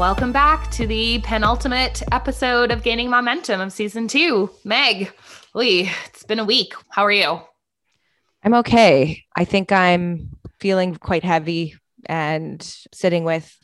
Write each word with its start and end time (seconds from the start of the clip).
Welcome 0.00 0.32
back 0.32 0.70
to 0.70 0.86
the 0.86 1.18
penultimate 1.18 2.02
episode 2.10 2.70
of 2.70 2.82
Gaining 2.82 3.10
Momentum 3.10 3.60
of 3.60 3.70
season 3.70 4.08
two. 4.08 4.48
Meg, 4.64 5.12
Lee, 5.54 5.90
it's 6.06 6.22
been 6.22 6.38
a 6.38 6.44
week. 6.44 6.72
How 6.88 7.04
are 7.04 7.12
you? 7.12 7.42
I'm 8.42 8.54
okay. 8.54 9.24
I 9.36 9.44
think 9.44 9.72
I'm 9.72 10.30
feeling 10.58 10.96
quite 10.96 11.22
heavy 11.22 11.76
and 12.06 12.62
sitting 12.94 13.24
with, 13.24 13.54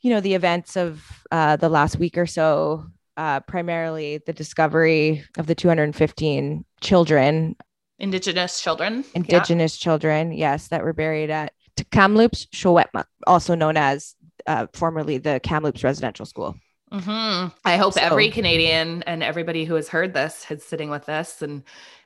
you 0.00 0.10
know, 0.10 0.20
the 0.20 0.34
events 0.34 0.76
of 0.76 1.04
uh, 1.30 1.54
the 1.54 1.68
last 1.68 2.00
week 2.00 2.18
or 2.18 2.26
so, 2.26 2.86
uh, 3.16 3.38
primarily 3.38 4.18
the 4.18 4.32
discovery 4.32 5.24
of 5.38 5.46
the 5.46 5.54
215 5.54 6.64
children, 6.80 7.54
Indigenous 8.00 8.60
children, 8.60 9.04
Indigenous 9.14 9.78
yeah. 9.78 9.84
children, 9.84 10.32
yes, 10.32 10.66
that 10.68 10.82
were 10.82 10.92
buried 10.92 11.30
at 11.30 11.52
Kamloops 11.92 12.46
Secwépemc, 12.46 13.04
also 13.24 13.54
known 13.54 13.76
as 13.76 14.16
uh, 14.48 14.66
formerly 14.72 15.18
the 15.18 15.38
Kamloops 15.40 15.84
Residential 15.84 16.26
School. 16.26 16.56
Mm-hmm. 16.90 17.48
I 17.66 17.76
hope 17.76 17.92
so, 17.92 18.00
every 18.00 18.30
Canadian 18.30 19.02
and 19.02 19.22
everybody 19.22 19.66
who 19.66 19.74
has 19.74 19.88
heard 19.88 20.14
this 20.14 20.46
is 20.50 20.64
sitting 20.64 20.88
with 20.88 21.04
this, 21.04 21.42
and 21.42 21.62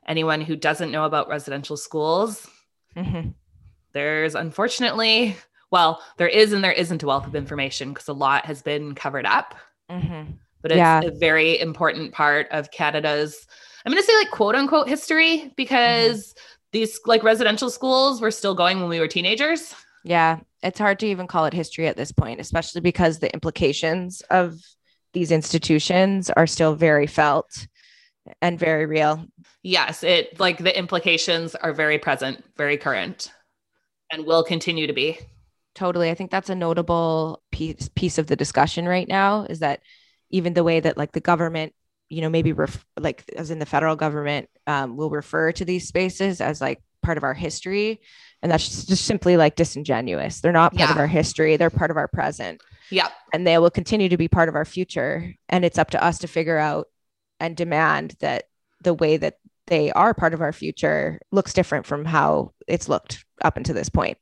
anyone 0.07 0.41
who 0.41 0.57
doesn't 0.57 0.91
know 0.91 1.05
about 1.05 1.29
residential 1.29 1.77
schools. 1.77 2.49
Mm-hmm. 2.97 3.31
There's 3.93 4.35
unfortunately, 4.35 5.37
well, 5.71 6.03
there 6.17 6.29
is 6.29 6.53
and 6.53 6.65
there 6.65 6.73
isn't 6.73 7.03
a 7.03 7.07
wealth 7.07 7.29
of 7.29 7.37
information 7.37 7.93
because 7.93 8.09
a 8.09 8.13
lot 8.13 8.45
has 8.47 8.61
been 8.61 8.97
covered 8.97 9.25
up. 9.25 9.55
Mm-hmm. 9.89 10.33
But 10.63 10.73
it's 10.73 10.79
yeah. 10.79 11.01
a 11.03 11.11
very 11.13 11.61
important 11.61 12.13
part 12.13 12.49
of 12.51 12.71
Canada's, 12.73 13.47
I'm 13.85 13.93
going 13.93 14.03
to 14.03 14.07
say 14.07 14.17
like 14.17 14.31
quote 14.31 14.57
unquote 14.57 14.89
history 14.89 15.53
because 15.57 16.29
mm-hmm. 16.29 16.41
these 16.73 17.01
like 17.07 17.23
residential 17.23 17.71
schools 17.71 18.21
were 18.21 18.31
still 18.33 18.55
going 18.55 18.81
when 18.81 18.89
we 18.89 18.99
were 18.99 19.09
teenagers. 19.09 19.75
Yeah, 20.05 20.41
it's 20.63 20.79
hard 20.79 20.99
to 21.01 21.07
even 21.07 21.27
call 21.27 21.45
it 21.45 21.53
history 21.53 21.87
at 21.89 21.97
this 21.97 22.13
point, 22.13 22.41
especially 22.41 22.81
because 22.81 23.19
the 23.19 23.33
implications 23.33 24.23
of 24.31 24.55
these 25.13 25.31
institutions 25.31 26.31
are 26.31 26.47
still 26.47 26.75
very 26.75 27.07
felt 27.07 27.67
and 28.41 28.59
very 28.59 28.87
real. 28.87 29.27
Yes, 29.63 30.03
it 30.03 30.39
like 30.39 30.59
the 30.59 30.77
implications 30.77 31.55
are 31.55 31.73
very 31.73 31.99
present, 31.99 32.45
very 32.57 32.77
current, 32.77 33.33
and 34.11 34.27
will 34.27 34.45
continue 34.45 34.87
to 34.87 34.93
be. 34.93 35.19
Totally. 35.75 36.11
I 36.11 36.15
think 36.15 36.31
that's 36.31 36.51
a 36.51 36.55
notable 36.55 37.43
piece 37.51 37.89
piece 37.95 38.19
of 38.19 38.27
the 38.27 38.37
discussion 38.37 38.87
right 38.87 39.09
now 39.09 39.47
is 39.49 39.61
that 39.61 39.81
even 40.31 40.55
the 40.55 40.65
way 40.65 40.81
that 40.81 40.97
like 40.97 41.13
the 41.13 41.21
government, 41.21 41.75
you 42.09 42.21
know, 42.21 42.29
maybe 42.29 42.53
ref- 42.53 42.85
like 42.99 43.25
as 43.37 43.51
in 43.51 43.59
the 43.59 43.67
federal 43.67 43.97
government 43.97 44.49
um, 44.67 44.97
will 44.97 45.11
refer 45.11 45.53
to 45.53 45.65
these 45.65 45.89
spaces 45.89 46.41
as 46.41 46.61
like 46.61 46.81
part 47.03 47.19
of 47.19 47.25
our 47.25 47.35
history 47.35 48.01
and 48.43 48.51
that's 48.51 48.87
just 48.87 49.05
simply 49.05 49.37
like 49.37 49.57
disingenuous. 49.57 50.41
They're 50.41 50.53
not 50.53 50.73
part 50.73 50.89
yeah. 50.89 50.93
of 50.93 50.99
our 50.99 51.07
history. 51.07 51.57
They're 51.57 51.71
part 51.71 51.91
of 51.91 51.97
our 51.97 52.09
present. 52.09 52.61
Yeah 52.91 53.09
and 53.33 53.47
they 53.47 53.59
will 53.59 53.71
continue 53.71 54.09
to 54.09 54.17
be 54.17 54.29
part 54.29 54.49
of 54.49 54.55
our 54.55 54.65
future. 54.65 55.35
And 55.49 55.65
it's 55.65 55.79
up 55.79 55.91
to 55.91 56.05
us 56.05 56.19
to 56.19 56.29
figure 56.29 56.59
out 56.59 56.89
and 57.41 57.57
demand 57.57 58.15
that 58.21 58.45
the 58.83 58.95
way 58.95 59.17
that 59.17 59.39
they 59.67 59.91
are 59.93 60.13
part 60.13 60.35
of 60.35 60.41
our 60.41 60.53
future 60.53 61.21
looks 61.31 61.55
different 61.55 61.87
from 61.87 62.05
how 62.05 62.53
it's 62.67 62.89
looked 62.89 63.25
up 63.43 63.57
until 63.57 63.75
this 63.75 63.89
point. 63.89 64.19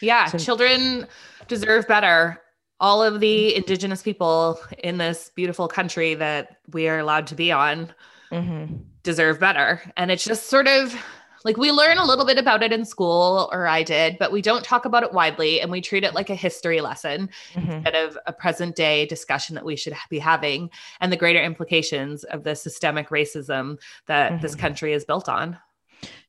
Yeah. 0.00 0.26
So, 0.26 0.38
children 0.38 1.06
deserve 1.46 1.86
better. 1.86 2.40
All 2.80 3.02
of 3.02 3.20
the 3.20 3.56
indigenous 3.56 4.02
people 4.02 4.60
in 4.78 4.98
this 4.98 5.30
beautiful 5.34 5.66
country 5.66 6.14
that 6.14 6.58
we 6.72 6.88
are 6.88 7.00
allowed 7.00 7.26
to 7.28 7.34
be 7.34 7.50
on 7.50 7.92
mm-hmm. 8.30 8.76
deserve 9.02 9.40
better. 9.40 9.82
And 9.96 10.12
it's 10.12 10.24
just 10.24 10.46
sort 10.46 10.68
of 10.68 10.94
like 11.44 11.56
we 11.56 11.70
learn 11.70 11.98
a 11.98 12.04
little 12.04 12.24
bit 12.24 12.38
about 12.38 12.62
it 12.62 12.72
in 12.72 12.84
school, 12.84 13.48
or 13.52 13.66
I 13.66 13.82
did, 13.82 14.18
but 14.18 14.32
we 14.32 14.42
don't 14.42 14.64
talk 14.64 14.84
about 14.84 15.02
it 15.02 15.12
widely 15.12 15.60
and 15.60 15.70
we 15.70 15.80
treat 15.80 16.04
it 16.04 16.14
like 16.14 16.30
a 16.30 16.34
history 16.34 16.80
lesson 16.80 17.30
mm-hmm. 17.54 17.70
instead 17.70 17.94
of 17.94 18.18
a 18.26 18.32
present 18.32 18.76
day 18.76 19.06
discussion 19.06 19.54
that 19.54 19.64
we 19.64 19.76
should 19.76 19.94
be 20.10 20.18
having 20.18 20.70
and 21.00 21.12
the 21.12 21.16
greater 21.16 21.42
implications 21.42 22.24
of 22.24 22.44
the 22.44 22.54
systemic 22.54 23.10
racism 23.10 23.78
that 24.06 24.32
mm-hmm. 24.32 24.42
this 24.42 24.54
country 24.54 24.92
is 24.92 25.04
built 25.04 25.28
on. 25.28 25.58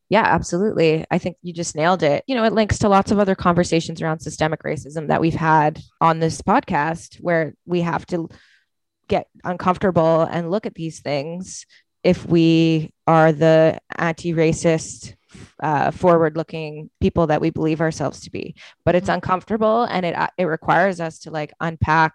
Yeah, 0.10 0.24
absolutely. 0.26 1.06
I 1.12 1.20
think 1.20 1.38
you 1.44 1.54
just 1.54 1.76
nailed 1.76 2.02
it. 2.02 2.24
You 2.26 2.34
know, 2.34 2.44
it 2.44 2.54
links 2.54 2.80
to 2.80 2.90
lots 2.90 3.12
of 3.12 3.20
other 3.20 3.36
conversations 3.36 4.02
around 4.02 4.20
systemic 4.20 4.64
racism 4.64 5.08
that 5.08 5.22
we've 5.22 5.36
had 5.36 5.80
on 6.02 6.20
this 6.20 6.42
podcast 6.42 7.18
where 7.18 7.54
we 7.68 7.82
have 7.82 8.08
to 8.08 8.28
get 9.08 9.28
uncomfortable 9.44 10.24
and 10.24 10.50
look 10.50 10.66
at 10.66 10.74
these 10.74 11.00
things 11.00 11.68
if 12.10 12.26
we 12.26 12.92
are 13.06 13.32
the 13.32 13.80
anti-racist 13.98 15.16
uh, 15.62 15.92
forward-looking 15.92 16.90
people 17.00 17.28
that 17.28 17.40
we 17.40 17.52
believe 17.52 17.82
ourselves 17.82 18.22
to 18.22 18.32
be 18.32 18.56
but 18.84 18.96
it's 18.96 19.06
mm-hmm. 19.06 19.16
uncomfortable 19.16 19.84
and 19.84 20.06
it 20.06 20.16
it 20.38 20.46
requires 20.46 21.00
us 21.00 21.20
to 21.20 21.30
like 21.32 21.54
unpack 21.60 22.14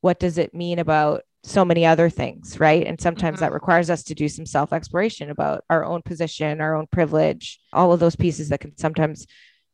what 0.00 0.18
does 0.18 0.36
it 0.36 0.52
mean 0.52 0.80
about 0.80 1.22
so 1.44 1.64
many 1.64 1.86
other 1.86 2.10
things 2.10 2.58
right 2.58 2.86
and 2.86 3.00
sometimes 3.00 3.36
mm-hmm. 3.36 3.44
that 3.44 3.52
requires 3.52 3.88
us 3.88 4.02
to 4.02 4.14
do 4.14 4.28
some 4.28 4.44
self-exploration 4.44 5.30
about 5.30 5.64
our 5.70 5.84
own 5.84 6.02
position 6.02 6.60
our 6.60 6.74
own 6.74 6.88
privilege 6.90 7.60
all 7.72 7.92
of 7.92 8.00
those 8.00 8.16
pieces 8.16 8.48
that 8.48 8.60
can 8.60 8.76
sometimes 8.76 9.26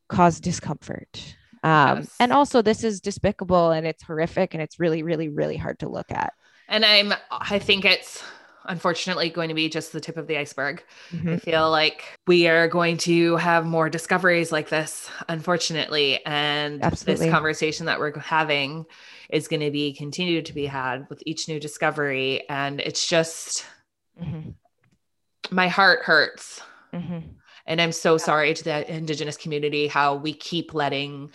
cause 0.09 0.39
discomfort 0.39 1.37
um, 1.63 2.01
yes. 2.01 2.15
and 2.21 2.31
also 2.31 2.61
this 2.61 2.85
is 2.85 3.01
despicable 3.01 3.71
and 3.71 3.87
it's 3.87 4.03
horrific 4.03 4.53
and 4.53 4.63
it's 4.63 4.79
really 4.79 5.03
really 5.03 5.31
really 5.31 5.57
hard 5.57 5.79
to 5.79 5.89
look 5.89 6.11
at 6.11 6.35
and 6.69 6.85
i'm 6.85 7.15
i 7.31 7.59
think 7.59 7.87
it's 7.87 8.23
unfortunately 8.67 9.31
going 9.31 9.49
to 9.49 9.55
be 9.55 9.69
just 9.69 9.93
the 9.93 10.01
tip 10.01 10.17
of 10.17 10.27
the 10.27 10.39
iceberg. 10.39 10.83
Mm-hmm. 11.11 11.35
I 11.35 11.37
feel 11.39 11.71
like 11.71 12.19
we 12.27 12.47
are 12.49 12.69
going 12.69 12.97
to 12.99 13.37
have 13.37 13.67
more 13.67 13.91
discoveries 13.91 14.53
like 14.53 14.69
this, 14.69 15.09
unfortunately. 15.29 16.25
And 16.25 16.83
Absolutely. 16.83 17.27
this 17.27 17.33
conversation 17.33 17.87
that 17.87 17.99
we're 17.99 18.19
having 18.19 18.87
is 19.31 19.49
going 19.49 19.61
to 19.61 19.71
be 19.71 19.93
continued 19.93 20.47
to 20.47 20.53
be 20.53 20.67
had 20.67 21.07
with 21.09 21.23
each 21.27 21.49
new 21.49 21.61
discovery. 21.61 22.49
And 22.49 22.81
it's 22.81 23.07
just, 23.07 23.67
mm-hmm. 24.21 24.51
my 25.51 25.69
heart 25.69 26.03
hurts. 26.03 26.63
Mm-hmm. 26.93 27.29
And 27.67 27.81
I'm 27.81 27.93
so 27.93 28.19
sorry 28.19 28.55
to 28.55 28.65
the 28.65 28.95
Indigenous 28.95 29.37
community 29.37 29.87
how 29.87 30.17
we 30.17 30.35
keep 30.35 30.75
letting 30.75 31.31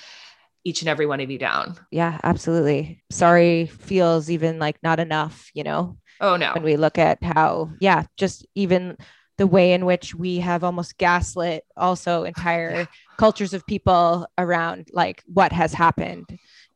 each 0.64 0.82
and 0.82 0.90
every 0.90 1.06
one 1.06 1.22
of 1.22 1.32
you 1.32 1.40
down. 1.40 1.78
Yeah, 1.90 2.20
absolutely. 2.24 3.02
Sorry 3.10 3.66
feels 3.66 4.30
even 4.30 4.60
like 4.60 4.78
not 4.84 5.00
enough, 5.00 5.50
you 5.54 5.64
know? 5.64 5.98
Oh 6.22 6.36
no. 6.36 6.54
When 6.54 6.64
we 6.64 6.78
look 6.78 6.98
at 6.98 7.24
how, 7.24 7.72
yeah, 7.80 8.04
just 8.18 8.46
even 8.56 8.98
the 9.40 9.48
way 9.48 9.72
in 9.72 9.86
which 9.86 10.14
we 10.14 10.40
have 10.40 10.66
almost 10.66 10.98
gaslit 10.98 11.64
also 11.78 12.26
entire 12.26 12.88
cultures 13.18 13.54
of 13.54 13.66
people 13.66 14.28
around 14.38 14.90
like 14.92 15.24
what 15.28 15.54
has 15.54 15.74
happened 15.74 16.26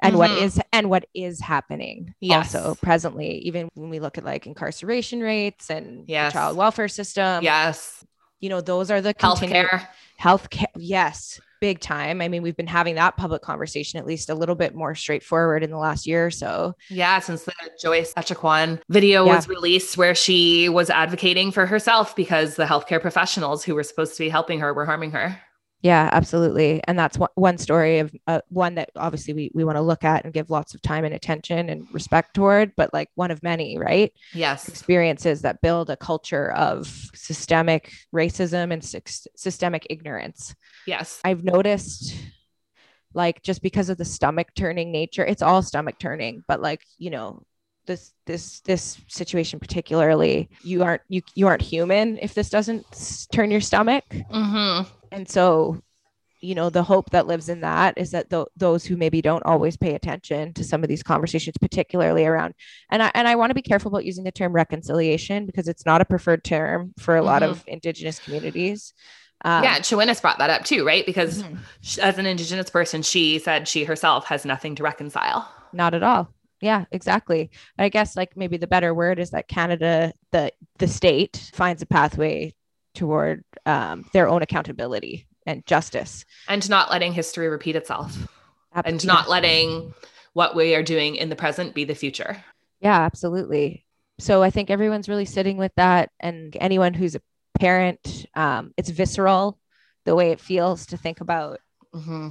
and 0.02 0.14
mm-hmm. 0.14 0.18
what 0.18 0.32
is 0.32 0.62
and 0.72 0.90
what 0.90 1.06
is 1.14 1.42
happening 1.42 2.16
yes. 2.22 2.56
also 2.56 2.76
presently 2.76 3.40
even 3.40 3.68
when 3.74 3.90
we 3.90 4.00
look 4.00 4.18
at 4.18 4.24
like 4.24 4.48
incarceration 4.48 5.20
rates 5.20 5.70
and 5.70 6.06
yes. 6.08 6.32
child 6.32 6.56
welfare 6.56 6.88
system 6.88 7.44
yes 7.44 8.06
you 8.44 8.50
know 8.50 8.60
those 8.62 8.92
are 8.92 9.02
the 9.02 9.14
healthcare 9.14 9.88
healthcare 10.20 10.66
yes 10.76 11.40
big 11.64 11.80
time. 11.80 12.22
I 12.22 12.28
mean, 12.28 12.44
we've 12.44 12.58
been 12.58 12.68
having 12.68 12.96
that 12.96 13.16
public 13.16 13.42
conversation 13.42 13.98
at 13.98 14.06
least 14.06 14.30
a 14.30 14.36
little 14.36 14.54
bit 14.54 14.76
more 14.76 14.96
straightforward 14.96 15.64
in 15.64 15.72
the 15.72 15.78
last 15.78 16.06
year 16.06 16.26
or 16.26 16.30
so. 16.30 16.76
Yeah, 16.90 17.20
since 17.20 17.46
the 17.46 17.54
Joyce 17.82 18.14
Echaquan 18.16 18.82
video 18.90 19.26
yeah. 19.26 19.38
was 19.38 19.48
released 19.48 19.98
where 19.98 20.14
she 20.14 20.68
was 20.68 20.90
advocating 20.90 21.54
for 21.54 21.66
herself 21.66 22.18
because 22.18 22.58
the 22.58 22.66
healthcare 22.66 23.00
professionals 23.00 23.64
who 23.64 23.76
were 23.76 23.84
supposed 23.84 24.18
to 24.18 24.24
be 24.26 24.28
helping 24.28 24.60
her 24.60 24.74
were 24.74 24.86
harming 24.86 25.12
her. 25.12 25.40
Yeah, 25.84 26.10
absolutely. 26.14 26.82
And 26.88 26.98
that's 26.98 27.20
one, 27.36 27.58
story 27.58 28.00
of 28.00 28.16
uh, 28.26 28.40
one 28.48 28.76
that 28.76 28.90
obviously 28.96 29.34
we, 29.34 29.52
we 29.54 29.66
want 29.66 29.76
to 29.76 29.82
look 29.82 30.06
at 30.06 30.24
and 30.24 30.34
give 30.34 30.50
lots 30.50 30.74
of 30.74 30.82
time 30.82 31.04
and 31.04 31.14
attention 31.14 31.70
and 31.70 31.86
respect 31.92 32.34
toward, 32.34 32.72
but 32.78 32.94
like 32.94 33.10
one 33.16 33.32
of 33.32 33.44
many, 33.44 33.78
right? 33.78 34.14
Yes. 34.34 34.70
Experiences 34.70 35.42
that 35.42 35.62
build 35.62 35.90
a 35.90 35.98
culture 35.98 36.54
of 36.54 36.88
systemic 37.14 37.92
racism 38.16 38.72
and 38.72 38.82
sy- 38.82 39.02
systemic 39.36 39.86
ignorance. 39.90 40.56
Yes. 40.88 41.20
I've 41.26 41.44
noticed 41.44 42.16
like 43.14 43.44
just 43.44 43.62
because 43.62 43.90
of 43.90 43.98
the 43.98 44.06
stomach 44.06 44.48
turning 44.56 44.90
nature, 44.90 45.26
it's 45.26 45.42
all 45.42 45.62
stomach 45.62 46.00
turning, 46.00 46.46
but 46.48 46.62
like, 46.62 46.82
you 46.98 47.10
know, 47.10 47.44
this 47.86 48.14
this 48.26 48.62
this 48.62 49.02
situation 49.10 49.60
particularly 49.60 50.50
you 50.64 50.84
aren't 50.84 51.02
you 51.10 51.22
you 51.36 51.48
aren't 51.48 51.62
human 51.62 52.18
if 52.22 52.34
this 52.34 52.50
doesn't 52.50 52.86
turn 53.34 53.52
your 53.52 53.60
stomach 53.60 54.06
mm-hmm. 54.10 54.88
And 55.14 55.30
so 55.30 55.82
you 56.42 56.56
know 56.56 56.70
the 56.70 56.84
hope 56.84 57.10
that 57.12 57.26
lives 57.26 57.48
in 57.48 57.62
that 57.62 57.98
is 57.98 58.12
that 58.12 58.30
th- 58.30 58.48
those 58.58 58.86
who 58.86 58.98
maybe 58.98 59.22
don't 59.22 59.46
always 59.46 59.78
pay 59.78 59.96
attention 59.96 60.54
to 60.54 60.64
some 60.64 60.84
of 60.84 60.90
these 60.90 61.02
conversations 61.02 61.56
particularly 61.62 62.26
around 62.26 62.54
and 62.92 63.02
i 63.02 63.10
and 63.14 63.28
i 63.28 63.36
want 63.36 63.50
to 63.50 63.56
be 63.56 63.62
careful 63.62 63.90
about 63.90 64.06
using 64.06 64.26
the 64.26 64.32
term 64.32 64.52
reconciliation 64.52 65.46
because 65.46 65.68
it's 65.68 65.86
not 65.86 66.02
a 66.02 66.06
preferred 66.06 66.44
term 66.44 66.94
for 67.00 67.16
a 67.16 67.20
mm-hmm. 67.20 67.28
lot 67.28 67.44
of 67.44 67.64
indigenous 67.68 68.20
communities 68.20 68.94
um, 69.46 69.62
yeah, 69.64 69.80
Chewinnis 69.80 70.22
brought 70.22 70.38
that 70.38 70.50
up 70.50 70.64
too, 70.64 70.86
right? 70.86 71.06
Because 71.06 71.44
mm-hmm. 71.44 71.58
as 72.02 72.18
an 72.18 72.26
Indigenous 72.26 72.70
person, 72.70 73.02
she 73.02 73.40
said 73.40 73.68
she 73.68 73.84
herself 73.84 74.26
has 74.28 74.46
nothing 74.46 74.76
to 74.76 74.84
reconcile. 74.84 75.52
Not 75.74 75.94
at 75.94 76.02
all. 76.02 76.34
Yeah, 76.62 76.86
exactly. 76.92 77.52
I 77.78 77.90
guess 77.90 78.16
like 78.16 78.38
maybe 78.38 78.56
the 78.56 78.68
better 78.68 78.94
word 78.94 79.20
is 79.20 79.32
that 79.32 79.50
Canada, 79.50 80.14
the 80.32 80.54
the 80.78 80.88
state, 80.88 81.52
finds 81.54 81.82
a 81.82 81.86
pathway 81.86 82.56
toward 82.94 83.44
um, 83.66 84.06
their 84.14 84.28
own 84.28 84.42
accountability 84.42 85.28
and 85.46 85.66
justice, 85.66 86.26
and 86.48 86.68
not 86.70 86.92
letting 86.92 87.14
history 87.14 87.48
repeat 87.48 87.76
itself, 87.76 88.18
Absolutely. 88.74 88.92
and 88.92 89.06
not 89.06 89.30
letting 89.30 89.94
what 90.34 90.56
we 90.56 90.76
are 90.76 90.84
doing 90.84 91.16
in 91.16 91.30
the 91.30 91.36
present 91.36 91.76
be 91.76 91.84
the 91.84 91.96
future. 91.96 92.44
Yeah, 92.80 93.02
absolutely. 93.02 93.86
So 94.20 94.44
I 94.44 94.50
think 94.50 94.70
everyone's 94.70 95.10
really 95.10 95.26
sitting 95.26 95.58
with 95.58 95.74
that, 95.76 96.12
and 96.20 96.56
anyone 96.60 96.94
who's 96.94 97.16
a 97.16 97.22
parent, 97.60 98.26
um, 98.36 98.74
it's 98.78 98.90
visceral 98.90 99.60
the 100.06 100.16
way 100.16 100.32
it 100.32 100.40
feels 100.40 100.86
to 100.88 100.98
think 100.98 101.22
about 101.22 101.60
mm-hmm. 101.94 102.30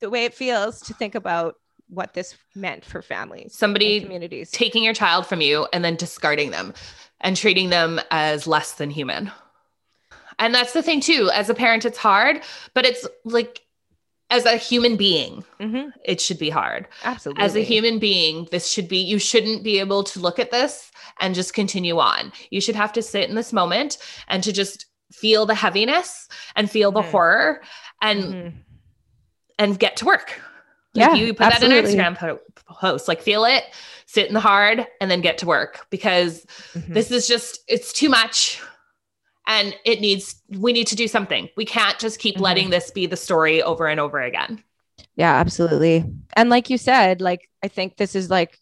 the 0.00 0.10
way 0.10 0.24
it 0.24 0.34
feels 0.34 0.80
to 0.80 0.94
think 0.94 1.14
about 1.14 1.56
what 1.88 2.14
this 2.14 2.36
meant 2.54 2.84
for 2.84 3.02
families 3.02 3.54
somebody 3.54 4.00
communities 4.00 4.50
taking 4.50 4.82
your 4.82 4.94
child 4.94 5.26
from 5.26 5.40
you 5.40 5.66
and 5.72 5.84
then 5.84 5.96
discarding 5.96 6.50
them 6.50 6.72
and 7.20 7.36
treating 7.36 7.70
them 7.70 8.00
as 8.10 8.46
less 8.46 8.72
than 8.72 8.90
human 8.90 9.30
and 10.38 10.54
that's 10.54 10.72
the 10.72 10.82
thing 10.82 11.00
too 11.00 11.30
as 11.34 11.48
a 11.48 11.54
parent 11.54 11.84
it's 11.84 11.98
hard 11.98 12.40
but 12.74 12.84
it's 12.84 13.06
like 13.24 13.62
as 14.30 14.44
a 14.46 14.56
human 14.56 14.96
being 14.96 15.44
mm-hmm. 15.60 15.88
it 16.04 16.20
should 16.20 16.38
be 16.38 16.50
hard 16.50 16.88
absolutely 17.04 17.42
as 17.42 17.54
a 17.54 17.60
human 17.60 17.98
being 17.98 18.48
this 18.50 18.70
should 18.70 18.88
be 18.88 18.98
you 18.98 19.18
shouldn't 19.18 19.62
be 19.62 19.78
able 19.78 20.02
to 20.02 20.20
look 20.20 20.38
at 20.38 20.50
this 20.50 20.90
and 21.20 21.34
just 21.34 21.54
continue 21.54 21.98
on 21.98 22.32
you 22.50 22.60
should 22.60 22.76
have 22.76 22.92
to 22.92 23.02
sit 23.02 23.28
in 23.28 23.34
this 23.34 23.52
moment 23.52 23.98
and 24.28 24.42
to 24.42 24.52
just 24.52 24.86
feel 25.12 25.44
the 25.44 25.54
heaviness 25.54 26.28
and 26.56 26.70
feel 26.70 26.90
the 26.90 27.00
mm-hmm. 27.00 27.10
horror 27.10 27.62
and 28.00 28.22
mm-hmm. 28.22 28.56
and 29.58 29.78
get 29.78 29.96
to 29.96 30.06
work 30.06 30.40
like 30.94 31.06
yeah, 31.06 31.14
you 31.14 31.32
put 31.32 31.46
absolutely. 31.46 31.80
that 31.80 31.88
in 31.94 32.02
an 32.02 32.14
Instagram 32.14 32.18
po- 32.18 32.40
post, 32.66 33.08
like 33.08 33.22
feel 33.22 33.44
it, 33.44 33.64
sit 34.06 34.28
in 34.28 34.34
the 34.34 34.40
hard, 34.40 34.86
and 35.00 35.10
then 35.10 35.20
get 35.20 35.38
to 35.38 35.46
work 35.46 35.86
because 35.90 36.44
mm-hmm. 36.74 36.92
this 36.92 37.10
is 37.10 37.26
just, 37.26 37.60
it's 37.66 37.92
too 37.92 38.08
much. 38.08 38.60
And 39.46 39.76
it 39.84 40.00
needs, 40.00 40.40
we 40.48 40.72
need 40.72 40.86
to 40.88 40.96
do 40.96 41.08
something. 41.08 41.48
We 41.56 41.64
can't 41.64 41.98
just 41.98 42.18
keep 42.18 42.36
mm-hmm. 42.36 42.44
letting 42.44 42.70
this 42.70 42.90
be 42.90 43.06
the 43.06 43.16
story 43.16 43.62
over 43.62 43.86
and 43.86 43.98
over 43.98 44.20
again. 44.20 44.62
Yeah, 45.16 45.34
absolutely. 45.34 46.04
And 46.36 46.48
like 46.48 46.70
you 46.70 46.78
said, 46.78 47.20
like, 47.20 47.48
I 47.62 47.68
think 47.68 47.96
this 47.96 48.14
is 48.14 48.30
like 48.30 48.58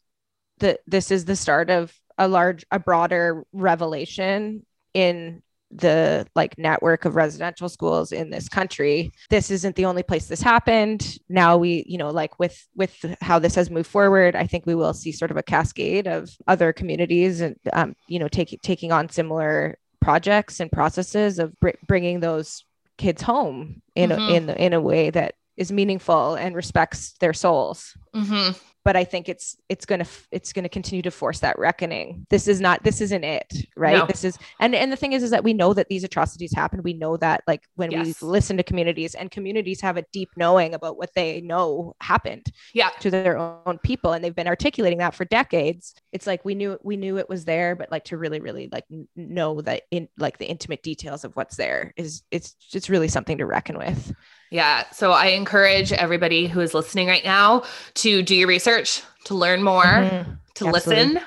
the, 0.58 0.78
this 0.86 1.10
is 1.10 1.24
the 1.24 1.36
start 1.36 1.70
of 1.70 1.92
a 2.18 2.28
large, 2.28 2.64
a 2.70 2.78
broader 2.78 3.44
revelation 3.52 4.64
in 4.94 5.42
the 5.70 6.26
like 6.34 6.58
network 6.58 7.04
of 7.04 7.14
residential 7.14 7.68
schools 7.68 8.10
in 8.10 8.30
this 8.30 8.48
country 8.48 9.12
this 9.28 9.50
isn't 9.50 9.76
the 9.76 9.84
only 9.84 10.02
place 10.02 10.26
this 10.26 10.42
happened 10.42 11.16
now 11.28 11.56
we 11.56 11.84
you 11.86 11.96
know 11.96 12.10
like 12.10 12.38
with 12.40 12.66
with 12.74 13.04
how 13.20 13.38
this 13.38 13.54
has 13.54 13.70
moved 13.70 13.88
forward 13.88 14.34
i 14.34 14.46
think 14.46 14.66
we 14.66 14.74
will 14.74 14.92
see 14.92 15.12
sort 15.12 15.30
of 15.30 15.36
a 15.36 15.42
cascade 15.42 16.08
of 16.08 16.28
other 16.48 16.72
communities 16.72 17.40
and 17.40 17.56
um, 17.72 17.94
you 18.08 18.18
know 18.18 18.26
taking 18.26 18.58
taking 18.62 18.90
on 18.90 19.08
similar 19.08 19.78
projects 20.00 20.60
and 20.60 20.70
processes 20.72 21.38
of 21.38 21.58
br- 21.60 21.70
bringing 21.86 22.20
those 22.20 22.64
kids 22.98 23.22
home 23.22 23.82
in 23.94 24.10
mm-hmm. 24.10 24.20
a, 24.20 24.34
in 24.34 24.50
in 24.50 24.72
a 24.72 24.80
way 24.80 25.10
that 25.10 25.34
is 25.56 25.72
meaningful 25.72 26.34
and 26.34 26.54
respects 26.54 27.14
their 27.20 27.32
souls 27.32 27.96
mm-hmm 28.14 28.52
but 28.84 28.96
I 28.96 29.04
think 29.04 29.28
it's 29.28 29.56
it's 29.68 29.84
gonna 29.84 30.06
it's 30.30 30.52
gonna 30.52 30.68
continue 30.68 31.02
to 31.02 31.10
force 31.10 31.40
that 31.40 31.58
reckoning. 31.58 32.26
This 32.30 32.48
is 32.48 32.60
not 32.60 32.82
this 32.82 33.00
isn't 33.00 33.24
it, 33.24 33.52
right? 33.76 33.98
No. 33.98 34.06
This 34.06 34.24
is 34.24 34.38
and 34.58 34.74
and 34.74 34.90
the 34.90 34.96
thing 34.96 35.12
is 35.12 35.22
is 35.22 35.30
that 35.30 35.44
we 35.44 35.52
know 35.52 35.74
that 35.74 35.88
these 35.88 36.04
atrocities 36.04 36.54
happen. 36.54 36.82
We 36.82 36.94
know 36.94 37.16
that 37.18 37.42
like 37.46 37.64
when 37.74 37.90
yes. 37.90 38.22
we 38.22 38.28
listen 38.28 38.56
to 38.56 38.62
communities 38.62 39.14
and 39.14 39.30
communities 39.30 39.80
have 39.82 39.96
a 39.96 40.04
deep 40.12 40.30
knowing 40.36 40.74
about 40.74 40.96
what 40.96 41.10
they 41.14 41.40
know 41.42 41.94
happened 42.00 42.46
yeah. 42.72 42.90
to 43.00 43.10
their 43.10 43.36
own 43.36 43.78
people 43.82 44.12
and 44.12 44.24
they've 44.24 44.34
been 44.34 44.48
articulating 44.48 44.98
that 44.98 45.14
for 45.14 45.26
decades. 45.26 45.94
It's 46.12 46.26
like 46.26 46.44
we 46.44 46.54
knew 46.54 46.78
we 46.82 46.96
knew 46.96 47.18
it 47.18 47.28
was 47.28 47.44
there, 47.44 47.76
but 47.76 47.90
like 47.90 48.04
to 48.04 48.16
really 48.16 48.40
really 48.40 48.70
like 48.72 48.84
know 49.14 49.60
that 49.62 49.82
in 49.90 50.08
like 50.18 50.38
the 50.38 50.46
intimate 50.46 50.82
details 50.82 51.24
of 51.24 51.36
what's 51.36 51.56
there 51.56 51.92
is 51.96 52.22
it's 52.30 52.56
it's 52.72 52.88
really 52.88 53.08
something 53.08 53.38
to 53.38 53.46
reckon 53.46 53.76
with. 53.76 54.12
Yeah. 54.50 54.84
So 54.90 55.12
I 55.12 55.26
encourage 55.26 55.92
everybody 55.92 56.46
who 56.46 56.60
is 56.60 56.74
listening 56.74 57.06
right 57.06 57.24
now 57.24 57.62
to 57.94 58.22
do 58.22 58.34
your 58.34 58.48
research, 58.48 59.02
to 59.24 59.34
learn 59.34 59.62
more, 59.62 59.84
mm-hmm. 59.84 60.32
to 60.54 60.66
Absolutely. 60.66 61.04
listen, 61.04 61.20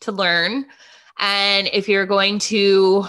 to 0.00 0.12
learn. 0.12 0.66
And 1.18 1.68
if 1.72 1.88
you're 1.88 2.06
going 2.06 2.38
to 2.40 3.06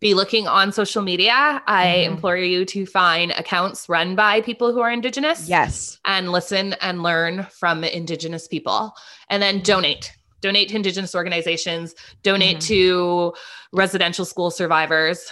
be 0.00 0.14
looking 0.14 0.48
on 0.48 0.72
social 0.72 1.00
media, 1.00 1.62
I 1.64 1.86
mm-hmm. 1.86 2.14
implore 2.14 2.36
you 2.36 2.64
to 2.64 2.84
find 2.84 3.30
accounts 3.30 3.88
run 3.88 4.16
by 4.16 4.40
people 4.40 4.72
who 4.72 4.80
are 4.80 4.90
Indigenous. 4.90 5.48
Yes. 5.48 6.00
And 6.04 6.32
listen 6.32 6.72
and 6.80 7.04
learn 7.04 7.46
from 7.52 7.84
Indigenous 7.84 8.48
people. 8.48 8.94
And 9.30 9.40
then 9.40 9.60
donate. 9.60 10.12
Donate 10.40 10.70
to 10.70 10.74
Indigenous 10.74 11.14
organizations, 11.14 11.94
donate 12.24 12.56
mm-hmm. 12.56 12.66
to 12.66 13.34
residential 13.72 14.24
school 14.24 14.50
survivors, 14.50 15.30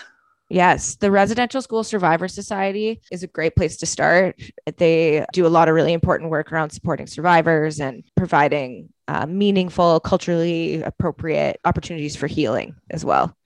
Yes, 0.52 0.96
the 0.96 1.12
Residential 1.12 1.62
School 1.62 1.84
Survivor 1.84 2.26
Society 2.26 3.00
is 3.12 3.22
a 3.22 3.28
great 3.28 3.54
place 3.54 3.76
to 3.76 3.86
start. 3.86 4.34
They 4.78 5.24
do 5.32 5.46
a 5.46 5.48
lot 5.48 5.68
of 5.68 5.76
really 5.76 5.92
important 5.92 6.28
work 6.28 6.50
around 6.50 6.70
supporting 6.70 7.06
survivors 7.06 7.78
and 7.78 8.02
providing 8.16 8.88
uh, 9.06 9.26
meaningful, 9.26 10.00
culturally 10.00 10.82
appropriate 10.82 11.60
opportunities 11.64 12.16
for 12.16 12.26
healing 12.26 12.74
as 12.90 13.04
well. 13.04 13.36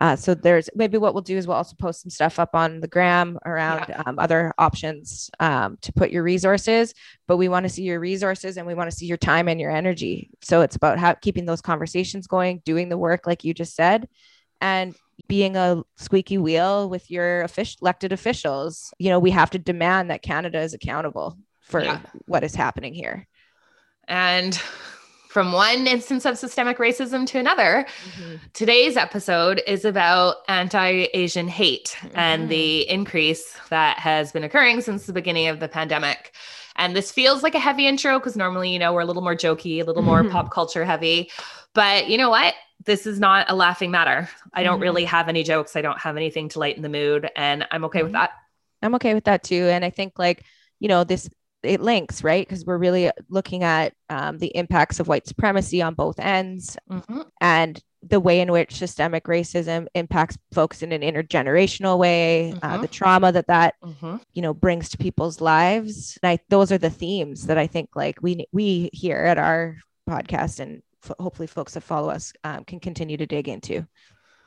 Uh, 0.00 0.16
so 0.16 0.34
there's 0.34 0.70
maybe 0.74 0.96
what 0.96 1.12
we'll 1.12 1.22
do 1.22 1.36
is 1.36 1.46
we'll 1.46 1.58
also 1.58 1.76
post 1.76 2.02
some 2.02 2.10
stuff 2.10 2.38
up 2.38 2.54
on 2.54 2.80
the 2.80 2.88
gram 2.88 3.38
around 3.44 3.84
yeah. 3.88 4.02
um, 4.06 4.18
other 4.18 4.54
options 4.56 5.30
um, 5.40 5.76
to 5.82 5.92
put 5.92 6.10
your 6.10 6.24
resources 6.24 6.94
but 7.28 7.36
we 7.36 7.48
want 7.48 7.62
to 7.62 7.68
see 7.68 7.84
your 7.84 8.00
resources 8.00 8.56
and 8.56 8.66
we 8.66 8.74
want 8.74 8.90
to 8.90 8.96
see 8.96 9.06
your 9.06 9.16
time 9.16 9.46
and 9.46 9.60
your 9.60 9.70
energy 9.70 10.30
so 10.42 10.62
it's 10.62 10.74
about 10.74 10.98
how, 10.98 11.14
keeping 11.14 11.44
those 11.44 11.60
conversations 11.60 12.26
going 12.26 12.60
doing 12.64 12.88
the 12.88 12.98
work 12.98 13.24
like 13.24 13.44
you 13.44 13.54
just 13.54 13.76
said 13.76 14.08
and 14.60 14.96
being 15.26 15.56
a 15.56 15.82
squeaky 15.96 16.38
wheel 16.38 16.88
with 16.88 17.10
your 17.10 17.42
official, 17.42 17.78
elected 17.82 18.12
officials. 18.12 18.92
You 18.98 19.10
know, 19.10 19.18
we 19.18 19.30
have 19.30 19.50
to 19.50 19.58
demand 19.58 20.10
that 20.10 20.22
Canada 20.22 20.60
is 20.60 20.74
accountable 20.74 21.38
for 21.62 21.82
yeah. 21.82 22.00
what 22.26 22.44
is 22.44 22.54
happening 22.54 22.94
here. 22.94 23.26
And 24.06 24.60
from 25.34 25.52
one 25.52 25.88
instance 25.88 26.24
of 26.26 26.38
systemic 26.38 26.78
racism 26.78 27.26
to 27.26 27.38
another, 27.38 27.86
mm-hmm. 28.12 28.36
today's 28.52 28.96
episode 28.96 29.60
is 29.66 29.84
about 29.84 30.36
anti 30.46 31.08
Asian 31.14 31.48
hate 31.48 31.96
mm-hmm. 31.98 32.16
and 32.16 32.48
the 32.48 32.88
increase 32.88 33.56
that 33.70 33.98
has 33.98 34.30
been 34.30 34.44
occurring 34.44 34.80
since 34.80 35.06
the 35.06 35.12
beginning 35.12 35.48
of 35.48 35.58
the 35.58 35.68
pandemic. 35.68 36.34
And 36.76 36.94
this 36.94 37.10
feels 37.10 37.42
like 37.42 37.54
a 37.54 37.58
heavy 37.58 37.86
intro 37.86 38.18
because 38.18 38.36
normally, 38.36 38.72
you 38.72 38.78
know, 38.78 38.92
we're 38.92 39.00
a 39.00 39.06
little 39.06 39.22
more 39.22 39.34
jokey, 39.34 39.80
a 39.80 39.84
little 39.84 40.02
more 40.02 40.22
mm-hmm. 40.22 40.30
pop 40.30 40.50
culture 40.50 40.84
heavy. 40.84 41.30
But 41.72 42.08
you 42.08 42.16
know 42.16 42.30
what? 42.30 42.54
This 42.84 43.06
is 43.06 43.18
not 43.18 43.50
a 43.50 43.54
laughing 43.54 43.90
matter. 43.90 44.28
I 44.52 44.62
don't 44.62 44.74
mm-hmm. 44.74 44.82
really 44.82 45.04
have 45.04 45.28
any 45.28 45.42
jokes. 45.42 45.76
I 45.76 45.82
don't 45.82 46.00
have 46.00 46.16
anything 46.16 46.48
to 46.50 46.58
lighten 46.58 46.82
the 46.82 46.88
mood. 46.88 47.30
And 47.36 47.66
I'm 47.70 47.84
okay 47.86 48.00
mm-hmm. 48.00 48.06
with 48.06 48.12
that. 48.12 48.30
I'm 48.82 48.94
okay 48.96 49.14
with 49.14 49.24
that 49.24 49.42
too. 49.42 49.68
And 49.68 49.84
I 49.84 49.90
think, 49.90 50.18
like, 50.18 50.44
you 50.80 50.88
know, 50.88 51.04
this 51.04 51.28
it 51.62 51.80
links, 51.80 52.22
right? 52.22 52.46
Because 52.46 52.64
we're 52.64 52.78
really 52.78 53.10
looking 53.28 53.62
at 53.62 53.94
um, 54.10 54.38
the 54.38 54.54
impacts 54.56 55.00
of 55.00 55.08
white 55.08 55.26
supremacy 55.26 55.80
on 55.82 55.94
both 55.94 56.18
ends 56.18 56.76
mm-hmm. 56.90 57.22
and 57.40 57.82
the 58.06 58.20
way 58.20 58.40
in 58.40 58.52
which 58.52 58.76
systemic 58.76 59.24
racism 59.24 59.86
impacts 59.94 60.36
folks 60.52 60.82
in 60.82 60.92
an 60.92 61.00
intergenerational 61.00 61.98
way, 61.98 62.52
uh, 62.52 62.72
mm-hmm. 62.72 62.82
the 62.82 62.88
trauma 62.88 63.32
that 63.32 63.46
that 63.46 63.74
mm-hmm. 63.82 64.16
you 64.34 64.42
know 64.42 64.52
brings 64.52 64.90
to 64.90 64.98
people's 64.98 65.40
lives. 65.40 66.18
And 66.22 66.30
I, 66.30 66.38
those 66.50 66.70
are 66.70 66.78
the 66.78 66.90
themes 66.90 67.46
that 67.46 67.58
I 67.58 67.66
think 67.66 67.90
like 67.94 68.18
we 68.20 68.46
we 68.52 68.90
here 68.92 69.18
at 69.18 69.38
our 69.38 69.78
podcast 70.08 70.60
and 70.60 70.82
hopefully 71.18 71.46
folks 71.46 71.74
that 71.74 71.82
follow 71.82 72.10
us 72.10 72.32
um, 72.44 72.64
can 72.64 72.80
continue 72.80 73.16
to 73.16 73.26
dig 73.26 73.48
into, 73.48 73.86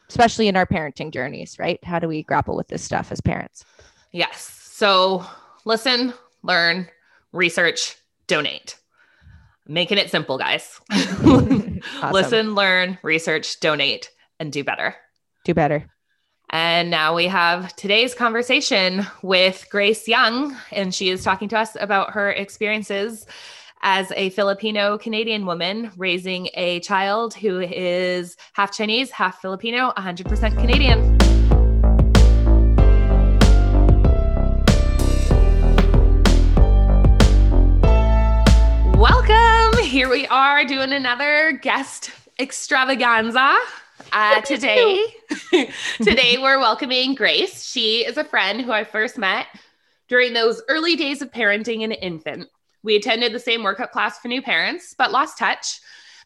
especially 0.10 0.48
in 0.48 0.56
our 0.56 0.66
parenting 0.66 1.12
journeys, 1.12 1.58
right? 1.60 1.84
How 1.84 2.00
do 2.00 2.08
we 2.08 2.24
grapple 2.24 2.56
with 2.56 2.68
this 2.68 2.84
stuff 2.84 3.12
as 3.12 3.22
parents? 3.22 3.66
Yes. 4.12 4.42
So 4.72 5.26
listen, 5.66 6.14
learn, 6.44 6.88
research, 7.32 7.96
donate. 8.28 8.78
Making 9.68 9.98
it 9.98 10.10
simple, 10.10 10.38
guys. 10.38 10.80
awesome. 10.92 11.82
Listen, 12.12 12.56
learn, 12.56 12.98
research, 13.04 13.60
donate, 13.60 14.10
and 14.40 14.52
do 14.52 14.64
better. 14.64 14.96
Do 15.44 15.54
better. 15.54 15.88
And 16.50 16.90
now 16.90 17.14
we 17.14 17.26
have 17.26 17.76
today's 17.76 18.14
conversation 18.14 19.06
with 19.22 19.68
Grace 19.70 20.08
Young, 20.08 20.56
and 20.72 20.96
she 20.96 21.10
is 21.10 21.24
talking 21.24 21.50
to 21.50 21.60
us 21.60 21.76
about 21.78 22.12
her 22.12 22.32
experiences 22.32 23.26
as 23.82 24.12
a 24.16 24.30
Filipino 24.32 24.98
Canadian 24.98 25.46
woman 25.46 25.92
raising 25.98 26.50
a 26.54 26.80
child 26.82 27.34
who 27.34 27.60
is 27.60 28.38
half 28.54 28.76
Chinese, 28.76 29.12
half 29.12 29.42
Filipino, 29.42 29.92
100% 29.98 30.58
Canadian. 30.58 31.18
Welcome. 38.98 39.84
Here 39.84 40.10
we 40.10 40.26
are 40.28 40.66
doing 40.66 40.92
another 40.92 41.52
guest 41.62 42.12
extravaganza. 42.40 43.58
Uh, 44.12 44.42
today, 44.42 45.06
today 46.02 46.38
we're 46.40 46.60
welcoming 46.60 47.14
Grace. 47.14 47.66
She 47.66 48.06
is 48.06 48.18
a 48.18 48.24
friend 48.24 48.62
who 48.62 48.72
I 48.72 48.84
first 48.84 49.18
met 49.18 49.48
during 50.08 50.34
those 50.34 50.62
early 50.70 50.96
days 50.96 51.22
of 51.22 51.32
parenting 51.32 51.84
an 51.84 51.92
infant. 51.92 52.48
We 52.84 52.96
attended 52.96 53.34
the 53.34 53.40
same 53.40 53.64
workout 53.64 53.92
class 53.92 54.20
for 54.20 54.28
new 54.28 54.42
parents, 54.42 54.96
but 54.98 55.12
lost 55.12 55.38
touch. 55.38 55.80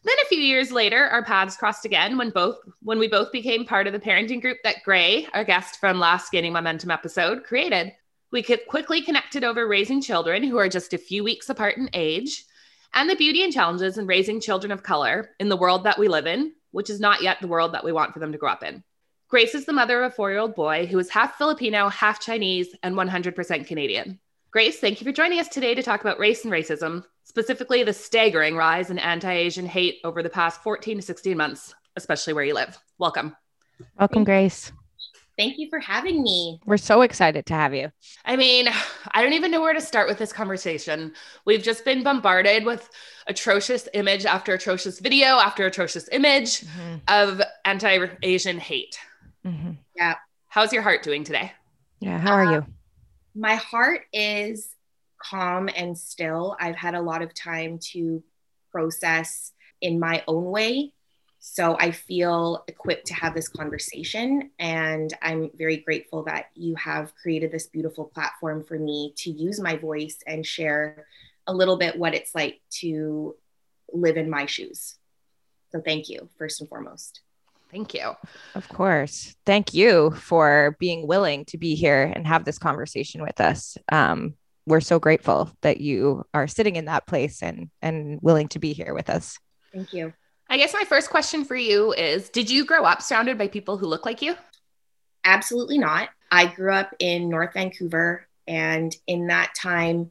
Then 0.04 0.16
a 0.22 0.28
few 0.28 0.40
years 0.40 0.72
later, 0.72 1.06
our 1.06 1.24
paths 1.24 1.56
crossed 1.56 1.84
again 1.84 2.18
when 2.18 2.30
both 2.30 2.58
when 2.82 2.98
we 2.98 3.06
both 3.06 3.30
became 3.30 3.64
part 3.64 3.86
of 3.86 3.92
the 3.92 4.00
parenting 4.00 4.40
group 4.40 4.58
that 4.64 4.82
Gray, 4.84 5.28
our 5.32 5.44
guest 5.44 5.78
from 5.78 6.00
last 6.00 6.32
Gaining 6.32 6.52
Momentum 6.52 6.90
episode, 6.90 7.44
created. 7.44 7.92
We 8.32 8.42
quickly 8.42 9.02
connected 9.02 9.44
over 9.44 9.68
raising 9.68 10.00
children 10.00 10.42
who 10.42 10.56
are 10.56 10.68
just 10.68 10.94
a 10.94 10.98
few 10.98 11.22
weeks 11.22 11.50
apart 11.50 11.76
in 11.76 11.90
age, 11.92 12.44
and 12.94 13.08
the 13.08 13.14
beauty 13.14 13.44
and 13.44 13.52
challenges 13.52 13.98
in 13.98 14.06
raising 14.06 14.40
children 14.40 14.72
of 14.72 14.82
color 14.82 15.30
in 15.38 15.48
the 15.48 15.56
world 15.56 15.84
that 15.84 15.98
we 15.98 16.08
live 16.08 16.26
in, 16.26 16.52
which 16.72 16.90
is 16.90 16.98
not 16.98 17.22
yet 17.22 17.38
the 17.40 17.46
world 17.46 17.74
that 17.74 17.84
we 17.84 17.92
want 17.92 18.12
for 18.12 18.18
them 18.18 18.32
to 18.32 18.38
grow 18.38 18.50
up 18.50 18.64
in. 18.64 18.82
Grace 19.28 19.54
is 19.54 19.66
the 19.66 19.72
mother 19.72 20.02
of 20.02 20.12
a 20.12 20.14
four 20.14 20.30
year 20.30 20.40
old 20.40 20.54
boy 20.54 20.86
who 20.86 20.98
is 20.98 21.10
half 21.10 21.36
Filipino, 21.38 21.88
half 21.88 22.20
Chinese, 22.20 22.74
and 22.82 22.96
100% 22.96 23.66
Canadian. 23.66 24.18
Grace, 24.52 24.78
thank 24.80 25.00
you 25.00 25.06
for 25.06 25.12
joining 25.12 25.40
us 25.40 25.48
today 25.48 25.74
to 25.74 25.82
talk 25.82 26.02
about 26.02 26.18
race 26.18 26.44
and 26.44 26.52
racism, 26.52 27.02
specifically 27.24 27.84
the 27.84 27.92
staggering 27.94 28.54
rise 28.54 28.90
in 28.90 28.98
anti 28.98 29.32
Asian 29.32 29.64
hate 29.64 29.98
over 30.04 30.22
the 30.22 30.28
past 30.28 30.62
14 30.62 30.98
to 30.98 31.02
16 31.02 31.34
months, 31.34 31.74
especially 31.96 32.34
where 32.34 32.44
you 32.44 32.52
live. 32.52 32.78
Welcome. 32.98 33.34
Welcome, 33.98 34.24
Grace. 34.24 34.70
Thank 35.38 35.56
you 35.56 35.70
for 35.70 35.78
having 35.78 36.22
me. 36.22 36.60
We're 36.66 36.76
so 36.76 37.00
excited 37.00 37.46
to 37.46 37.54
have 37.54 37.74
you. 37.74 37.90
I 38.26 38.36
mean, 38.36 38.68
I 39.12 39.22
don't 39.22 39.32
even 39.32 39.50
know 39.50 39.62
where 39.62 39.72
to 39.72 39.80
start 39.80 40.06
with 40.06 40.18
this 40.18 40.34
conversation. 40.34 41.14
We've 41.46 41.62
just 41.62 41.86
been 41.86 42.02
bombarded 42.02 42.66
with 42.66 42.90
atrocious 43.28 43.88
image 43.94 44.26
after 44.26 44.52
atrocious 44.52 45.00
video 45.00 45.28
after 45.38 45.64
atrocious 45.64 46.10
image 46.12 46.60
mm-hmm. 46.60 46.96
of 47.08 47.40
anti 47.64 48.06
Asian 48.22 48.58
hate. 48.58 48.98
Mm-hmm. 49.46 49.70
Yeah. 49.96 50.16
How's 50.48 50.74
your 50.74 50.82
heart 50.82 51.02
doing 51.02 51.24
today? 51.24 51.52
Yeah. 52.00 52.18
How 52.18 52.34
are 52.34 52.44
uh, 52.44 52.52
you? 52.52 52.66
My 53.34 53.54
heart 53.54 54.02
is 54.12 54.74
calm 55.18 55.68
and 55.74 55.96
still. 55.96 56.56
I've 56.60 56.76
had 56.76 56.94
a 56.94 57.00
lot 57.00 57.22
of 57.22 57.34
time 57.34 57.78
to 57.92 58.22
process 58.70 59.52
in 59.80 59.98
my 60.00 60.22
own 60.26 60.44
way. 60.44 60.92
So 61.38 61.76
I 61.78 61.90
feel 61.90 62.62
equipped 62.68 63.06
to 63.08 63.14
have 63.14 63.34
this 63.34 63.48
conversation. 63.48 64.50
And 64.58 65.12
I'm 65.22 65.50
very 65.54 65.78
grateful 65.78 66.24
that 66.24 66.46
you 66.54 66.74
have 66.76 67.14
created 67.16 67.50
this 67.50 67.66
beautiful 67.66 68.04
platform 68.04 68.62
for 68.62 68.78
me 68.78 69.12
to 69.18 69.30
use 69.30 69.60
my 69.60 69.76
voice 69.76 70.18
and 70.26 70.46
share 70.46 71.06
a 71.46 71.54
little 71.54 71.76
bit 71.76 71.98
what 71.98 72.14
it's 72.14 72.34
like 72.34 72.60
to 72.80 73.34
live 73.92 74.16
in 74.16 74.30
my 74.30 74.46
shoes. 74.46 74.96
So 75.72 75.80
thank 75.80 76.08
you, 76.08 76.28
first 76.38 76.60
and 76.60 76.68
foremost. 76.68 77.22
Thank 77.72 77.94
you. 77.94 78.12
Of 78.54 78.68
course. 78.68 79.34
Thank 79.46 79.72
you 79.72 80.10
for 80.10 80.76
being 80.78 81.06
willing 81.06 81.46
to 81.46 81.58
be 81.58 81.74
here 81.74 82.12
and 82.14 82.26
have 82.26 82.44
this 82.44 82.58
conversation 82.58 83.22
with 83.22 83.40
us. 83.40 83.78
Um, 83.90 84.34
we're 84.66 84.80
so 84.80 84.98
grateful 84.98 85.50
that 85.62 85.80
you 85.80 86.24
are 86.34 86.46
sitting 86.46 86.76
in 86.76 86.84
that 86.84 87.06
place 87.06 87.42
and 87.42 87.70
and 87.80 88.20
willing 88.22 88.48
to 88.48 88.58
be 88.58 88.74
here 88.74 88.94
with 88.94 89.08
us. 89.08 89.38
Thank 89.72 89.92
you. 89.92 90.12
I 90.50 90.58
guess 90.58 90.74
my 90.74 90.84
first 90.84 91.08
question 91.08 91.44
for 91.46 91.56
you 91.56 91.94
is 91.94 92.28
Did 92.28 92.50
you 92.50 92.66
grow 92.66 92.84
up 92.84 93.00
surrounded 93.00 93.38
by 93.38 93.48
people 93.48 93.78
who 93.78 93.86
look 93.86 94.04
like 94.04 94.20
you? 94.20 94.36
Absolutely 95.24 95.78
not. 95.78 96.10
I 96.30 96.46
grew 96.46 96.72
up 96.72 96.94
in 96.98 97.28
North 97.28 97.54
Vancouver, 97.54 98.26
and 98.46 98.94
in 99.06 99.28
that 99.28 99.54
time, 99.54 100.10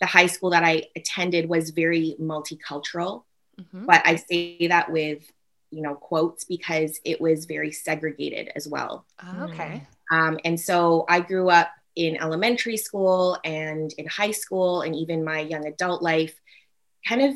the 0.00 0.06
high 0.06 0.26
school 0.26 0.50
that 0.50 0.62
I 0.62 0.84
attended 0.94 1.48
was 1.48 1.70
very 1.70 2.16
multicultural. 2.20 3.24
Mm-hmm. 3.58 3.86
But 3.86 4.02
I 4.04 4.16
say 4.16 4.68
that 4.68 4.92
with 4.92 5.22
you 5.70 5.82
know 5.82 5.94
quotes 5.94 6.44
because 6.44 7.00
it 7.04 7.20
was 7.20 7.44
very 7.44 7.72
segregated 7.72 8.50
as 8.54 8.68
well 8.68 9.04
oh, 9.24 9.44
okay 9.44 9.86
um, 10.10 10.38
and 10.44 10.58
so 10.58 11.04
i 11.08 11.20
grew 11.20 11.50
up 11.50 11.70
in 11.94 12.16
elementary 12.16 12.76
school 12.76 13.38
and 13.44 13.92
in 13.98 14.06
high 14.06 14.30
school 14.30 14.82
and 14.82 14.94
even 14.94 15.24
my 15.24 15.40
young 15.40 15.66
adult 15.66 16.02
life 16.02 16.34
kind 17.06 17.22
of 17.22 17.34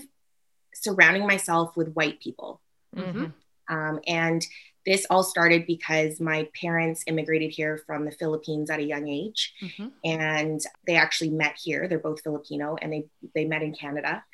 surrounding 0.75 1.27
myself 1.27 1.77
with 1.77 1.93
white 1.95 2.21
people 2.21 2.61
mm-hmm. 2.97 3.27
um, 3.69 4.01
and 4.07 4.47
this 4.87 5.07
all 5.11 5.23
started 5.23 5.67
because 5.67 6.21
my 6.21 6.49
parents 6.59 7.05
immigrated 7.07 7.51
here 7.51 7.83
from 7.87 8.05
the 8.05 8.11
Philippines 8.11 8.71
at 8.71 8.81
a 8.81 8.85
young 8.85 9.09
age, 9.09 9.53
mm-hmm. 9.63 9.89
and 10.05 10.61
they 10.87 10.97
actually 10.97 11.31
met 11.31 11.57
here. 11.63 11.87
They're 11.87 11.99
both 11.99 12.23
Filipino, 12.23 12.77
and 12.81 12.93
they 12.93 13.05
they 13.35 13.45
met 13.45 13.63
in 13.63 13.75
Canada. 13.75 14.25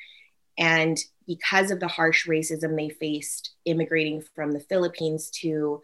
And 0.57 0.97
because 1.25 1.71
of 1.71 1.79
the 1.79 1.87
harsh 1.87 2.27
racism 2.27 2.75
they 2.75 2.89
faced 2.89 3.51
immigrating 3.65 4.21
from 4.35 4.51
the 4.51 4.59
Philippines 4.59 5.29
to 5.41 5.81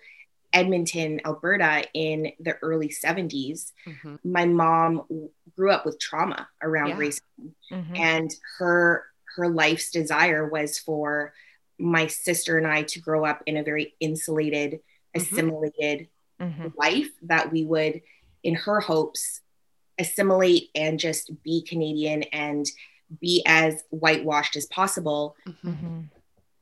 Edmonton, 0.52 1.20
Alberta 1.26 1.86
in 1.94 2.32
the 2.40 2.56
early 2.62 2.90
70s, 2.90 3.72
mm-hmm. 3.88 4.16
my 4.24 4.46
mom 4.46 5.30
grew 5.56 5.72
up 5.72 5.86
with 5.86 6.00
trauma 6.00 6.48
around 6.62 6.90
yeah. 6.90 6.98
racism. 6.98 7.52
Mm-hmm. 7.72 7.96
And 7.96 8.36
her 8.60 9.06
her 9.36 9.50
life's 9.50 9.90
desire 9.90 10.48
was 10.48 10.78
for 10.78 11.34
my 11.80 12.06
sister 12.08 12.58
and 12.58 12.68
I 12.68 12.84
to 12.84 13.00
grow 13.00 13.26
up 13.26 13.42
in 13.46 13.58
a 13.58 13.64
very 13.64 13.96
insulated, 14.00 14.74
mm-hmm. 14.74 15.22
assimilated 15.22 16.08
mm-hmm. 16.40 16.68
life 16.78 17.10
that 17.24 17.52
we 17.52 17.64
would, 17.64 18.02
in 18.44 18.56
her 18.56 18.80
hopes, 18.80 19.42
assimilate 20.00 20.70
and 20.76 21.00
just 21.00 21.32
be 21.44 21.64
Canadian 21.64 22.24
and 22.24 22.66
be 23.20 23.44
as 23.46 23.84
whitewashed 23.90 24.56
as 24.56 24.66
possible 24.68 25.36
mm-hmm. 25.48 26.02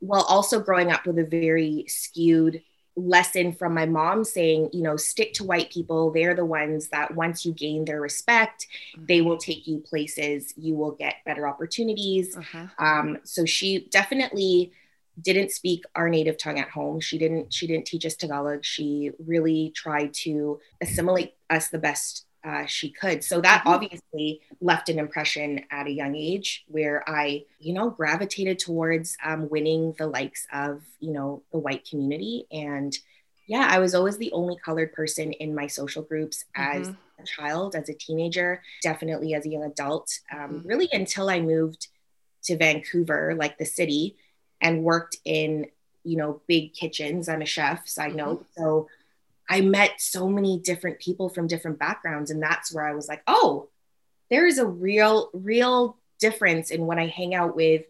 while 0.00 0.22
also 0.22 0.60
growing 0.60 0.90
up 0.90 1.06
with 1.06 1.18
a 1.18 1.24
very 1.24 1.84
skewed 1.88 2.62
lesson 2.94 3.52
from 3.52 3.72
my 3.72 3.86
mom 3.86 4.22
saying 4.22 4.68
you 4.72 4.82
know 4.82 4.96
stick 4.96 5.32
to 5.32 5.44
white 5.44 5.70
people 5.70 6.10
they're 6.10 6.34
the 6.34 6.44
ones 6.44 6.88
that 6.88 7.14
once 7.14 7.44
you 7.44 7.52
gain 7.52 7.84
their 7.84 8.00
respect 8.00 8.66
mm-hmm. 8.94 9.06
they 9.06 9.22
will 9.22 9.38
take 9.38 9.66
you 9.66 9.78
places 9.78 10.52
you 10.56 10.74
will 10.74 10.92
get 10.92 11.16
better 11.24 11.48
opportunities 11.48 12.36
uh-huh. 12.36 12.66
um, 12.78 13.18
so 13.24 13.46
she 13.46 13.86
definitely 13.90 14.72
didn't 15.20 15.50
speak 15.50 15.84
our 15.94 16.08
native 16.08 16.36
tongue 16.36 16.58
at 16.58 16.68
home 16.68 17.00
she 17.00 17.16
didn't 17.16 17.52
she 17.52 17.66
didn't 17.66 17.86
teach 17.86 18.04
us 18.04 18.14
tagalog 18.14 18.62
she 18.62 19.10
really 19.24 19.72
tried 19.74 20.12
to 20.12 20.60
assimilate 20.82 21.34
us 21.48 21.68
the 21.68 21.78
best 21.78 22.26
uh, 22.44 22.66
she 22.66 22.90
could. 22.90 23.22
So 23.22 23.40
that 23.40 23.60
mm-hmm. 23.60 23.68
obviously 23.68 24.40
left 24.60 24.88
an 24.88 24.98
impression 24.98 25.64
at 25.70 25.86
a 25.86 25.90
young 25.90 26.16
age 26.16 26.64
where 26.68 27.08
I, 27.08 27.44
you 27.58 27.72
know, 27.72 27.90
gravitated 27.90 28.58
towards 28.58 29.16
um, 29.24 29.48
winning 29.48 29.94
the 29.98 30.06
likes 30.06 30.46
of, 30.52 30.82
you 30.98 31.12
know, 31.12 31.42
the 31.52 31.58
white 31.58 31.88
community. 31.88 32.46
And 32.50 32.96
yeah, 33.46 33.68
I 33.70 33.78
was 33.78 33.94
always 33.94 34.18
the 34.18 34.32
only 34.32 34.56
colored 34.64 34.92
person 34.92 35.32
in 35.32 35.54
my 35.54 35.66
social 35.66 36.02
groups 36.02 36.44
as 36.54 36.88
mm-hmm. 36.88 37.22
a 37.22 37.26
child, 37.26 37.76
as 37.76 37.88
a 37.88 37.94
teenager, 37.94 38.62
definitely 38.82 39.34
as 39.34 39.46
a 39.46 39.50
young 39.50 39.64
adult, 39.64 40.10
um, 40.32 40.38
mm-hmm. 40.38 40.68
really 40.68 40.88
until 40.92 41.28
I 41.28 41.40
moved 41.40 41.88
to 42.44 42.56
Vancouver, 42.56 43.34
like 43.36 43.58
the 43.58 43.64
city, 43.64 44.16
and 44.60 44.82
worked 44.82 45.16
in, 45.24 45.66
you 46.02 46.16
know, 46.16 46.40
big 46.48 46.74
kitchens. 46.74 47.28
I'm 47.28 47.42
a 47.42 47.46
chef, 47.46 47.86
side 47.86 48.10
mm-hmm. 48.10 48.16
note. 48.16 48.46
So 48.56 48.88
I 49.52 49.60
met 49.60 50.00
so 50.00 50.30
many 50.30 50.58
different 50.58 50.98
people 50.98 51.28
from 51.28 51.46
different 51.46 51.78
backgrounds. 51.78 52.30
And 52.30 52.42
that's 52.42 52.72
where 52.72 52.86
I 52.86 52.94
was 52.94 53.06
like, 53.06 53.22
oh, 53.26 53.68
there 54.30 54.46
is 54.46 54.56
a 54.56 54.66
real, 54.66 55.28
real 55.34 55.98
difference 56.18 56.70
in 56.70 56.86
when 56.86 56.98
I 56.98 57.06
hang 57.06 57.34
out 57.34 57.54
with 57.54 57.84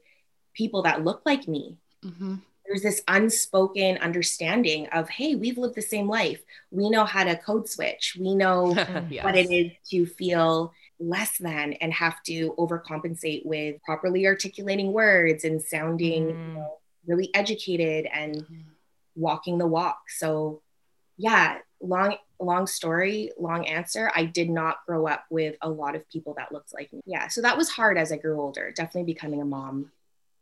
people 0.55 0.83
that 0.83 1.05
look 1.05 1.23
like 1.25 1.47
me. 1.47 1.77
Mm-hmm. 2.05 2.35
There's 2.67 2.83
this 2.83 3.05
unspoken 3.07 3.99
understanding 3.99 4.89
of, 4.89 5.09
hey, 5.09 5.37
we've 5.37 5.57
lived 5.57 5.77
the 5.77 5.83
same 5.83 6.09
life. 6.09 6.43
We 6.73 6.91
know 6.91 7.05
how 7.05 7.23
to 7.23 7.37
code 7.37 7.69
switch. 7.69 8.17
We 8.19 8.35
know 8.35 8.75
yes. 9.09 9.23
what 9.25 9.37
it 9.37 9.49
is 9.53 9.71
to 9.91 10.05
feel 10.05 10.75
less 10.99 11.39
than 11.39 11.75
and 11.75 11.93
have 11.93 12.21
to 12.25 12.57
overcompensate 12.59 13.47
with 13.47 13.81
properly 13.85 14.27
articulating 14.27 14.93
words 14.93 15.45
and 15.45 15.63
sounding 15.63 16.25
mm. 16.25 16.49
you 16.49 16.55
know, 16.55 16.79
really 17.07 17.33
educated 17.35 18.09
and 18.13 18.39
mm. 18.39 18.65
walking 19.15 19.59
the 19.59 19.67
walk. 19.69 20.01
So 20.09 20.61
yeah, 21.23 21.59
long 21.81 22.17
long 22.41 22.67
story, 22.67 23.31
long 23.39 23.65
answer. 23.67 24.11
I 24.15 24.25
did 24.25 24.51
not 24.51 24.79
grow 24.87 25.07
up 25.07 25.25
with 25.31 25.55
a 25.63 25.71
lot 25.71 25.95
of 25.95 26.09
people 26.09 26.35
that 26.37 26.51
looked 26.51 26.75
like 26.75 26.93
me. 26.93 27.01
Yeah, 27.07 27.29
so 27.29 27.41
that 27.43 27.57
was 27.57 27.71
hard 27.71 27.97
as 27.97 28.11
I 28.11 28.17
grew 28.17 28.41
older. 28.41 28.73
Definitely 28.75 29.13
becoming 29.13 29.41
a 29.41 29.45
mom. 29.45 29.93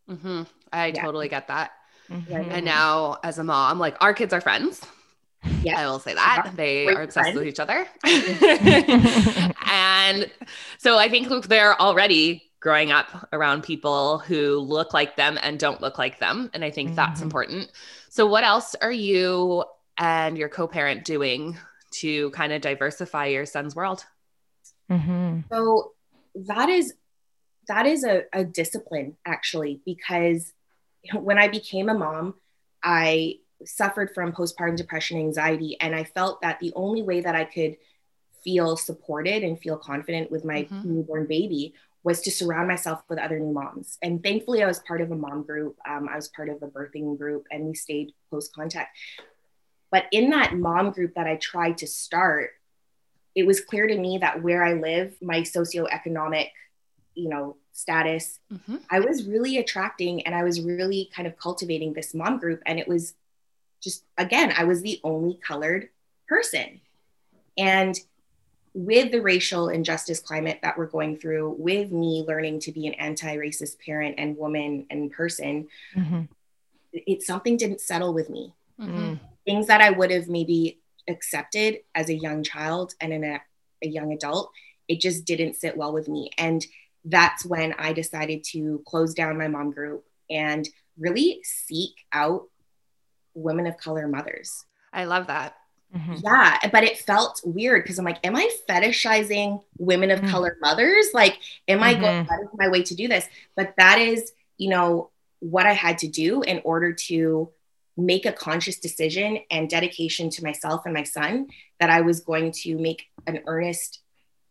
Mm-hmm. 0.09 0.45
I 0.73 0.87
yeah. 0.87 1.03
totally 1.03 1.29
get 1.29 1.49
that. 1.49 1.73
Mm-hmm. 2.11 2.51
And 2.51 2.65
now, 2.65 3.19
as 3.23 3.39
a 3.39 3.45
mom, 3.45 3.79
like 3.79 3.97
our 4.01 4.15
kids 4.15 4.33
are 4.33 4.41
friends. 4.41 4.81
Yeah, 5.63 5.79
I 5.79 5.87
will 5.87 5.99
say 5.99 6.15
that 6.15 6.43
yeah. 6.47 6.53
they 6.55 6.87
Great 6.87 6.97
are 6.97 7.03
obsessed 7.03 7.33
friend. 7.33 7.39
with 7.39 7.47
each 7.47 7.61
other. 7.61 7.87
and 9.67 10.31
so 10.79 10.97
I 10.99 11.09
think 11.11 11.29
look, 11.29 11.47
they're 11.47 11.79
already 11.81 12.43
growing 12.61 12.91
up 12.91 13.29
around 13.35 13.65
people 13.65 14.19
who 14.19 14.59
look 14.59 14.95
like 14.95 15.17
them 15.17 15.39
and 15.43 15.59
don't 15.59 15.83
look 15.83 15.99
like 15.99 16.19
them. 16.21 16.51
And 16.55 16.65
I 16.65 16.71
think 16.71 16.89
mm-hmm. 16.89 16.97
that's 16.97 17.21
important. 17.21 17.71
So, 18.09 18.27
what 18.27 18.45
else 18.45 18.75
are 18.81 18.93
you 18.93 19.65
and 20.01 20.37
your 20.37 20.49
co-parent 20.49 21.05
doing 21.05 21.57
to 21.93 22.31
kind 22.31 22.53
of 22.53 22.61
diversify 22.61 23.27
your 23.27 23.47
son's 23.47 23.77
world? 23.77 24.05
Mm-hmm. 24.91 25.41
So 25.53 25.93
that 26.35 26.69
is 26.69 26.95
that 27.69 27.87
is 27.87 28.03
a, 28.03 28.25
a 28.33 28.43
discipline 28.43 29.17
actually, 29.25 29.81
because 29.87 30.53
when 31.15 31.39
I 31.39 31.47
became 31.47 31.89
a 31.89 31.95
mom, 31.95 32.35
I 32.83 33.37
suffered 33.65 34.13
from 34.15 34.33
postpartum 34.33 34.77
depression 34.77 35.19
anxiety. 35.19 35.77
And 35.81 35.95
I 35.95 36.05
felt 36.05 36.41
that 36.41 36.59
the 36.61 36.73
only 36.75 37.03
way 37.03 37.21
that 37.21 37.37
I 37.37 37.45
could 37.45 37.77
feel 38.43 38.77
supported 38.77 39.45
and 39.45 39.61
feel 39.61 39.77
confident 39.77 40.31
with 40.31 40.45
my 40.45 40.63
mm-hmm. 40.63 40.95
newborn 40.95 41.27
baby 41.27 41.75
was 42.03 42.23
to 42.23 42.31
surround 42.31 42.67
myself 42.67 43.03
with 43.11 43.19
other 43.19 43.39
new 43.39 43.53
moms. 43.53 43.99
And 44.03 44.23
thankfully, 44.23 44.63
I 44.63 44.67
was 44.67 44.79
part 44.81 45.03
of 45.03 45.11
a 45.13 45.17
mom 45.17 45.43
group. 45.43 45.77
Um, 45.87 46.09
I 46.09 46.17
was 46.17 46.29
part 46.29 46.49
of 46.49 46.63
a 46.63 46.67
birthing 46.67 47.19
group, 47.19 47.45
and 47.51 47.67
we 47.67 47.75
stayed 47.75 48.13
close 48.31 48.49
contact. 48.49 48.97
But 49.91 50.07
in 50.13 50.31
that 50.31 50.55
mom 50.55 50.91
group 50.91 51.15
that 51.15 51.27
I 51.27 51.37
tried 51.37 51.79
to 51.79 51.87
start, 51.87 52.51
it 53.35 53.47
was 53.47 53.61
clear 53.61 53.87
to 53.87 53.99
me 53.99 54.19
that 54.19 54.43
where 54.43 54.65
I 54.65 54.75
live, 54.75 55.15
my 55.21 55.41
socioeconomic, 55.41 56.51
you 57.15 57.29
know, 57.29 57.57
status, 57.73 58.39
mm-hmm. 58.53 58.77
I 58.91 59.01
was 59.01 59.25
really 59.25 59.59
attracting 59.59 60.27
and 60.27 60.35
I 60.35 60.43
was 60.45 60.61
really 60.61 61.11
kind 61.15 61.27
of 61.27 61.37
cultivating 61.39 61.93
this 61.93 62.15
mom 62.15 62.39
group. 62.39 62.63
And 62.67 62.79
it 62.79 62.89
was 62.89 63.15
just, 63.81 64.05
again, 64.19 64.53
I 64.57 64.65
was 64.65 64.83
the 64.83 65.01
only 65.03 65.39
colored 65.47 65.89
person. 66.29 66.81
And 67.57 67.99
with 68.75 69.11
the 69.11 69.21
racial 69.21 69.69
injustice 69.69 70.21
climate 70.21 70.61
that 70.63 70.79
we're 70.79 70.87
going 70.87 71.17
through, 71.17 71.57
with 71.59 71.91
me 71.91 72.25
learning 72.27 72.61
to 72.61 72.73
be 72.73 72.87
an 72.87 72.95
anti 72.95 73.37
racist 73.37 73.79
parent 73.85 74.17
and 74.19 74.37
woman 74.37 74.87
and 74.91 75.11
person, 75.11 75.69
mm-hmm. 75.97 76.23
it 76.93 77.23
something 77.23 77.57
didn't 77.57 77.81
settle 77.81 78.15
with 78.15 78.31
me. 78.31 78.55
Mm-hmm. 78.81 79.15
Things 79.51 79.67
that 79.67 79.81
I 79.81 79.91
would 79.91 80.13
have 80.13 80.29
maybe 80.29 80.79
accepted 81.09 81.79
as 81.93 82.09
a 82.09 82.15
young 82.15 82.45
child 82.45 82.95
and 83.01 83.13
in 83.13 83.25
a, 83.25 83.41
a 83.83 83.89
young 83.89 84.13
adult, 84.13 84.53
it 84.87 85.01
just 85.01 85.25
didn't 85.25 85.57
sit 85.57 85.77
well 85.77 85.93
with 85.93 86.09
me. 86.09 86.31
And 86.39 86.65
that's 87.05 87.45
when 87.45 87.75
I 87.77 87.93
decided 87.93 88.45
to 88.53 88.81
close 88.87 89.13
down 89.13 89.39
my 89.39 89.49
mom 89.49 89.73
group 89.73 90.05
and 90.31 90.69
really 90.97 91.41
seek 91.43 91.95
out 92.13 92.45
women 93.35 93.67
of 93.67 93.77
color 93.77 94.07
mothers. 94.07 94.65
I 94.93 95.07
love 95.07 95.27
that. 95.27 95.57
Mm-hmm. 95.97 96.19
Yeah, 96.23 96.69
but 96.71 96.85
it 96.85 96.99
felt 96.99 97.41
weird 97.45 97.83
because 97.83 97.99
I'm 97.99 98.05
like, 98.05 98.25
am 98.25 98.37
I 98.37 98.49
fetishizing 98.69 99.65
women 99.79 100.13
of 100.13 100.21
mm-hmm. 100.21 100.31
color 100.31 100.57
mothers? 100.61 101.07
Like, 101.13 101.41
am 101.67 101.83
I 101.83 101.95
going 101.95 102.25
mm-hmm. 102.25 102.33
out 102.33 102.45
of 102.45 102.57
my 102.57 102.69
way 102.69 102.85
to 102.85 102.95
do 102.95 103.09
this? 103.09 103.27
But 103.57 103.75
that 103.79 103.99
is, 103.99 104.31
you 104.59 104.71
know, 104.71 105.11
what 105.41 105.67
I 105.67 105.73
had 105.73 105.99
to 105.99 106.09
do 106.09 106.43
in 106.43 106.61
order 106.65 106.93
to 106.93 107.51
make 108.07 108.27
a 108.27 108.33
conscious 108.33 108.79
decision 108.79 109.39
and 109.51 109.69
dedication 109.69 110.31
to 110.31 110.45
myself 110.45 110.83
and 110.85 110.95
my 110.95 111.05
son 111.05 111.49
that 111.79 111.91
I 111.91 112.01
was 112.01 112.21
going 112.21 112.53
to 112.63 112.77
make 112.77 113.07
an 113.27 113.41
earnest 113.47 114.01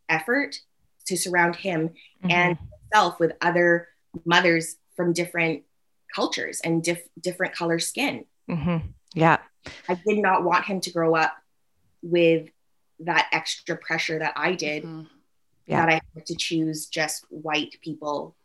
effort 0.07 0.59
to 1.05 1.17
surround 1.17 1.55
him 1.55 1.89
mm-hmm. 1.89 2.31
and 2.31 2.57
myself 2.91 3.19
with 3.19 3.33
other 3.41 3.89
mothers 4.25 4.77
from 4.95 5.13
different 5.13 5.63
cultures 6.13 6.61
and 6.63 6.83
dif- 6.83 7.07
different 7.19 7.53
color 7.53 7.79
skin. 7.79 8.25
Mm-hmm. 8.49 8.87
Yeah. 9.13 9.37
I 9.87 9.95
did 9.95 10.19
not 10.19 10.43
want 10.43 10.65
him 10.65 10.81
to 10.81 10.91
grow 10.91 11.15
up 11.15 11.33
with 12.01 12.49
that 12.99 13.27
extra 13.31 13.77
pressure 13.77 14.19
that 14.19 14.33
I 14.35 14.53
did. 14.53 14.83
Mm-hmm. 14.83 15.03
Yeah. 15.67 15.85
That 15.85 15.89
I 15.89 16.01
had 16.15 16.25
to 16.25 16.35
choose 16.35 16.87
just 16.87 17.25
white 17.29 17.75
people. 17.81 18.35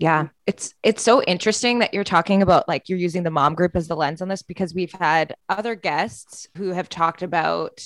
Yeah. 0.00 0.28
It's 0.46 0.74
it's 0.82 1.02
so 1.02 1.22
interesting 1.22 1.80
that 1.80 1.92
you're 1.92 2.04
talking 2.04 2.40
about 2.40 2.66
like 2.66 2.88
you're 2.88 2.98
using 2.98 3.22
the 3.22 3.30
mom 3.30 3.54
group 3.54 3.76
as 3.76 3.86
the 3.86 3.94
lens 3.94 4.22
on 4.22 4.28
this 4.28 4.42
because 4.42 4.74
we've 4.74 4.92
had 4.92 5.36
other 5.50 5.74
guests 5.74 6.48
who 6.56 6.70
have 6.70 6.88
talked 6.88 7.22
about 7.22 7.84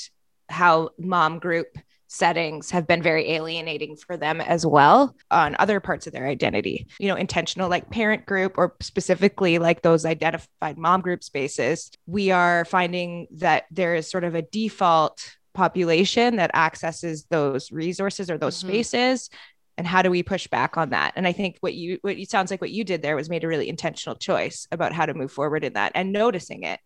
how 0.48 0.90
mom 0.96 1.40
group 1.40 1.76
settings 2.06 2.70
have 2.70 2.86
been 2.86 3.02
very 3.02 3.32
alienating 3.32 3.96
for 3.96 4.16
them 4.16 4.40
as 4.40 4.64
well 4.64 5.16
on 5.32 5.56
other 5.58 5.80
parts 5.80 6.06
of 6.06 6.12
their 6.12 6.28
identity. 6.28 6.86
You 7.00 7.08
know, 7.08 7.16
intentional 7.16 7.68
like 7.68 7.90
parent 7.90 8.26
group 8.26 8.56
or 8.58 8.76
specifically 8.80 9.58
like 9.58 9.82
those 9.82 10.04
identified 10.04 10.78
mom 10.78 11.00
group 11.00 11.24
spaces, 11.24 11.90
we 12.06 12.30
are 12.30 12.64
finding 12.64 13.26
that 13.32 13.64
there 13.72 13.96
is 13.96 14.08
sort 14.08 14.22
of 14.22 14.36
a 14.36 14.42
default 14.42 15.36
population 15.52 16.36
that 16.36 16.52
accesses 16.54 17.24
those 17.30 17.72
resources 17.72 18.30
or 18.30 18.38
those 18.38 18.58
mm-hmm. 18.58 18.68
spaces 18.68 19.30
and 19.76 19.86
how 19.86 20.02
do 20.02 20.10
we 20.10 20.22
push 20.22 20.46
back 20.46 20.76
on 20.76 20.90
that 20.90 21.12
and 21.16 21.26
i 21.26 21.32
think 21.32 21.56
what 21.60 21.74
you 21.74 21.98
what 22.02 22.16
it 22.16 22.30
sounds 22.30 22.50
like 22.50 22.60
what 22.60 22.70
you 22.70 22.84
did 22.84 23.02
there 23.02 23.16
was 23.16 23.28
made 23.28 23.44
a 23.44 23.48
really 23.48 23.68
intentional 23.68 24.16
choice 24.16 24.66
about 24.70 24.92
how 24.92 25.06
to 25.06 25.14
move 25.14 25.32
forward 25.32 25.64
in 25.64 25.72
that 25.72 25.92
and 25.94 26.12
noticing 26.12 26.62
it 26.62 26.80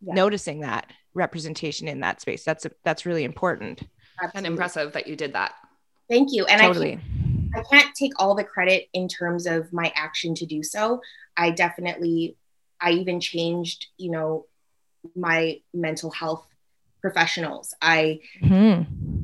yeah. 0.00 0.14
noticing 0.14 0.60
that 0.60 0.90
representation 1.14 1.88
in 1.88 2.00
that 2.00 2.20
space 2.20 2.44
that's 2.44 2.66
a, 2.66 2.70
that's 2.84 3.06
really 3.06 3.24
important 3.24 3.82
Absolutely. 4.22 4.38
and 4.38 4.46
impressive 4.46 4.92
that 4.92 5.06
you 5.06 5.16
did 5.16 5.32
that. 5.32 5.54
Thank 6.08 6.28
you. 6.32 6.44
And 6.46 6.60
totally. 6.60 6.92
I, 6.92 7.56
can't, 7.56 7.66
I 7.66 7.76
can't 7.76 7.94
take 7.94 8.12
all 8.18 8.34
the 8.34 8.44
credit 8.44 8.88
in 8.92 9.08
terms 9.08 9.46
of 9.46 9.72
my 9.72 9.92
action 9.94 10.34
to 10.36 10.46
do 10.46 10.62
so. 10.62 11.00
I 11.36 11.50
definitely, 11.50 12.36
I 12.80 12.92
even 12.92 13.20
changed, 13.20 13.86
you 13.96 14.10
know, 14.10 14.46
my 15.16 15.60
mental 15.72 16.10
health 16.10 16.46
professionals. 17.00 17.74
I 17.82 18.20
mm-hmm. 18.42 19.23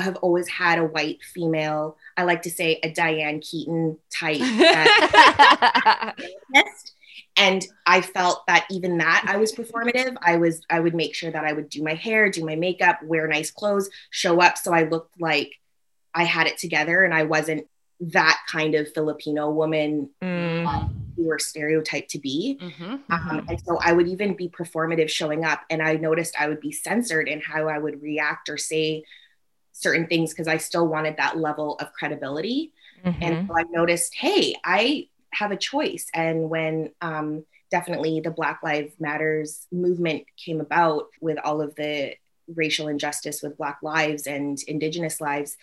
Have 0.00 0.16
always 0.16 0.48
had 0.48 0.78
a 0.78 0.84
white 0.84 1.22
female, 1.22 1.96
I 2.16 2.24
like 2.24 2.42
to 2.42 2.50
say 2.50 2.80
a 2.82 2.92
Diane 2.92 3.40
Keaton 3.40 3.98
type 4.10 4.40
and 7.38 7.66
i 7.86 8.00
felt 8.00 8.46
that 8.46 8.66
even 8.70 8.98
that 8.98 9.24
i 9.26 9.36
was 9.36 9.52
performative 9.52 10.16
i 10.22 10.36
was 10.36 10.60
i 10.68 10.78
would 10.78 10.94
make 10.94 11.14
sure 11.14 11.30
that 11.30 11.44
i 11.44 11.52
would 11.52 11.68
do 11.70 11.82
my 11.82 11.94
hair 11.94 12.30
do 12.30 12.44
my 12.44 12.56
makeup 12.56 13.02
wear 13.02 13.26
nice 13.26 13.50
clothes 13.50 13.88
show 14.10 14.40
up 14.40 14.58
so 14.58 14.72
i 14.74 14.82
looked 14.82 15.18
like 15.20 15.52
i 16.14 16.24
had 16.24 16.46
it 16.46 16.58
together 16.58 17.04
and 17.04 17.14
i 17.14 17.22
wasn't 17.22 17.66
that 18.00 18.38
kind 18.50 18.74
of 18.74 18.92
filipino 18.92 19.50
woman 19.50 20.10
mm. 20.22 20.66
um, 20.66 21.12
who 21.16 21.24
were 21.24 21.38
stereotyped 21.38 22.10
to 22.10 22.18
be 22.18 22.58
mm-hmm, 22.60 22.84
um, 22.84 23.02
mm-hmm. 23.10 23.48
and 23.48 23.60
so 23.64 23.78
i 23.82 23.92
would 23.92 24.08
even 24.08 24.34
be 24.34 24.48
performative 24.48 25.08
showing 25.08 25.44
up 25.44 25.62
and 25.70 25.82
i 25.82 25.94
noticed 25.94 26.34
i 26.38 26.48
would 26.48 26.60
be 26.60 26.72
censored 26.72 27.28
in 27.28 27.40
how 27.40 27.68
i 27.68 27.78
would 27.78 28.02
react 28.02 28.48
or 28.48 28.56
say 28.56 29.02
certain 29.78 30.06
things 30.06 30.30
because 30.30 30.48
i 30.48 30.56
still 30.56 30.86
wanted 30.86 31.16
that 31.16 31.38
level 31.38 31.76
of 31.80 31.92
credibility 31.92 32.72
mm-hmm. 33.04 33.22
and 33.22 33.48
so 33.48 33.54
i 33.56 33.62
noticed 33.70 34.14
hey 34.14 34.54
i 34.64 35.06
have 35.32 35.50
a 35.50 35.56
choice. 35.56 36.06
And 36.14 36.50
when 36.50 36.92
um, 37.00 37.44
definitely 37.70 38.20
the 38.20 38.30
Black 38.30 38.60
Lives 38.62 38.94
Matters 38.98 39.66
movement 39.70 40.24
came 40.36 40.60
about 40.60 41.08
with 41.20 41.38
all 41.42 41.60
of 41.60 41.74
the 41.74 42.14
racial 42.54 42.88
injustice 42.88 43.42
with 43.42 43.58
Black 43.58 43.78
lives 43.82 44.26
and 44.26 44.58
Indigenous 44.66 45.20
lives, 45.20 45.56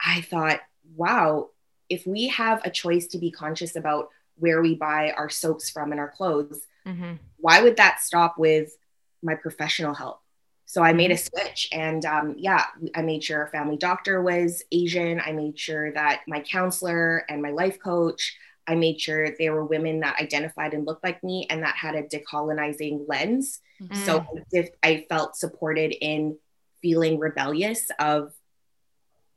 I 0.00 0.22
thought, 0.22 0.60
wow, 0.96 1.50
if 1.88 2.06
we 2.06 2.28
have 2.28 2.62
a 2.64 2.70
choice 2.70 3.06
to 3.08 3.18
be 3.18 3.30
conscious 3.30 3.76
about 3.76 4.08
where 4.36 4.62
we 4.62 4.74
buy 4.74 5.12
our 5.16 5.28
soaps 5.28 5.68
from 5.68 5.90
and 5.90 6.00
our 6.00 6.10
clothes, 6.10 6.60
mm-hmm. 6.86 7.14
why 7.38 7.62
would 7.62 7.76
that 7.76 8.00
stop 8.00 8.38
with 8.38 8.76
my 9.22 9.34
professional 9.34 9.94
help? 9.94 10.20
So 10.68 10.82
I 10.82 10.92
made 10.92 11.10
a 11.10 11.14
mm-hmm. 11.14 11.36
switch 11.36 11.68
and 11.72 12.04
um, 12.04 12.34
yeah, 12.38 12.66
I 12.94 13.02
made 13.02 13.24
sure 13.24 13.40
our 13.40 13.48
family 13.48 13.76
doctor 13.76 14.22
was 14.22 14.62
Asian. 14.70 15.20
I 15.20 15.32
made 15.32 15.58
sure 15.58 15.92
that 15.94 16.20
my 16.28 16.40
counselor 16.40 17.24
and 17.28 17.42
my 17.42 17.50
life 17.50 17.80
coach 17.82 18.36
I 18.68 18.74
made 18.74 19.00
sure 19.00 19.34
there 19.38 19.54
were 19.54 19.64
women 19.64 20.00
that 20.00 20.20
identified 20.20 20.74
and 20.74 20.86
looked 20.86 21.02
like 21.02 21.24
me 21.24 21.46
and 21.48 21.62
that 21.62 21.74
had 21.74 21.94
a 21.94 22.02
decolonizing 22.02 23.06
lens. 23.08 23.60
Mm-hmm. 23.80 24.04
So 24.04 24.26
if 24.52 24.68
I 24.82 25.06
felt 25.08 25.36
supported 25.36 25.94
in 26.04 26.36
feeling 26.82 27.18
rebellious 27.18 27.90
of 27.98 28.34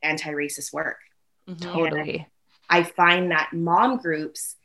anti-racist 0.02 0.72
work. 0.74 0.98
Mm-hmm. 1.48 1.72
Totally. 1.72 2.28
I 2.68 2.82
find 2.82 3.30
that 3.30 3.52
mom 3.54 3.96
groups, 3.96 4.56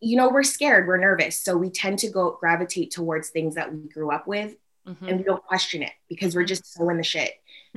you 0.00 0.18
know, 0.18 0.28
we're 0.28 0.42
scared, 0.42 0.86
we're 0.86 0.98
nervous. 0.98 1.42
So 1.42 1.56
we 1.56 1.70
tend 1.70 1.98
to 2.00 2.10
go 2.10 2.36
gravitate 2.38 2.90
towards 2.90 3.30
things 3.30 3.54
that 3.54 3.72
we 3.72 3.88
grew 3.88 4.10
up 4.10 4.26
with 4.26 4.54
mm-hmm. 4.88 5.06
and 5.06 5.18
we 5.18 5.24
don't 5.24 5.44
question 5.44 5.82
it 5.82 5.92
because 6.08 6.34
we're 6.34 6.44
just 6.44 6.72
so 6.72 6.88
in 6.88 6.96
the 6.96 7.04
shit. 7.04 7.32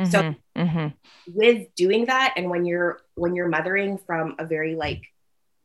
So 0.10 0.19
mm-hmm. 0.19 0.62
Mm-hmm. 0.62 0.88
with 1.34 1.74
doing 1.76 2.06
that 2.06 2.34
and 2.38 2.50
when 2.50 2.65
you're 2.65 3.02
when 3.15 3.36
you're 3.36 3.47
mothering 3.47 3.97
from 3.97 4.36
a 4.39 4.45
very 4.45 4.76
like 4.76 5.04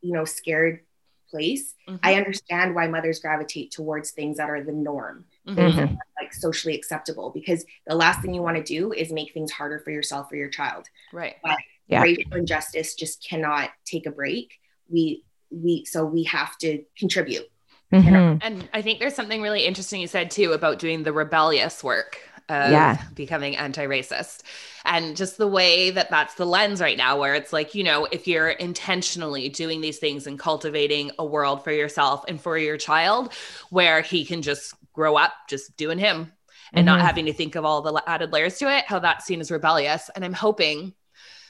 you 0.01 0.13
know 0.13 0.25
scared 0.25 0.81
place 1.29 1.73
mm-hmm. 1.87 1.97
i 2.03 2.15
understand 2.15 2.73
why 2.73 2.87
mothers 2.87 3.19
gravitate 3.19 3.71
towards 3.71 4.11
things 4.11 4.37
that 4.37 4.49
are 4.49 4.63
the 4.63 4.71
norm 4.71 5.25
mm-hmm. 5.47 5.95
like 6.21 6.33
socially 6.33 6.75
acceptable 6.75 7.31
because 7.31 7.65
the 7.85 7.95
last 7.95 8.21
thing 8.21 8.33
you 8.33 8.41
want 8.41 8.57
to 8.57 8.63
do 8.63 8.93
is 8.93 9.11
make 9.11 9.33
things 9.33 9.51
harder 9.51 9.79
for 9.79 9.91
yourself 9.91 10.31
or 10.31 10.35
your 10.35 10.49
child 10.49 10.87
right 11.11 11.35
but 11.43 11.57
yeah. 11.87 12.01
racial 12.01 12.33
injustice 12.35 12.95
just 12.95 13.25
cannot 13.27 13.69
take 13.85 14.05
a 14.05 14.11
break 14.11 14.59
we 14.89 15.23
we 15.49 15.83
so 15.85 16.05
we 16.05 16.23
have 16.23 16.57
to 16.57 16.83
contribute 16.97 17.49
mm-hmm. 17.91 18.37
and 18.41 18.69
i 18.73 18.81
think 18.81 18.99
there's 18.99 19.15
something 19.15 19.41
really 19.41 19.65
interesting 19.65 20.01
you 20.01 20.07
said 20.07 20.31
too 20.31 20.53
about 20.53 20.79
doing 20.79 21.03
the 21.03 21.13
rebellious 21.13 21.83
work 21.83 22.19
of 22.49 22.71
yeah. 22.71 23.01
becoming 23.13 23.57
anti-racist 23.57 24.41
and 24.85 25.17
just 25.17 25.37
the 25.37 25.47
way 25.47 25.89
that 25.89 26.09
that's 26.09 26.35
the 26.35 26.45
lens 26.45 26.79
right 26.79 26.97
now 26.97 27.19
where 27.19 27.35
it's 27.35 27.51
like 27.51 27.75
you 27.75 27.83
know 27.83 28.07
if 28.11 28.27
you're 28.27 28.49
intentionally 28.49 29.49
doing 29.49 29.81
these 29.81 29.97
things 29.97 30.27
and 30.27 30.39
cultivating 30.39 31.11
a 31.19 31.25
world 31.25 31.63
for 31.63 31.71
yourself 31.71 32.23
and 32.27 32.39
for 32.39 32.57
your 32.57 32.77
child 32.77 33.33
where 33.69 34.01
he 34.01 34.23
can 34.23 34.41
just 34.41 34.73
grow 34.93 35.17
up 35.17 35.33
just 35.49 35.75
doing 35.75 35.97
him 35.97 36.31
and 36.73 36.87
mm-hmm. 36.87 36.97
not 36.97 37.01
having 37.01 37.25
to 37.25 37.33
think 37.33 37.55
of 37.55 37.65
all 37.65 37.81
the 37.81 38.01
added 38.07 38.31
layers 38.31 38.57
to 38.57 38.73
it 38.73 38.85
how 38.85 38.97
that's 38.97 39.25
seen 39.25 39.41
as 39.41 39.51
rebellious 39.51 40.09
and 40.15 40.23
i'm 40.23 40.33
hoping 40.33 40.93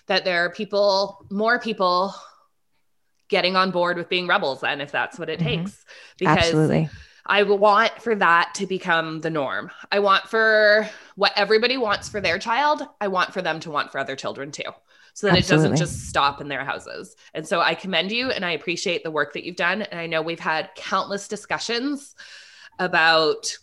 that 0.07 0.25
there 0.25 0.43
are 0.45 0.49
people 0.49 1.25
more 1.29 1.59
people 1.59 2.13
getting 3.29 3.55
on 3.55 3.71
board 3.71 3.97
with 3.97 4.09
being 4.09 4.27
rebels 4.27 4.61
then 4.61 4.81
if 4.81 4.91
that's 4.91 5.19
what 5.19 5.29
it 5.29 5.39
mm-hmm. 5.39 5.63
takes 5.63 5.85
because 6.17 6.37
Absolutely. 6.37 6.89
I 7.27 7.43
want 7.43 8.01
for 8.01 8.15
that 8.15 8.53
to 8.55 8.65
become 8.65 9.19
the 9.19 9.29
norm. 9.29 9.69
I 9.91 9.99
want 9.99 10.27
for 10.29 10.89
what 11.15 11.33
everybody 11.35 11.75
wants 11.75 12.07
for 12.07 12.21
their 12.21 12.39
child, 12.39 12.87
I 13.01 13.09
want 13.09 13.33
for 13.33 13.41
them 13.41 13.59
to 13.61 13.71
want 13.71 13.91
for 13.91 13.99
other 13.99 14.15
children 14.15 14.51
too. 14.51 14.63
So 15.13 15.27
that 15.27 15.37
Absolutely. 15.37 15.39
it 15.39 15.69
doesn't 15.71 15.77
just 15.77 16.07
stop 16.07 16.41
in 16.41 16.47
their 16.47 16.63
houses. 16.63 17.15
And 17.33 17.45
so 17.45 17.59
I 17.59 17.75
commend 17.75 18.11
you 18.11 18.29
and 18.29 18.45
I 18.45 18.51
appreciate 18.51 19.03
the 19.03 19.11
work 19.11 19.33
that 19.33 19.43
you've 19.43 19.55
done. 19.55 19.81
And 19.81 19.99
I 19.99 20.07
know 20.07 20.21
we've 20.21 20.39
had 20.39 20.69
countless 20.75 21.27
discussions 21.27 22.15
about 22.79 23.57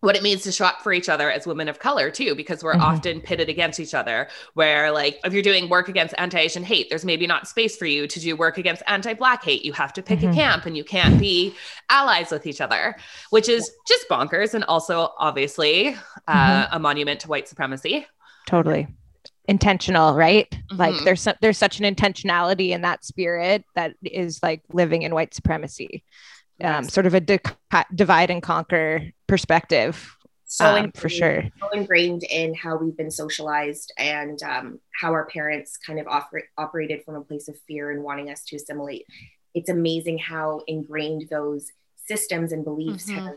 what 0.00 0.16
it 0.16 0.22
means 0.22 0.42
to 0.42 0.52
show 0.52 0.64
up 0.64 0.82
for 0.82 0.92
each 0.92 1.08
other 1.08 1.30
as 1.30 1.46
women 1.46 1.68
of 1.68 1.78
color 1.78 2.10
too 2.10 2.34
because 2.34 2.64
we're 2.64 2.72
mm-hmm. 2.72 2.82
often 2.82 3.20
pitted 3.20 3.48
against 3.48 3.78
each 3.78 3.94
other 3.94 4.28
where 4.54 4.90
like 4.90 5.18
if 5.24 5.32
you're 5.32 5.42
doing 5.42 5.68
work 5.68 5.88
against 5.88 6.14
anti-asian 6.18 6.64
hate 6.64 6.88
there's 6.88 7.04
maybe 7.04 7.26
not 7.26 7.46
space 7.46 7.76
for 7.76 7.86
you 7.86 8.06
to 8.06 8.20
do 8.20 8.34
work 8.36 8.58
against 8.58 8.82
anti-black 8.86 9.42
hate 9.44 9.64
you 9.64 9.72
have 9.72 9.92
to 9.92 10.02
pick 10.02 10.20
mm-hmm. 10.20 10.30
a 10.30 10.34
camp 10.34 10.66
and 10.66 10.76
you 10.76 10.84
can't 10.84 11.18
be 11.18 11.54
allies 11.88 12.30
with 12.30 12.46
each 12.46 12.60
other 12.60 12.96
which 13.30 13.48
is 13.48 13.70
just 13.86 14.08
bonkers 14.08 14.54
and 14.54 14.64
also 14.64 15.10
obviously 15.18 15.96
uh, 16.28 16.64
mm-hmm. 16.64 16.76
a 16.76 16.78
monument 16.78 17.20
to 17.20 17.28
white 17.28 17.48
supremacy 17.48 18.06
totally 18.46 18.86
intentional 19.46 20.14
right 20.14 20.56
like 20.70 20.94
mm-hmm. 20.94 21.04
there's 21.04 21.26
there's 21.40 21.58
such 21.58 21.80
an 21.80 21.94
intentionality 21.94 22.70
in 22.70 22.82
that 22.82 23.04
spirit 23.04 23.64
that 23.74 23.94
is 24.02 24.40
like 24.42 24.62
living 24.72 25.02
in 25.02 25.14
white 25.14 25.34
supremacy 25.34 26.04
um, 26.62 26.84
sort 26.84 27.06
of 27.06 27.14
a 27.14 27.20
di- 27.20 27.40
divide 27.94 28.30
and 28.30 28.42
conquer 28.42 29.10
perspective 29.30 30.16
so 30.44 30.64
um, 30.64 30.90
for 30.92 31.08
sure 31.08 31.44
so 31.60 31.68
ingrained 31.70 32.24
in 32.24 32.52
how 32.52 32.76
we've 32.76 32.96
been 32.96 33.10
socialized 33.10 33.92
and 33.96 34.42
um, 34.42 34.80
how 35.00 35.12
our 35.12 35.26
parents 35.26 35.76
kind 35.76 36.00
of 36.00 36.06
oper- 36.06 36.48
operated 36.58 37.04
from 37.04 37.14
a 37.14 37.20
place 37.20 37.48
of 37.48 37.56
fear 37.68 37.92
and 37.92 38.02
wanting 38.02 38.28
us 38.28 38.42
to 38.44 38.56
assimilate 38.56 39.06
it's 39.54 39.70
amazing 39.70 40.18
how 40.18 40.62
ingrained 40.66 41.28
those 41.30 41.70
systems 42.04 42.50
and 42.50 42.64
beliefs 42.64 43.08
mm-hmm. 43.08 43.24
have 43.24 43.36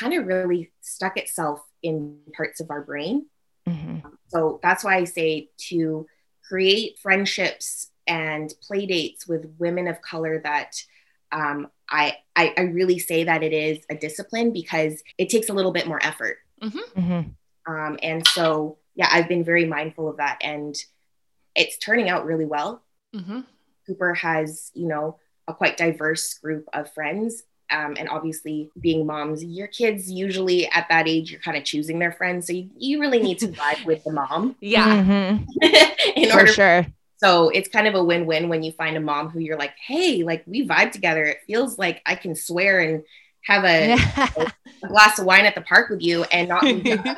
kind 0.00 0.14
of 0.14 0.26
really 0.26 0.72
stuck 0.80 1.18
itself 1.18 1.60
in 1.82 2.18
parts 2.34 2.60
of 2.60 2.70
our 2.70 2.80
brain 2.80 3.26
mm-hmm. 3.68 3.98
so 4.28 4.58
that's 4.62 4.82
why 4.82 4.96
i 4.96 5.04
say 5.04 5.50
to 5.58 6.06
create 6.48 6.98
friendships 6.98 7.90
and 8.06 8.54
play 8.62 8.86
dates 8.86 9.28
with 9.28 9.54
women 9.58 9.86
of 9.86 10.00
color 10.00 10.40
that 10.42 10.74
um, 11.32 11.68
I, 11.88 12.16
I, 12.36 12.54
I 12.56 12.60
really 12.62 12.98
say 12.98 13.24
that 13.24 13.42
it 13.42 13.52
is 13.52 13.84
a 13.90 13.94
discipline 13.94 14.52
because 14.52 15.02
it 15.16 15.28
takes 15.28 15.48
a 15.48 15.52
little 15.52 15.72
bit 15.72 15.86
more 15.86 16.04
effort. 16.04 16.38
Mm-hmm. 16.62 17.00
Mm-hmm. 17.00 17.72
Um, 17.72 17.98
and 18.02 18.26
so, 18.28 18.78
yeah, 18.94 19.08
I've 19.10 19.28
been 19.28 19.44
very 19.44 19.64
mindful 19.64 20.08
of 20.08 20.16
that, 20.18 20.38
and 20.42 20.74
it's 21.54 21.78
turning 21.78 22.08
out 22.08 22.24
really 22.24 22.46
well. 22.46 22.82
Mm-hmm. 23.14 23.40
Cooper 23.86 24.14
has, 24.14 24.70
you 24.74 24.86
know, 24.86 25.18
a 25.46 25.54
quite 25.54 25.76
diverse 25.76 26.34
group 26.34 26.66
of 26.72 26.92
friends. 26.92 27.42
Um, 27.70 27.96
and 27.98 28.08
obviously, 28.08 28.70
being 28.80 29.06
moms, 29.06 29.44
your 29.44 29.66
kids 29.66 30.10
usually 30.10 30.66
at 30.68 30.86
that 30.88 31.06
age, 31.06 31.30
you're 31.30 31.40
kind 31.40 31.56
of 31.56 31.64
choosing 31.64 31.98
their 31.98 32.12
friends. 32.12 32.46
So 32.46 32.54
you, 32.54 32.70
you 32.78 33.00
really 33.00 33.20
need 33.20 33.38
to 33.40 33.48
vibe 33.48 33.84
with 33.84 34.04
the 34.04 34.12
mom. 34.12 34.56
Yeah. 34.60 35.04
Mm-hmm. 35.04 35.44
in 36.16 36.30
For 36.30 36.38
order 36.38 36.52
sure. 36.52 36.86
So 37.18 37.48
it's 37.48 37.68
kind 37.68 37.86
of 37.86 37.94
a 37.94 38.02
win-win 38.02 38.48
when 38.48 38.62
you 38.62 38.72
find 38.72 38.96
a 38.96 39.00
mom 39.00 39.28
who 39.28 39.40
you're 39.40 39.58
like, 39.58 39.74
hey, 39.84 40.22
like 40.22 40.44
we 40.46 40.66
vibe 40.66 40.92
together. 40.92 41.24
It 41.24 41.38
feels 41.46 41.78
like 41.78 42.00
I 42.06 42.14
can 42.14 42.34
swear 42.34 42.80
and 42.80 43.02
have 43.42 43.64
a, 43.64 43.94
a 44.82 44.88
glass 44.88 45.18
of 45.18 45.24
wine 45.26 45.44
at 45.44 45.54
the 45.54 45.60
park 45.62 45.90
with 45.90 46.02
you 46.02 46.24
and 46.24 46.48
not 46.48 46.64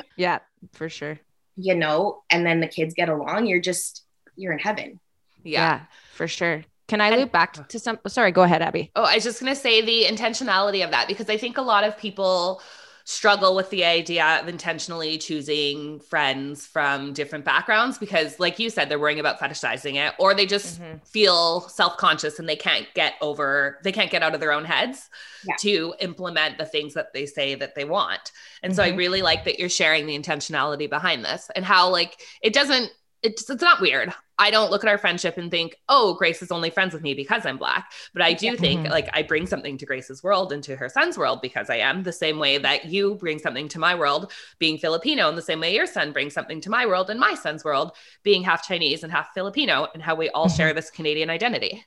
yeah, 0.15 0.39
for 0.73 0.89
sure. 0.89 1.19
You 1.55 1.75
know, 1.75 2.23
and 2.31 2.45
then 2.45 2.61
the 2.61 2.67
kids 2.67 2.93
get 2.95 3.09
along, 3.09 3.45
you're 3.45 3.61
just 3.61 4.03
you're 4.35 4.53
in 4.53 4.59
heaven. 4.59 4.99
Yeah, 5.43 5.59
yeah 5.59 5.81
for 6.13 6.27
sure. 6.27 6.63
Can 6.87 6.99
I 6.99 7.11
loop 7.11 7.31
back 7.31 7.69
to 7.69 7.79
some? 7.79 7.99
Sorry, 8.07 8.31
go 8.31 8.41
ahead, 8.41 8.61
Abby. 8.61 8.91
Oh, 8.95 9.03
I 9.03 9.15
was 9.15 9.23
just 9.23 9.39
going 9.39 9.53
to 9.53 9.59
say 9.59 9.81
the 9.81 10.13
intentionality 10.13 10.83
of 10.83 10.91
that 10.91 11.07
because 11.07 11.29
I 11.29 11.37
think 11.37 11.57
a 11.57 11.61
lot 11.61 11.85
of 11.85 11.97
people 11.97 12.61
struggle 13.03 13.55
with 13.55 13.69
the 13.69 13.83
idea 13.83 14.39
of 14.41 14.47
intentionally 14.47 15.17
choosing 15.17 15.99
friends 15.99 16.65
from 16.65 17.13
different 17.13 17.43
backgrounds 17.43 17.97
because 17.97 18.39
like 18.39 18.59
you 18.59 18.69
said 18.69 18.89
they're 18.89 18.99
worrying 18.99 19.19
about 19.19 19.39
fetishizing 19.39 19.95
it 19.95 20.13
or 20.19 20.33
they 20.33 20.45
just 20.45 20.79
mm-hmm. 20.79 20.97
feel 21.05 21.61
self-conscious 21.61 22.39
and 22.39 22.47
they 22.47 22.55
can't 22.55 22.87
get 22.93 23.13
over 23.21 23.79
they 23.83 23.91
can't 23.91 24.11
get 24.11 24.23
out 24.23 24.33
of 24.33 24.39
their 24.39 24.51
own 24.51 24.65
heads 24.65 25.09
yeah. 25.45 25.55
to 25.59 25.93
implement 25.99 26.57
the 26.57 26.65
things 26.65 26.93
that 26.93 27.11
they 27.13 27.25
say 27.25 27.55
that 27.55 27.75
they 27.75 27.85
want 27.85 28.31
and 28.61 28.71
mm-hmm. 28.71 28.77
so 28.77 28.83
i 28.83 28.89
mm-hmm. 28.89 28.97
really 28.97 29.21
like 29.21 29.43
that 29.45 29.59
you're 29.59 29.69
sharing 29.69 30.05
the 30.05 30.17
intentionality 30.17 30.89
behind 30.89 31.25
this 31.25 31.49
and 31.55 31.65
how 31.65 31.89
like 31.89 32.21
it 32.41 32.53
doesn't 32.53 32.91
it's, 33.23 33.49
it's 33.49 33.61
not 33.61 33.81
weird. 33.81 34.13
I 34.37 34.49
don't 34.49 34.71
look 34.71 34.83
at 34.83 34.89
our 34.89 34.97
friendship 34.97 35.37
and 35.37 35.51
think, 35.51 35.75
oh, 35.87 36.15
Grace 36.15 36.41
is 36.41 36.51
only 36.51 36.71
friends 36.71 36.93
with 36.93 37.03
me 37.03 37.13
because 37.13 37.45
I'm 37.45 37.57
Black. 37.57 37.91
But 38.13 38.23
I 38.23 38.33
do 38.33 38.57
think 38.57 38.81
mm-hmm. 38.81 38.91
like 38.91 39.07
I 39.13 39.21
bring 39.21 39.45
something 39.45 39.77
to 39.77 39.85
Grace's 39.85 40.23
world 40.23 40.51
and 40.51 40.63
to 40.63 40.75
her 40.75 40.89
son's 40.89 41.17
world 41.17 41.41
because 41.41 41.69
I 41.69 41.75
am 41.75 42.01
the 42.01 42.11
same 42.11 42.39
way 42.39 42.57
that 42.57 42.85
you 42.85 43.15
bring 43.15 43.37
something 43.37 43.67
to 43.67 43.79
my 43.79 43.93
world 43.93 44.31
being 44.57 44.79
Filipino, 44.79 45.29
and 45.29 45.37
the 45.37 45.43
same 45.43 45.59
way 45.59 45.75
your 45.75 45.85
son 45.85 46.11
brings 46.11 46.33
something 46.33 46.59
to 46.61 46.71
my 46.71 46.87
world 46.87 47.11
and 47.11 47.19
my 47.19 47.35
son's 47.35 47.63
world 47.63 47.91
being 48.23 48.41
half 48.41 48.67
Chinese 48.67 49.03
and 49.03 49.11
half 49.11 49.31
Filipino, 49.35 49.87
and 49.93 50.01
how 50.01 50.15
we 50.15 50.29
all 50.29 50.47
mm-hmm. 50.47 50.57
share 50.57 50.73
this 50.73 50.89
Canadian 50.89 51.29
identity. 51.29 51.85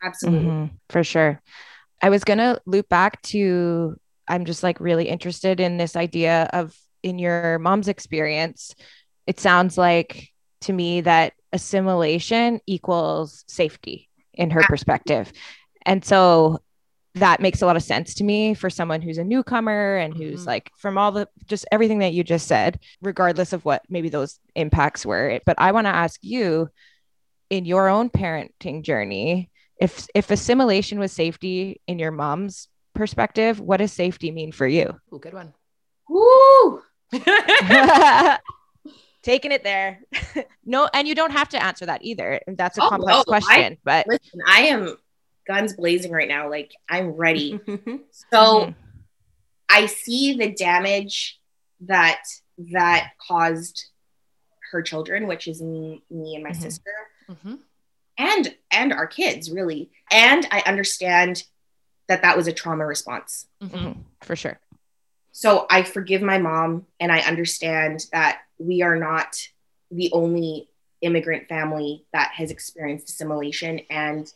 Absolutely. 0.00 0.48
Mm-hmm. 0.48 0.74
For 0.90 1.02
sure. 1.02 1.42
I 2.00 2.10
was 2.10 2.22
going 2.22 2.38
to 2.38 2.60
loop 2.64 2.88
back 2.88 3.20
to, 3.22 3.96
I'm 4.28 4.44
just 4.44 4.62
like 4.62 4.78
really 4.78 5.08
interested 5.08 5.58
in 5.58 5.78
this 5.78 5.96
idea 5.96 6.48
of 6.52 6.76
in 7.02 7.18
your 7.18 7.58
mom's 7.58 7.88
experience. 7.88 8.76
It 9.26 9.40
sounds 9.40 9.76
like 9.76 10.32
to 10.62 10.72
me 10.72 11.00
that 11.02 11.34
assimilation 11.52 12.60
equals 12.66 13.44
safety 13.48 14.08
in 14.34 14.50
her 14.50 14.62
perspective. 14.62 15.32
And 15.84 16.04
so 16.04 16.60
that 17.14 17.40
makes 17.40 17.62
a 17.62 17.66
lot 17.66 17.76
of 17.76 17.82
sense 17.82 18.14
to 18.14 18.24
me 18.24 18.54
for 18.54 18.70
someone 18.70 19.02
who's 19.02 19.18
a 19.18 19.24
newcomer 19.24 19.96
and 19.96 20.14
who's 20.14 20.40
mm-hmm. 20.40 20.48
like 20.48 20.70
from 20.76 20.98
all 20.98 21.12
the 21.12 21.28
just 21.46 21.66
everything 21.72 21.98
that 22.00 22.12
you 22.12 22.22
just 22.22 22.46
said, 22.46 22.78
regardless 23.00 23.52
of 23.52 23.64
what 23.64 23.82
maybe 23.88 24.08
those 24.08 24.38
impacts 24.54 25.04
were. 25.04 25.40
But 25.44 25.56
I 25.58 25.72
want 25.72 25.86
to 25.86 25.94
ask 25.94 26.20
you 26.22 26.68
in 27.50 27.64
your 27.64 27.88
own 27.88 28.10
parenting 28.10 28.82
journey, 28.82 29.50
if 29.80 30.06
if 30.14 30.30
assimilation 30.30 30.98
was 30.98 31.12
safety 31.12 31.80
in 31.86 31.98
your 31.98 32.10
mom's 32.10 32.68
perspective, 32.94 33.60
what 33.60 33.78
does 33.78 33.92
safety 33.92 34.30
mean 34.30 34.52
for 34.52 34.66
you? 34.66 34.98
Oh, 35.12 35.18
good 35.18 35.34
one. 35.34 35.54
Woo! 36.08 36.82
taking 39.22 39.52
it 39.52 39.64
there. 39.64 40.00
no, 40.64 40.88
and 40.92 41.06
you 41.08 41.14
don't 41.14 41.32
have 41.32 41.48
to 41.50 41.62
answer 41.62 41.86
that 41.86 42.04
either. 42.04 42.40
That's 42.46 42.78
a 42.78 42.82
oh, 42.82 42.88
complex 42.88 43.18
no, 43.18 43.24
question. 43.24 43.72
I, 43.72 43.78
but 43.84 44.06
listen, 44.06 44.40
I 44.46 44.60
am 44.62 44.96
guns 45.46 45.74
blazing 45.74 46.12
right 46.12 46.28
now. 46.28 46.50
Like 46.50 46.72
I'm 46.88 47.10
ready. 47.10 47.60
so 47.66 48.30
mm-hmm. 48.32 48.70
I 49.68 49.86
see 49.86 50.34
the 50.34 50.52
damage 50.52 51.40
that 51.82 52.22
that 52.72 53.12
caused 53.26 53.86
her 54.72 54.82
children, 54.82 55.26
which 55.26 55.48
is 55.48 55.62
me, 55.62 56.02
me 56.10 56.34
and 56.34 56.44
my 56.44 56.50
mm-hmm. 56.50 56.62
sister, 56.62 56.92
mm-hmm. 57.28 57.54
and 58.18 58.54
and 58.70 58.92
our 58.92 59.06
kids, 59.06 59.50
really. 59.50 59.90
And 60.10 60.46
I 60.50 60.62
understand 60.66 61.44
that 62.08 62.22
that 62.22 62.36
was 62.36 62.46
a 62.46 62.52
trauma 62.52 62.86
response. 62.86 63.46
Mm-hmm. 63.62 64.00
For 64.22 64.36
sure. 64.36 64.58
So 65.32 65.66
I 65.70 65.82
forgive 65.82 66.20
my 66.22 66.38
mom, 66.38 66.86
and 66.98 67.12
I 67.12 67.20
understand 67.20 68.06
that 68.12 68.40
we 68.58 68.82
are 68.82 68.96
not 68.96 69.36
the 69.90 70.10
only 70.12 70.68
immigrant 71.00 71.48
family 71.48 72.04
that 72.12 72.32
has 72.32 72.50
experienced 72.50 73.08
assimilation 73.08 73.80
and 73.90 74.32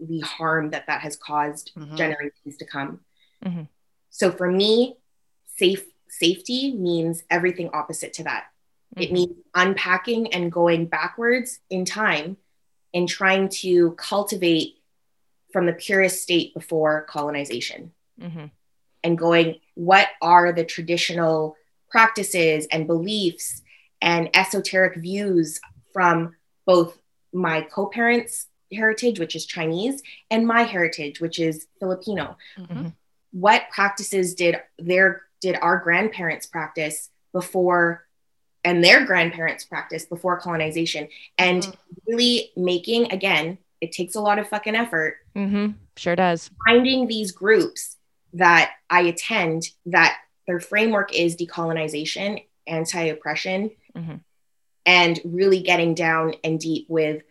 the 0.00 0.20
harm 0.20 0.70
that 0.70 0.86
that 0.86 1.00
has 1.00 1.16
caused 1.16 1.72
mm-hmm. 1.76 1.96
generations 1.96 2.56
to 2.58 2.64
come. 2.64 3.00
Mm-hmm. 3.44 3.62
So 4.10 4.30
for 4.30 4.50
me, 4.50 4.96
safe 5.56 5.84
safety 6.08 6.72
means 6.72 7.22
everything 7.30 7.70
opposite 7.72 8.12
to 8.14 8.24
that. 8.24 8.44
Mm-hmm. 8.94 9.02
It 9.02 9.12
means 9.12 9.36
unpacking 9.54 10.32
and 10.32 10.52
going 10.52 10.86
backwards 10.86 11.60
in 11.70 11.84
time 11.84 12.36
and 12.92 13.08
trying 13.08 13.48
to 13.48 13.92
cultivate 13.92 14.76
from 15.52 15.66
the 15.66 15.72
purest 15.72 16.22
state 16.22 16.54
before 16.54 17.02
colonization 17.02 17.92
mm-hmm. 18.20 18.46
and 19.02 19.18
going, 19.18 19.56
what 19.74 20.08
are 20.22 20.52
the 20.52 20.64
traditional 20.64 21.56
practices 21.90 22.66
and 22.72 22.86
beliefs 22.86 23.62
and 24.04 24.28
esoteric 24.34 24.96
views 24.96 25.58
from 25.92 26.36
both 26.66 26.98
my 27.32 27.62
co-parents 27.62 28.46
heritage 28.72 29.18
which 29.18 29.34
is 29.34 29.46
chinese 29.46 30.02
and 30.30 30.46
my 30.46 30.62
heritage 30.62 31.20
which 31.20 31.40
is 31.40 31.66
filipino 31.80 32.36
mm-hmm. 32.56 32.88
what 33.32 33.62
practices 33.70 34.34
did 34.34 34.56
their 34.78 35.22
did 35.40 35.56
our 35.60 35.78
grandparents 35.78 36.46
practice 36.46 37.10
before 37.32 38.06
and 38.64 38.82
their 38.82 39.04
grandparents 39.04 39.64
practice 39.64 40.04
before 40.04 40.38
colonization 40.38 41.08
and 41.38 41.62
mm-hmm. 41.62 41.72
really 42.06 42.50
making 42.56 43.10
again 43.12 43.58
it 43.80 43.92
takes 43.92 44.14
a 44.14 44.20
lot 44.20 44.38
of 44.38 44.48
fucking 44.48 44.76
effort 44.76 45.16
mm-hmm. 45.34 45.72
sure 45.96 46.16
does 46.16 46.50
finding 46.66 47.06
these 47.06 47.32
groups 47.32 47.96
that 48.32 48.72
i 48.90 49.02
attend 49.02 49.70
that 49.86 50.18
their 50.46 50.60
framework 50.60 51.12
is 51.14 51.36
decolonization 51.36 52.42
anti-oppression 52.66 53.70
mm-hmm. 53.96 54.16
and 54.86 55.20
really 55.24 55.62
getting 55.62 55.94
down 55.94 56.34
and 56.42 56.60
deep 56.60 56.86
with 56.88 57.22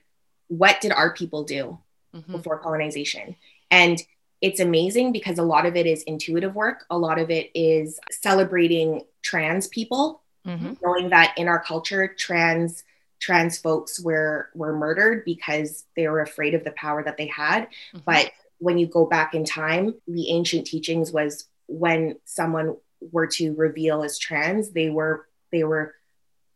what 0.47 0.81
did 0.81 0.91
our 0.91 1.13
people 1.13 1.43
do 1.43 1.77
mm-hmm. 2.15 2.31
before 2.31 2.59
colonization. 2.59 3.35
And 3.71 4.01
it's 4.41 4.59
amazing 4.59 5.13
because 5.13 5.39
a 5.39 5.43
lot 5.43 5.65
of 5.65 5.75
it 5.75 5.87
is 5.87 6.03
intuitive 6.03 6.53
work. 6.53 6.85
A 6.89 6.97
lot 6.97 7.17
of 7.17 7.29
it 7.29 7.49
is 7.55 7.99
celebrating 8.11 9.03
trans 9.21 9.67
people, 9.67 10.21
mm-hmm. 10.45 10.73
knowing 10.83 11.09
that 11.09 11.33
in 11.37 11.47
our 11.47 11.63
culture, 11.63 12.07
trans 12.07 12.83
trans 13.19 13.57
folks 13.57 14.01
were 14.01 14.49
were 14.53 14.75
murdered 14.75 15.23
because 15.23 15.85
they 15.95 16.09
were 16.09 16.19
afraid 16.19 16.53
of 16.53 16.65
the 16.65 16.71
power 16.71 17.01
that 17.03 17.15
they 17.15 17.27
had. 17.27 17.63
Mm-hmm. 17.63 17.99
But 18.05 18.31
when 18.57 18.77
you 18.77 18.85
go 18.85 19.05
back 19.05 19.33
in 19.33 19.45
time, 19.45 19.95
the 20.07 20.29
ancient 20.29 20.67
teachings 20.67 21.11
was 21.11 21.47
when 21.67 22.17
someone 22.25 22.75
were 23.11 23.27
to 23.27 23.53
reveal 23.55 24.03
as 24.03 24.17
trans, 24.17 24.71
they 24.71 24.89
were 24.89 25.27
they 25.51 25.63
were 25.63 25.95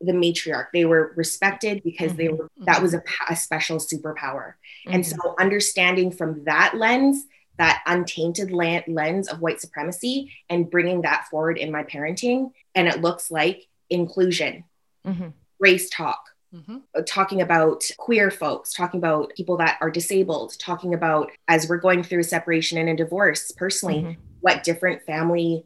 the 0.02 0.12
matriarch. 0.12 0.68
They 0.74 0.86
were 0.86 1.14
respected 1.16 1.84
because 1.84 2.10
mm-hmm. 2.10 2.18
they 2.18 2.30
were 2.30 2.50
that 2.66 2.82
was 2.82 2.94
a, 2.94 3.04
a 3.30 3.36
special 3.36 3.78
superpower. 3.78 4.54
Mm-hmm. 4.86 4.94
And 4.94 5.06
so 5.06 5.36
understanding 5.40 6.12
from 6.12 6.44
that 6.46 6.74
lens, 6.76 7.26
that 7.58 7.82
untainted 7.86 8.52
lens 8.52 9.28
of 9.28 9.42
white 9.42 9.60
supremacy 9.60 10.32
and 10.50 10.70
bringing 10.70 11.02
that 11.02 11.28
forward 11.30 11.58
in 11.58 11.72
my 11.72 11.84
parenting 11.84 12.52
and 12.76 12.88
it 12.88 13.02
looks 13.02 13.32
like 13.32 13.68
inclusion, 13.90 14.64
mm-hmm. 15.06 15.30
race 15.60 15.90
talk, 15.90 16.20
Mm-hmm. 16.56 16.78
Uh, 16.96 17.02
talking 17.06 17.42
about 17.42 17.84
queer 17.98 18.32
folks, 18.32 18.72
talking 18.72 19.00
about 19.00 19.34
people 19.36 19.58
that 19.58 19.78
are 19.82 19.92
disabled, 19.92 20.58
talking 20.58 20.94
about 20.94 21.30
as 21.50 21.68
we're 21.68 21.78
going 21.78 22.04
through 22.04 22.22
a 22.22 22.24
separation 22.24 22.78
and 22.78 22.88
a 22.88 22.96
divorce 22.96 23.52
personally, 23.52 24.02
mm-hmm. 24.02 24.22
what 24.40 24.64
different 24.64 25.04
family 25.04 25.66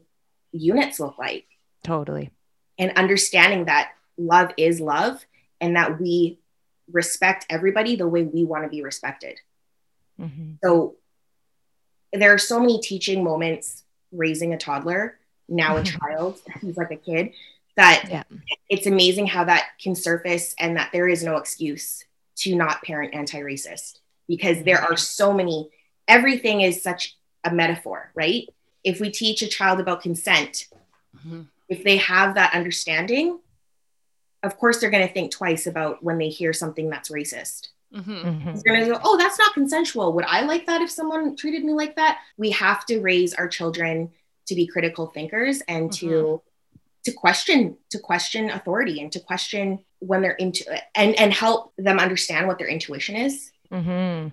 units 0.50 0.98
look 0.98 1.16
like. 1.18 1.46
Totally. 1.84 2.30
And 2.78 2.92
understanding 2.96 3.66
that 3.66 3.92
love 4.22 4.50
is 4.56 4.80
love 4.80 5.24
and 5.60 5.76
that 5.76 6.00
we 6.00 6.38
respect 6.90 7.46
everybody 7.48 7.96
the 7.96 8.08
way 8.08 8.22
we 8.22 8.44
want 8.44 8.64
to 8.64 8.70
be 8.70 8.82
respected. 8.82 9.38
Mm-hmm. 10.20 10.54
So 10.62 10.96
there 12.12 12.32
are 12.32 12.38
so 12.38 12.60
many 12.60 12.80
teaching 12.80 13.24
moments 13.24 13.84
raising 14.10 14.52
a 14.52 14.58
toddler, 14.58 15.18
now 15.48 15.76
a 15.76 15.84
child, 15.84 16.40
he's 16.60 16.76
like 16.76 16.90
a 16.90 16.96
kid, 16.96 17.32
that 17.76 18.04
yeah. 18.10 18.22
it's 18.68 18.86
amazing 18.86 19.26
how 19.26 19.44
that 19.44 19.68
can 19.80 19.94
surface 19.94 20.54
and 20.58 20.76
that 20.76 20.90
there 20.92 21.08
is 21.08 21.22
no 21.22 21.36
excuse 21.36 22.04
to 22.36 22.54
not 22.54 22.82
parent 22.82 23.14
anti-racist 23.14 23.98
because 24.28 24.62
there 24.64 24.80
are 24.80 24.96
so 24.96 25.32
many 25.32 25.70
everything 26.08 26.60
is 26.60 26.82
such 26.82 27.16
a 27.44 27.52
metaphor 27.52 28.10
right 28.14 28.48
if 28.84 29.00
we 29.00 29.10
teach 29.10 29.42
a 29.42 29.48
child 29.48 29.80
about 29.80 30.02
consent 30.02 30.66
mm-hmm. 31.16 31.42
if 31.68 31.84
they 31.84 31.96
have 31.96 32.34
that 32.34 32.54
understanding 32.54 33.38
of 34.42 34.58
course 34.58 34.80
they're 34.80 34.90
going 34.90 35.06
to 35.06 35.12
think 35.12 35.30
twice 35.30 35.66
about 35.66 36.02
when 36.02 36.18
they 36.18 36.28
hear 36.28 36.52
something 36.52 36.90
that's 36.90 37.10
racist 37.10 37.68
mm-hmm. 37.94 38.12
mm-hmm. 38.12 38.44
they're 38.44 38.74
going 38.74 38.86
to 38.86 38.92
go 38.92 39.00
oh 39.04 39.16
that's 39.16 39.38
not 39.38 39.54
consensual 39.54 40.12
would 40.12 40.24
i 40.26 40.42
like 40.42 40.66
that 40.66 40.80
if 40.80 40.90
someone 40.90 41.36
treated 41.36 41.64
me 41.64 41.72
like 41.72 41.96
that 41.96 42.18
we 42.36 42.50
have 42.50 42.84
to 42.86 43.00
raise 43.00 43.34
our 43.34 43.48
children 43.48 44.10
to 44.46 44.54
be 44.54 44.66
critical 44.66 45.06
thinkers 45.08 45.62
and 45.68 45.90
mm-hmm. 45.90 46.08
to 46.08 46.42
to 47.04 47.12
question 47.12 47.76
to 47.90 47.98
question 47.98 48.50
authority 48.50 49.00
and 49.00 49.12
to 49.12 49.20
question 49.20 49.78
when 49.98 50.22
they're 50.22 50.32
into 50.32 50.64
it 50.72 50.82
and 50.94 51.18
and 51.18 51.32
help 51.32 51.72
them 51.76 51.98
understand 51.98 52.46
what 52.46 52.58
their 52.58 52.68
intuition 52.68 53.16
is 53.16 53.50
mm-hmm. 53.70 54.28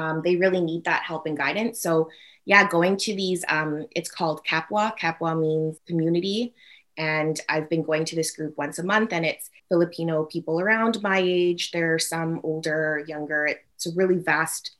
um, 0.00 0.22
they 0.24 0.36
really 0.36 0.60
need 0.60 0.84
that 0.84 1.02
help 1.02 1.26
and 1.26 1.36
guidance 1.36 1.80
so 1.80 2.10
yeah 2.44 2.68
going 2.68 2.96
to 2.96 3.14
these 3.14 3.44
um, 3.48 3.86
it's 3.94 4.10
called 4.10 4.44
kapwa 4.44 4.96
kapwa 4.98 5.38
means 5.38 5.78
community 5.86 6.54
and 6.96 7.40
i've 7.48 7.68
been 7.70 7.82
going 7.82 8.04
to 8.04 8.16
this 8.16 8.34
group 8.36 8.56
once 8.56 8.78
a 8.78 8.82
month 8.82 9.12
and 9.12 9.24
it's 9.24 9.50
filipino 9.72 10.24
people 10.24 10.60
around 10.60 11.02
my 11.02 11.18
age. 11.18 11.70
There 11.70 11.94
are 11.94 11.98
some 11.98 12.40
older 12.42 13.02
younger. 13.08 13.46
It's 13.46 13.86
a 13.86 13.94
really 13.94 14.18
vast 14.18 14.72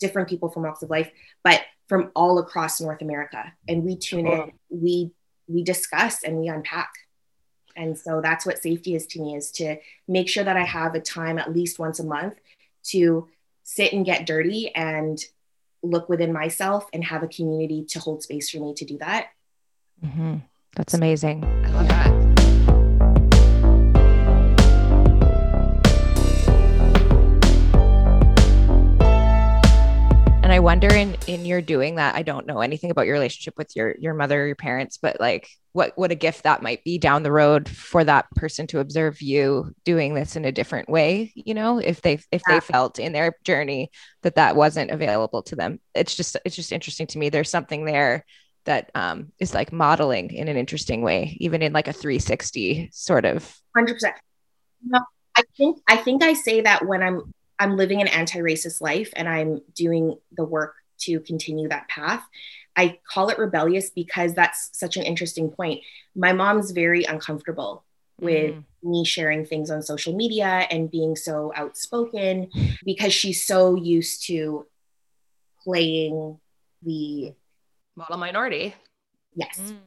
different 0.00 0.28
people 0.28 0.50
from 0.50 0.64
walks 0.64 0.82
of 0.82 0.90
life 0.90 1.10
but 1.44 1.60
from 1.88 2.10
all 2.16 2.40
across 2.40 2.80
north 2.80 3.00
america. 3.00 3.52
And 3.68 3.84
we 3.84 3.96
tune 3.96 4.26
cool. 4.26 4.42
in 4.42 4.52
we 4.70 5.12
we 5.46 5.62
discuss 5.62 6.24
and 6.24 6.38
we 6.38 6.48
unpack. 6.48 6.90
And 7.76 7.96
so 7.96 8.20
that's 8.20 8.44
what 8.44 8.62
safety 8.62 8.96
is 8.96 9.06
to 9.08 9.20
me 9.20 9.36
is 9.36 9.52
to 9.52 9.76
make 10.08 10.28
sure 10.28 10.42
that 10.42 10.56
i 10.56 10.64
have 10.64 10.96
a 10.96 11.00
time 11.00 11.38
at 11.38 11.52
least 11.52 11.78
once 11.78 12.00
a 12.00 12.04
month 12.04 12.34
to 12.90 13.28
sit 13.62 13.92
and 13.92 14.04
get 14.04 14.26
dirty 14.26 14.74
and 14.74 15.18
look 15.84 16.08
within 16.08 16.32
myself 16.32 16.88
and 16.92 17.04
have 17.04 17.22
a 17.22 17.28
community 17.28 17.84
to 17.90 18.00
hold 18.00 18.22
space 18.22 18.50
for 18.50 18.58
me 18.58 18.74
to 18.74 18.84
do 18.84 18.98
that. 18.98 19.28
Mm-hmm. 20.04 20.38
That's 20.76 20.94
amazing 20.94 21.44
i 21.64 21.70
love 21.70 21.88
that 21.88 22.24
And 30.44 30.52
I 30.52 30.58
wonder 30.58 30.88
in 30.88 31.16
in 31.26 31.46
your 31.46 31.62
doing 31.62 31.94
that, 31.94 32.16
I 32.16 32.22
don't 32.22 32.46
know 32.46 32.60
anything 32.60 32.90
about 32.90 33.06
your 33.06 33.14
relationship 33.14 33.54
with 33.56 33.74
your 33.74 33.94
your 33.98 34.12
mother, 34.12 34.46
your 34.46 34.54
parents, 34.54 34.98
but 34.98 35.18
like 35.18 35.48
what 35.72 35.92
what 35.96 36.10
a 36.10 36.14
gift 36.14 36.42
that 36.42 36.62
might 36.62 36.84
be 36.84 36.98
down 36.98 37.22
the 37.22 37.32
road 37.32 37.66
for 37.66 38.04
that 38.04 38.26
person 38.36 38.66
to 38.66 38.80
observe 38.80 39.22
you 39.22 39.72
doing 39.86 40.12
this 40.12 40.36
in 40.36 40.44
a 40.44 40.52
different 40.52 40.90
way, 40.90 41.32
you 41.34 41.54
know, 41.54 41.78
if 41.78 42.02
they 42.02 42.18
if 42.30 42.42
yeah. 42.46 42.56
they 42.56 42.60
felt 42.60 42.98
in 42.98 43.14
their 43.14 43.34
journey 43.42 43.90
that 44.20 44.34
that 44.34 44.54
wasn't 44.54 44.90
available 44.90 45.42
to 45.44 45.56
them. 45.56 45.80
It's 45.94 46.14
just 46.14 46.36
it's 46.44 46.56
just 46.56 46.72
interesting 46.72 47.06
to 47.06 47.18
me. 47.18 47.30
There's 47.30 47.48
something 47.48 47.86
there 47.86 48.26
that 48.64 48.90
um, 48.94 49.32
is 49.38 49.54
like 49.54 49.72
modeling 49.72 50.32
in 50.32 50.48
an 50.48 50.56
interesting 50.56 51.02
way, 51.02 51.36
even 51.40 51.62
in 51.62 51.72
like 51.72 51.88
a 51.88 51.92
360 51.92 52.90
sort 52.92 53.24
of. 53.24 53.60
100%. 53.76 54.12
No, 54.86 55.00
I 55.36 55.42
think 55.56 55.78
I 55.88 55.96
think 55.96 56.22
I 56.22 56.34
say 56.34 56.60
that 56.62 56.86
when 56.86 57.02
I'm 57.02 57.32
I'm 57.58 57.76
living 57.76 58.00
an 58.00 58.08
anti-racist 58.08 58.80
life 58.80 59.12
and 59.16 59.28
I'm 59.28 59.60
doing 59.74 60.18
the 60.32 60.44
work 60.44 60.74
to 61.00 61.20
continue 61.20 61.68
that 61.68 61.88
path. 61.88 62.22
I 62.76 62.98
call 63.08 63.28
it 63.28 63.38
rebellious 63.38 63.90
because 63.90 64.34
that's 64.34 64.70
such 64.72 64.96
an 64.96 65.04
interesting 65.04 65.50
point. 65.50 65.82
My 66.16 66.32
mom's 66.32 66.72
very 66.72 67.04
uncomfortable 67.04 67.84
with 68.20 68.54
mm. 68.54 68.64
me 68.82 69.04
sharing 69.04 69.44
things 69.44 69.70
on 69.70 69.82
social 69.82 70.14
media 70.14 70.66
and 70.70 70.90
being 70.90 71.16
so 71.16 71.52
outspoken 71.54 72.50
because 72.84 73.12
she's 73.12 73.44
so 73.44 73.76
used 73.76 74.26
to 74.26 74.66
playing 75.62 76.38
the 76.82 77.34
model 77.96 78.18
minority. 78.18 78.74
Yes. 79.34 79.58
Mm, 79.58 79.78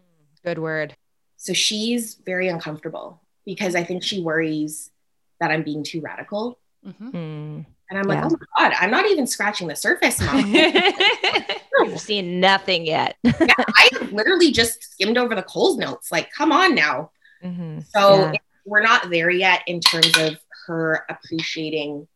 good 0.43 0.59
word. 0.59 0.95
So 1.37 1.53
she's 1.53 2.15
very 2.15 2.47
uncomfortable 2.47 3.21
because 3.45 3.75
I 3.75 3.83
think 3.83 4.03
she 4.03 4.21
worries 4.21 4.91
that 5.39 5.51
I'm 5.51 5.63
being 5.63 5.83
too 5.83 6.01
radical 6.01 6.59
Mm-hmm. 6.87 7.09
Mm, 7.09 7.65
and 7.89 7.99
I'm 7.99 8.05
like, 8.05 8.19
yeah. 8.19 8.29
oh 8.31 8.37
my 8.57 8.69
God, 8.69 8.77
I'm 8.79 8.91
not 8.91 9.05
even 9.07 9.27
scratching 9.27 9.67
the 9.67 9.75
surface, 9.75 10.21
mom. 10.21 10.53
You've 11.83 11.99
seen 11.99 12.39
nothing 12.39 12.85
yet. 12.85 13.17
yeah, 13.23 13.33
I 13.59 13.89
literally 14.11 14.51
just 14.51 14.83
skimmed 14.91 15.17
over 15.17 15.35
the 15.35 15.43
Coles 15.43 15.77
notes. 15.77 16.11
Like, 16.11 16.31
come 16.31 16.51
on 16.51 16.75
now. 16.75 17.11
Mm-hmm. 17.43 17.81
So 17.93 18.31
yeah. 18.31 18.39
we're 18.65 18.83
not 18.83 19.09
there 19.09 19.29
yet 19.29 19.63
in 19.67 19.79
terms 19.79 20.17
of 20.17 20.37
her 20.67 21.05
appreciating 21.09 22.07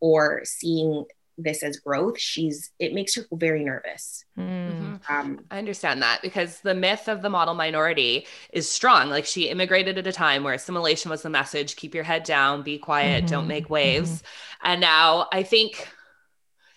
or 0.00 0.42
seeing 0.44 1.04
this 1.42 1.62
as 1.62 1.76
growth 1.78 2.18
she's 2.18 2.70
it 2.78 2.92
makes 2.92 3.14
her 3.14 3.22
very 3.32 3.64
nervous 3.64 4.24
mm-hmm. 4.38 4.96
um, 5.08 5.40
i 5.50 5.58
understand 5.58 6.02
that 6.02 6.20
because 6.22 6.60
the 6.60 6.74
myth 6.74 7.08
of 7.08 7.22
the 7.22 7.30
model 7.30 7.54
minority 7.54 8.26
is 8.52 8.70
strong 8.70 9.08
like 9.10 9.24
she 9.24 9.48
immigrated 9.48 9.98
at 9.98 10.06
a 10.06 10.12
time 10.12 10.44
where 10.44 10.54
assimilation 10.54 11.10
was 11.10 11.22
the 11.22 11.30
message 11.30 11.76
keep 11.76 11.94
your 11.94 12.04
head 12.04 12.22
down 12.22 12.62
be 12.62 12.78
quiet 12.78 13.24
mm-hmm. 13.24 13.34
don't 13.34 13.48
make 13.48 13.70
waves 13.70 14.10
mm-hmm. 14.10 14.72
and 14.72 14.80
now 14.80 15.26
i 15.32 15.42
think 15.42 15.88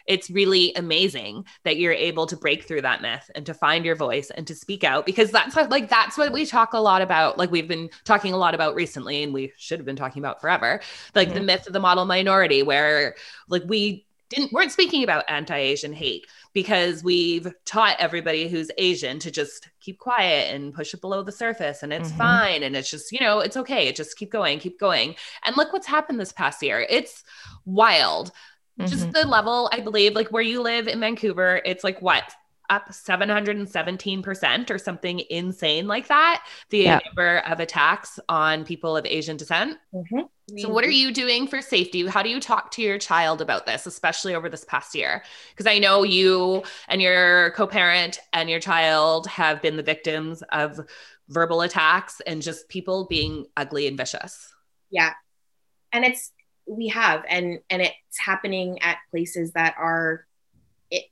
it's 0.05 0.29
really 0.29 0.73
amazing 0.75 1.45
that 1.63 1.77
you're 1.77 1.93
able 1.93 2.25
to 2.27 2.35
break 2.35 2.63
through 2.63 2.81
that 2.81 3.01
myth 3.01 3.29
and 3.35 3.45
to 3.45 3.53
find 3.53 3.85
your 3.85 3.95
voice 3.95 4.29
and 4.31 4.45
to 4.47 4.55
speak 4.55 4.83
out 4.83 5.05
because 5.05 5.31
that's 5.31 5.55
what, 5.55 5.69
like 5.69 5.89
that's 5.89 6.17
what 6.17 6.31
we 6.31 6.45
talk 6.45 6.73
a 6.73 6.79
lot 6.79 7.01
about 7.01 7.37
like 7.37 7.51
we've 7.51 7.67
been 7.67 7.89
talking 8.03 8.33
a 8.33 8.37
lot 8.37 8.53
about 8.53 8.75
recently 8.75 9.23
and 9.23 9.33
we 9.33 9.51
should 9.57 9.79
have 9.79 9.85
been 9.85 9.95
talking 9.95 10.21
about 10.21 10.41
forever 10.41 10.81
like 11.15 11.29
mm-hmm. 11.29 11.37
the 11.37 11.43
myth 11.43 11.67
of 11.67 11.73
the 11.73 11.79
model 11.79 12.05
minority 12.05 12.63
where 12.63 13.15
like 13.47 13.63
we 13.65 14.05
didn't 14.33 14.51
weren't 14.51 14.71
speaking 14.71 15.03
about 15.03 15.25
anti-Asian 15.27 15.93
hate 15.93 16.27
because 16.53 17.03
we've 17.03 17.51
taught 17.65 17.95
everybody 17.99 18.47
who's 18.47 18.71
Asian 18.77 19.19
to 19.19 19.31
just 19.31 19.69
keep 19.79 19.99
quiet 19.99 20.53
and 20.53 20.73
push 20.73 20.93
it 20.93 21.01
below 21.01 21.23
the 21.23 21.31
surface 21.31 21.83
and 21.83 21.93
it's 21.93 22.09
mm-hmm. 22.09 22.17
fine. 22.17 22.63
And 22.63 22.75
it's 22.75 22.89
just 22.89 23.11
you 23.11 23.19
know 23.19 23.39
it's 23.39 23.57
okay. 23.57 23.87
It 23.87 23.95
just 23.95 24.17
keep 24.17 24.31
going 24.31 24.59
keep 24.59 24.79
going. 24.79 25.15
And 25.45 25.57
look 25.57 25.73
what's 25.73 25.87
happened 25.87 26.19
this 26.19 26.33
past 26.33 26.61
year. 26.61 26.85
It's 26.89 27.23
wild. 27.65 28.31
Mm-hmm. 28.79 28.89
just 28.89 29.11
the 29.11 29.27
level 29.27 29.69
I 29.71 29.81
believe 29.81 30.15
like 30.15 30.29
where 30.29 30.41
you 30.41 30.59
live 30.59 30.87
in 30.87 30.99
Vancouver 30.99 31.61
it's 31.63 31.83
like 31.83 32.01
what 32.01 32.33
up 32.69 32.89
717% 32.89 34.69
or 34.69 34.77
something 34.77 35.21
insane 35.29 35.87
like 35.87 36.07
that 36.07 36.45
the 36.69 36.79
yeah. 36.79 36.99
number 37.05 37.39
of 37.39 37.59
attacks 37.59 38.19
on 38.29 38.63
people 38.63 38.95
of 38.95 39.05
asian 39.05 39.37
descent. 39.37 39.77
Mm-hmm. 39.93 40.57
so 40.57 40.69
what 40.69 40.83
are 40.83 40.89
you 40.89 41.13
doing 41.13 41.47
for 41.47 41.61
safety? 41.61 42.07
How 42.07 42.23
do 42.23 42.29
you 42.29 42.39
talk 42.39 42.71
to 42.71 42.81
your 42.81 42.97
child 42.97 43.41
about 43.41 43.65
this 43.65 43.85
especially 43.85 44.33
over 44.35 44.49
this 44.49 44.65
past 44.65 44.95
year? 44.95 45.23
Because 45.51 45.67
i 45.67 45.79
know 45.79 46.03
you 46.03 46.63
and 46.87 47.01
your 47.01 47.51
co-parent 47.51 48.19
and 48.31 48.49
your 48.49 48.59
child 48.59 49.27
have 49.27 49.61
been 49.61 49.77
the 49.77 49.83
victims 49.83 50.41
of 50.51 50.79
verbal 51.29 51.61
attacks 51.61 52.21
and 52.25 52.41
just 52.41 52.69
people 52.69 53.05
being 53.05 53.45
ugly 53.57 53.87
and 53.87 53.97
vicious. 53.97 54.53
Yeah. 54.89 55.13
And 55.91 56.05
it's 56.05 56.31
we 56.65 56.87
have 56.89 57.23
and 57.27 57.59
and 57.69 57.81
it's 57.81 58.19
happening 58.19 58.81
at 58.81 58.97
places 59.11 59.51
that 59.53 59.75
are 59.77 60.25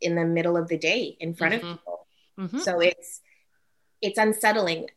in 0.02 0.16
the 0.16 0.26
middle 0.26 0.58
of 0.58 0.68
the 0.68 0.78
day 0.78 1.18
in 1.20 1.34
front 1.34 1.56
mm-hmm. 1.56 1.68
of 1.68 1.78
people. 1.78 2.08
Mm-hmm. 2.40 2.60
So 2.60 2.80
it's 2.80 3.22
it's 4.02 4.18
unsettling. 4.18 4.90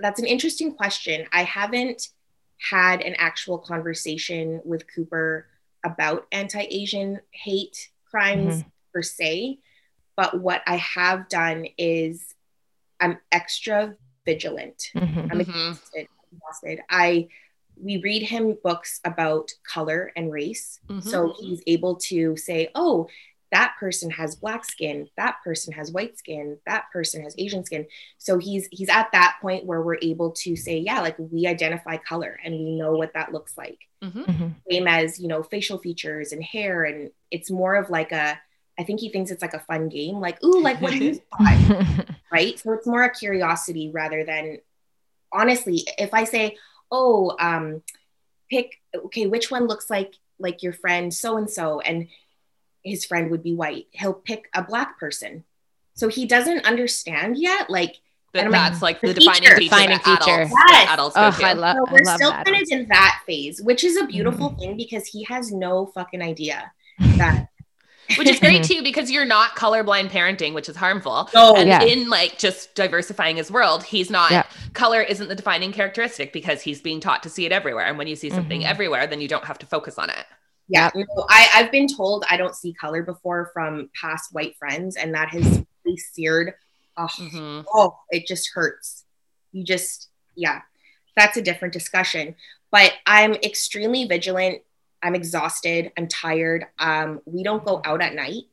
That's 0.00 0.20
an 0.20 0.26
interesting 0.26 0.74
question. 0.74 1.26
I 1.32 1.44
haven't 1.44 2.08
had 2.70 3.00
an 3.00 3.14
actual 3.18 3.58
conversation 3.58 4.60
with 4.64 4.84
Cooper 4.94 5.46
about 5.84 6.26
anti-Asian 6.32 7.20
hate 7.30 7.90
crimes 8.10 8.58
mm-hmm. 8.58 8.68
per 8.92 9.02
se, 9.02 9.58
but 10.16 10.40
what 10.40 10.62
I 10.66 10.76
have 10.76 11.28
done 11.28 11.66
is 11.78 12.34
I'm 13.00 13.18
extra 13.30 13.94
vigilant. 14.24 14.90
Mm-hmm. 14.94 15.18
I'm 15.18 15.28
mm-hmm. 15.28 15.40
exhausted, 15.40 16.08
exhausted. 16.32 16.80
I 16.90 17.28
we 17.80 17.98
read 17.98 18.22
him 18.22 18.56
books 18.62 19.00
about 19.04 19.50
color 19.62 20.12
and 20.16 20.32
race. 20.32 20.80
Mm-hmm. 20.88 21.08
So 21.08 21.34
he's 21.38 21.62
able 21.66 21.96
to 21.96 22.36
say, 22.36 22.70
oh, 22.74 23.08
that 23.56 23.74
person 23.80 24.10
has 24.10 24.36
black 24.36 24.66
skin, 24.66 25.08
that 25.16 25.36
person 25.42 25.72
has 25.72 25.90
white 25.90 26.18
skin, 26.18 26.58
that 26.66 26.84
person 26.92 27.22
has 27.22 27.34
Asian 27.38 27.64
skin. 27.64 27.86
So 28.18 28.36
he's 28.36 28.68
he's 28.70 28.90
at 28.90 29.10
that 29.12 29.38
point 29.40 29.64
where 29.64 29.80
we're 29.80 29.96
able 30.02 30.32
to 30.32 30.56
say, 30.56 30.76
yeah, 30.76 31.00
like 31.00 31.16
we 31.18 31.46
identify 31.46 31.96
color 31.96 32.38
and 32.44 32.52
we 32.52 32.76
know 32.76 32.92
what 32.92 33.14
that 33.14 33.32
looks 33.32 33.56
like. 33.56 33.78
Mm-hmm. 34.04 34.20
mm-hmm. 34.20 34.48
Same 34.70 34.86
as, 34.86 35.18
you 35.18 35.28
know, 35.28 35.42
facial 35.42 35.78
features 35.78 36.32
and 36.32 36.44
hair. 36.44 36.84
And 36.84 37.10
it's 37.30 37.50
more 37.50 37.76
of 37.76 37.88
like 37.88 38.12
a, 38.12 38.38
I 38.78 38.84
think 38.84 39.00
he 39.00 39.08
thinks 39.08 39.30
it's 39.30 39.40
like 39.40 39.54
a 39.54 39.60
fun 39.60 39.88
game, 39.88 40.16
like, 40.16 40.42
ooh, 40.44 40.60
like 40.60 40.82
what 40.82 40.92
do 40.92 41.02
you 41.02 41.14
thought? 41.38 42.06
right. 42.30 42.58
So 42.58 42.72
it's 42.72 42.86
more 42.86 43.04
a 43.04 43.14
curiosity 43.14 43.90
rather 43.90 44.22
than 44.22 44.58
honestly, 45.32 45.86
if 45.96 46.12
I 46.12 46.24
say, 46.24 46.58
oh, 46.90 47.34
um, 47.40 47.82
pick 48.50 48.82
okay, 48.94 49.26
which 49.26 49.50
one 49.50 49.66
looks 49.66 49.88
like 49.88 50.12
like 50.38 50.62
your 50.62 50.74
friend 50.74 51.14
so 51.14 51.38
and 51.38 51.48
so, 51.48 51.80
and 51.80 52.08
his 52.86 53.04
friend 53.04 53.30
would 53.30 53.42
be 53.42 53.54
white. 53.54 53.86
He'll 53.92 54.14
pick 54.14 54.48
a 54.54 54.62
black 54.62 54.98
person, 54.98 55.44
so 55.94 56.08
he 56.08 56.26
doesn't 56.26 56.64
understand 56.66 57.38
yet, 57.38 57.70
like. 57.70 57.96
That 58.32 58.50
that's 58.50 58.82
like, 58.82 59.02
like 59.02 59.14
the, 59.14 59.20
defining 59.20 59.44
feature, 59.44 59.60
defining 59.60 59.98
feature. 60.00 60.42
Adults, 60.42 60.54
yes. 60.68 60.88
adults 60.90 61.16
oh, 61.16 61.38
I, 61.42 61.52
lo- 61.54 61.72
so 61.72 61.84
we're 61.90 62.16
still 62.16 62.32
kind 62.32 62.48
of 62.48 62.68
in 62.70 62.86
that 62.88 63.22
phase, 63.24 63.62
which 63.62 63.82
is 63.82 63.96
a 63.96 64.04
beautiful 64.04 64.50
mm. 64.50 64.58
thing 64.58 64.76
because 64.76 65.06
he 65.06 65.24
has 65.24 65.52
no 65.52 65.86
fucking 65.86 66.20
idea 66.20 66.70
that 66.98 67.48
which 68.16 68.28
is 68.28 68.38
great 68.38 68.62
too 68.62 68.82
because 68.82 69.10
you're 69.10 69.24
not 69.24 69.56
colorblind 69.56 70.10
parenting 70.10 70.54
which 70.54 70.68
is 70.68 70.76
harmful 70.76 71.28
oh, 71.34 71.56
and 71.56 71.68
yeah. 71.68 71.82
in 71.82 72.08
like 72.08 72.38
just 72.38 72.74
diversifying 72.74 73.36
his 73.36 73.50
world 73.50 73.82
he's 73.82 74.10
not 74.10 74.30
yeah. 74.30 74.44
color 74.74 75.02
isn't 75.02 75.28
the 75.28 75.34
defining 75.34 75.72
characteristic 75.72 76.32
because 76.32 76.62
he's 76.62 76.80
being 76.80 77.00
taught 77.00 77.22
to 77.22 77.28
see 77.28 77.46
it 77.46 77.52
everywhere 77.52 77.86
and 77.86 77.98
when 77.98 78.06
you 78.06 78.16
see 78.16 78.30
something 78.30 78.60
mm-hmm. 78.60 78.70
everywhere 78.70 79.06
then 79.06 79.20
you 79.20 79.28
don't 79.28 79.44
have 79.44 79.58
to 79.58 79.66
focus 79.66 79.98
on 79.98 80.08
it 80.08 80.24
yeah 80.68 80.90
I, 81.28 81.48
i've 81.54 81.72
been 81.72 81.88
told 81.88 82.24
i 82.30 82.36
don't 82.36 82.54
see 82.54 82.72
color 82.72 83.02
before 83.02 83.50
from 83.52 83.90
past 84.00 84.32
white 84.32 84.56
friends 84.56 84.96
and 84.96 85.14
that 85.14 85.28
has 85.30 85.64
really 85.84 85.96
seared 85.96 86.54
oh, 86.96 87.08
mm-hmm. 87.18 87.60
oh 87.72 87.98
it 88.10 88.26
just 88.26 88.50
hurts 88.52 89.04
you 89.52 89.64
just 89.64 90.08
yeah 90.34 90.62
that's 91.16 91.36
a 91.36 91.42
different 91.42 91.72
discussion 91.72 92.34
but 92.70 92.92
i'm 93.06 93.34
extremely 93.34 94.06
vigilant 94.06 94.62
I'm 95.02 95.14
exhausted. 95.14 95.92
I'm 95.96 96.08
tired. 96.08 96.66
Um, 96.78 97.20
we 97.26 97.42
don't 97.42 97.64
go 97.64 97.80
out 97.84 98.02
at 98.02 98.14
night. 98.14 98.44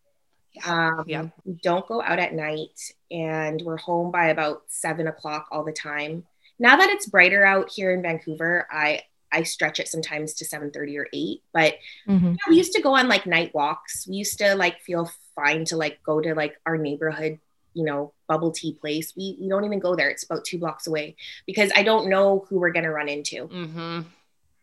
Um, 0.66 1.04
yeah. 1.08 1.28
We 1.46 1.54
don't 1.64 1.88
go 1.88 2.02
out 2.02 2.20
at 2.20 2.34
night, 2.34 2.80
and 3.10 3.62
we're 3.64 3.78
home 3.78 4.12
by 4.12 4.28
about 4.28 4.62
seven 4.68 5.08
o'clock 5.08 5.48
all 5.52 5.64
the 5.64 5.74
time. 5.74 6.26
Now 6.60 6.78
that 6.78 6.90
it's 6.92 7.08
brighter 7.08 7.44
out 7.44 7.72
here 7.72 7.92
in 7.92 8.04
Vancouver, 8.04 8.68
I 8.72 9.02
I 9.34 9.44
stretch 9.44 9.80
it 9.80 9.88
sometimes 9.88 10.34
to 10.36 10.46
seven 10.46 10.72
thirty 10.72 10.98
or 10.98 11.08
eight. 11.12 11.42
But 11.52 11.76
mm-hmm. 12.08 12.26
you 12.26 12.32
know, 12.32 12.50
we 12.50 12.56
used 12.56 12.74
to 12.74 12.82
go 12.82 12.96
on 12.96 13.08
like 13.08 13.26
night 13.26 13.54
walks. 13.54 14.08
We 14.08 14.16
used 14.16 14.38
to 14.40 14.56
like 14.56 14.80
feel 14.82 15.12
fine 15.36 15.66
to 15.66 15.78
like 15.78 16.02
go 16.04 16.22
to 16.22 16.36
like 16.36 16.56
our 16.66 16.78
neighborhood, 16.78 17.40
you 17.74 17.84
know, 17.84 18.14
bubble 18.28 18.52
tea 18.52 18.78
place. 18.80 19.14
We 19.18 19.38
we 19.42 19.50
don't 19.50 19.66
even 19.66 19.80
go 19.80 19.96
there. 19.96 20.10
It's 20.10 20.24
about 20.24 20.46
two 20.46 20.60
blocks 20.60 20.88
away 20.88 21.16
because 21.46 21.72
I 21.76 21.84
don't 21.84 22.10
know 22.10 22.46
who 22.48 22.60
we're 22.60 22.72
gonna 22.72 22.92
run 22.92 23.10
into. 23.10 23.48
Mm-hmm. 23.48 24.02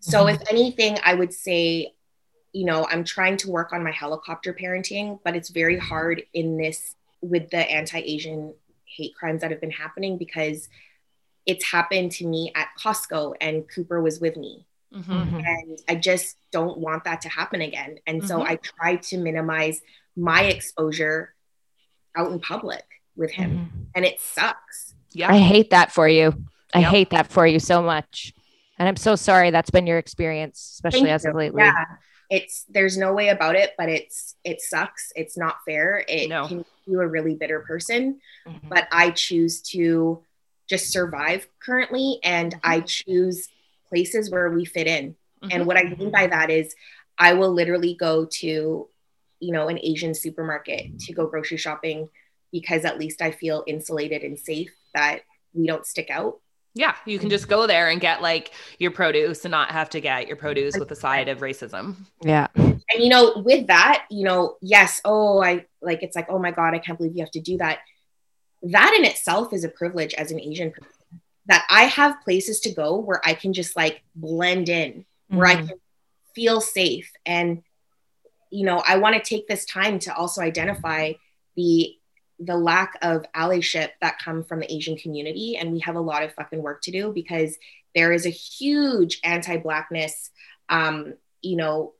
So, 0.00 0.24
mm-hmm. 0.24 0.34
if 0.34 0.50
anything, 0.50 0.98
I 1.04 1.14
would 1.14 1.34
say, 1.34 1.92
you 2.52 2.64
know, 2.64 2.86
I'm 2.90 3.04
trying 3.04 3.36
to 3.38 3.50
work 3.50 3.72
on 3.72 3.84
my 3.84 3.90
helicopter 3.90 4.54
parenting, 4.54 5.20
but 5.24 5.36
it's 5.36 5.50
very 5.50 5.78
hard 5.78 6.22
in 6.32 6.56
this 6.56 6.94
with 7.20 7.50
the 7.50 7.58
anti 7.58 7.98
Asian 7.98 8.54
hate 8.84 9.14
crimes 9.14 9.42
that 9.42 9.50
have 9.50 9.60
been 9.60 9.70
happening 9.70 10.18
because 10.18 10.68
it's 11.50 11.64
happened 11.64 12.12
to 12.12 12.24
me 12.24 12.52
at 12.54 12.68
Costco 12.78 13.34
and 13.40 13.68
Cooper 13.68 14.00
was 14.00 14.20
with 14.20 14.36
me. 14.36 14.66
Mm-hmm. 14.94 15.12
mm-hmm. 15.12 15.36
And 15.36 15.78
I 15.88 15.96
just 15.96 16.36
don't 16.52 16.78
want 16.78 17.04
that 17.04 17.22
to 17.22 17.28
happen 17.28 17.60
again. 17.60 17.98
And 18.06 18.18
mm-hmm. 18.18 18.28
so 18.28 18.42
I 18.42 18.56
try 18.56 18.96
to 18.96 19.18
minimize 19.18 19.80
my 20.16 20.44
exposure 20.44 21.34
out 22.16 22.30
in 22.30 22.38
public 22.38 22.84
with 23.16 23.32
him. 23.32 23.50
Mm-hmm. 23.50 23.82
And 23.96 24.04
it 24.04 24.20
sucks. 24.20 24.94
Yeah. 25.12 25.32
I 25.32 25.38
hate 25.38 25.70
that 25.70 25.90
for 25.90 26.08
you. 26.08 26.32
I 26.72 26.80
yep. 26.80 26.90
hate 26.90 27.10
that 27.10 27.26
for 27.26 27.44
you 27.44 27.58
so 27.58 27.82
much. 27.82 28.32
And 28.78 28.88
I'm 28.88 28.96
so 28.96 29.16
sorry 29.16 29.50
that's 29.50 29.70
been 29.70 29.88
your 29.88 29.98
experience, 29.98 30.70
especially 30.74 31.00
Thank 31.00 31.10
as 31.14 31.24
you. 31.24 31.30
of 31.30 31.36
lately. 31.36 31.64
Yeah. 31.64 31.84
It's 32.30 32.64
there's 32.68 32.96
no 32.96 33.12
way 33.12 33.30
about 33.30 33.56
it, 33.56 33.72
but 33.76 33.88
it's 33.88 34.36
it 34.44 34.60
sucks. 34.60 35.12
It's 35.16 35.36
not 35.36 35.56
fair. 35.66 36.04
It 36.06 36.28
no. 36.28 36.46
can 36.46 36.58
make 36.58 36.66
you 36.86 37.00
a 37.00 37.06
really 37.06 37.34
bitter 37.34 37.60
person. 37.60 38.20
Mm-hmm. 38.46 38.68
But 38.68 38.86
I 38.92 39.10
choose 39.10 39.62
to 39.72 40.22
just 40.70 40.92
survive 40.92 41.46
currently 41.58 42.20
and 42.22 42.54
mm-hmm. 42.54 42.70
I 42.70 42.80
choose 42.80 43.48
places 43.88 44.30
where 44.30 44.48
we 44.50 44.64
fit 44.64 44.86
in. 44.86 45.16
Mm-hmm. 45.42 45.48
And 45.50 45.66
what 45.66 45.76
I 45.76 45.82
mean 45.82 46.10
by 46.10 46.28
that 46.28 46.48
is 46.48 46.74
I 47.18 47.34
will 47.34 47.52
literally 47.52 47.94
go 47.94 48.24
to, 48.24 48.88
you 49.40 49.52
know, 49.52 49.68
an 49.68 49.80
Asian 49.82 50.14
supermarket 50.14 51.00
to 51.00 51.12
go 51.12 51.26
grocery 51.26 51.56
shopping 51.56 52.08
because 52.52 52.84
at 52.84 52.98
least 52.98 53.20
I 53.20 53.32
feel 53.32 53.64
insulated 53.66 54.22
and 54.22 54.38
safe 54.38 54.70
that 54.94 55.20
we 55.52 55.66
don't 55.66 55.84
stick 55.84 56.08
out. 56.08 56.38
Yeah, 56.74 56.94
you 57.04 57.18
can 57.18 57.30
just 57.30 57.48
go 57.48 57.66
there 57.66 57.88
and 57.88 58.00
get 58.00 58.22
like 58.22 58.52
your 58.78 58.92
produce 58.92 59.44
and 59.44 59.50
not 59.50 59.72
have 59.72 59.90
to 59.90 60.00
get 60.00 60.28
your 60.28 60.36
produce 60.36 60.78
with 60.78 60.88
a 60.92 60.94
side 60.94 61.28
of 61.28 61.38
racism. 61.38 61.96
Yeah. 62.22 62.46
And 62.54 62.78
you 62.98 63.08
know, 63.08 63.42
with 63.44 63.66
that, 63.66 64.04
you 64.08 64.24
know, 64.24 64.56
yes, 64.60 65.00
oh, 65.04 65.42
I 65.42 65.66
like 65.82 66.04
it's 66.04 66.14
like, 66.14 66.28
oh 66.30 66.38
my 66.38 66.52
God, 66.52 66.74
I 66.74 66.78
can't 66.78 66.96
believe 66.96 67.16
you 67.16 67.22
have 67.22 67.32
to 67.32 67.40
do 67.40 67.58
that. 67.58 67.80
That 68.62 68.94
in 68.98 69.04
itself 69.04 69.52
is 69.52 69.64
a 69.64 69.68
privilege 69.68 70.14
as 70.14 70.30
an 70.30 70.40
Asian 70.40 70.70
person 70.70 71.20
that 71.46 71.66
I 71.70 71.84
have 71.84 72.22
places 72.22 72.60
to 72.60 72.72
go 72.72 72.96
where 72.96 73.20
I 73.24 73.34
can 73.34 73.52
just 73.52 73.74
like 73.74 74.02
blend 74.14 74.68
in, 74.68 75.04
where 75.28 75.48
mm-hmm. 75.48 75.64
I 75.64 75.66
can 75.68 75.80
feel 76.34 76.60
safe. 76.60 77.10
And, 77.24 77.62
you 78.50 78.64
know, 78.64 78.82
I 78.86 78.98
want 78.98 79.16
to 79.16 79.22
take 79.28 79.48
this 79.48 79.64
time 79.64 79.98
to 80.00 80.14
also 80.14 80.42
identify 80.42 81.14
the 81.56 81.96
the 82.42 82.56
lack 82.56 82.96
of 83.02 83.26
allyship 83.36 83.90
that 84.00 84.18
come 84.18 84.44
from 84.44 84.60
the 84.60 84.72
Asian 84.72 84.96
community. 84.96 85.58
And 85.58 85.72
we 85.72 85.80
have 85.80 85.96
a 85.96 86.00
lot 86.00 86.22
of 86.22 86.32
fucking 86.32 86.62
work 86.62 86.80
to 86.82 86.90
do 86.90 87.12
because 87.12 87.56
there 87.94 88.12
is 88.12 88.24
a 88.24 88.30
huge 88.30 89.20
anti-blackness, 89.24 90.30
um, 90.70 91.14
you 91.42 91.56
know, 91.56 91.92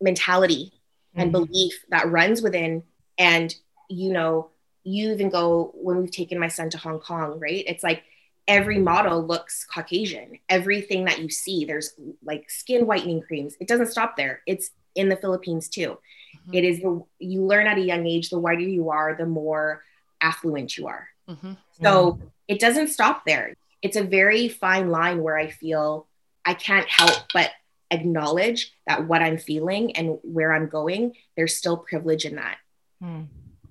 mentality 0.00 0.72
mm-hmm. 0.72 1.20
and 1.20 1.32
belief 1.32 1.84
that 1.88 2.10
runs 2.10 2.42
within. 2.42 2.84
And, 3.18 3.52
you 3.88 4.12
know, 4.12 4.50
you 4.84 5.12
even 5.12 5.28
go 5.28 5.72
when 5.74 5.98
we've 5.98 6.10
taken 6.10 6.38
my 6.38 6.48
son 6.48 6.70
to 6.70 6.78
Hong 6.78 7.00
Kong, 7.00 7.38
right? 7.38 7.64
It's 7.66 7.82
like 7.82 8.04
every 8.46 8.78
model 8.78 9.24
looks 9.24 9.64
Caucasian. 9.64 10.38
Everything 10.48 11.04
that 11.04 11.20
you 11.20 11.28
see, 11.28 11.64
there's 11.64 11.92
like 12.24 12.50
skin 12.50 12.86
whitening 12.86 13.20
creams. 13.20 13.56
It 13.60 13.68
doesn't 13.68 13.90
stop 13.90 14.16
there. 14.16 14.42
It's 14.46 14.70
in 14.94 15.08
the 15.08 15.16
Philippines 15.16 15.68
too. 15.68 15.98
Mm-hmm. 16.36 16.54
It 16.54 16.64
is 16.64 16.80
the 16.80 17.04
you 17.18 17.44
learn 17.44 17.66
at 17.66 17.78
a 17.78 17.82
young 17.82 18.06
age, 18.06 18.30
the 18.30 18.38
whiter 18.38 18.60
you 18.60 18.90
are, 18.90 19.14
the 19.14 19.26
more 19.26 19.84
affluent 20.20 20.76
you 20.76 20.86
are. 20.88 21.08
Mm-hmm. 21.28 21.52
So 21.82 22.12
mm-hmm. 22.12 22.26
it 22.48 22.58
doesn't 22.58 22.88
stop 22.88 23.24
there. 23.24 23.54
It's 23.82 23.96
a 23.96 24.02
very 24.02 24.48
fine 24.48 24.90
line 24.90 25.22
where 25.22 25.38
I 25.38 25.50
feel 25.50 26.06
I 26.44 26.54
can't 26.54 26.88
help 26.88 27.12
but 27.32 27.50
acknowledge 27.90 28.72
that 28.86 29.06
what 29.06 29.22
I'm 29.22 29.38
feeling 29.38 29.94
and 29.96 30.18
where 30.22 30.52
I'm 30.52 30.68
going, 30.68 31.14
there's 31.36 31.54
still 31.54 31.76
privilege 31.76 32.24
in 32.24 32.36
that. 32.36 32.56
Mm. 33.02 33.26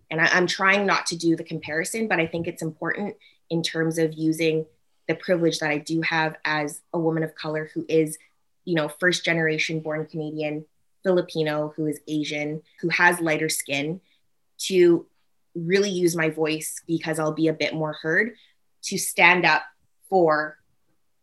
And 0.10 0.22
I, 0.22 0.26
I'm 0.26 0.47
trying 0.47 0.86
not 0.86 1.05
to 1.08 1.18
do 1.18 1.36
the 1.36 1.43
comparison, 1.43 2.08
but 2.08 2.20
I 2.20 2.28
think 2.28 2.47
it's 2.47 2.62
important 2.62 3.16
in 3.49 3.64
terms 3.64 3.97
of 3.97 4.14
using 4.14 4.66
the 5.08 5.16
privilege 5.16 5.60
that 5.60 5.70
I 5.70 5.78
do 5.78 6.01
have 6.01 6.36
as 6.43 6.82
a 6.93 6.99
woman 6.99 7.24
of 7.24 7.36
color 7.36 7.70
who 7.74 7.86
is, 7.88 8.18
you 8.66 8.76
know, 8.76 8.89
first 8.89 9.24
generation 9.24 9.80
born 9.80 10.05
Canadian, 10.05 10.66
Filipino, 11.03 11.74
who 11.76 11.86
is 11.86 11.99
Asian, 12.08 12.62
who 12.82 12.89
has 12.89 13.22
lighter 13.22 13.49
skin, 13.49 14.01
to 14.58 15.05
really 15.55 15.89
use 15.89 16.16
my 16.16 16.30
voice 16.30 16.82
because 16.86 17.20
I'll 17.20 17.32
be 17.32 17.47
a 17.47 17.53
bit 17.53 17.74
more 17.74 17.93
heard 17.93 18.34
to 18.84 18.97
stand 18.97 19.45
up 19.45 19.64
for 20.10 20.58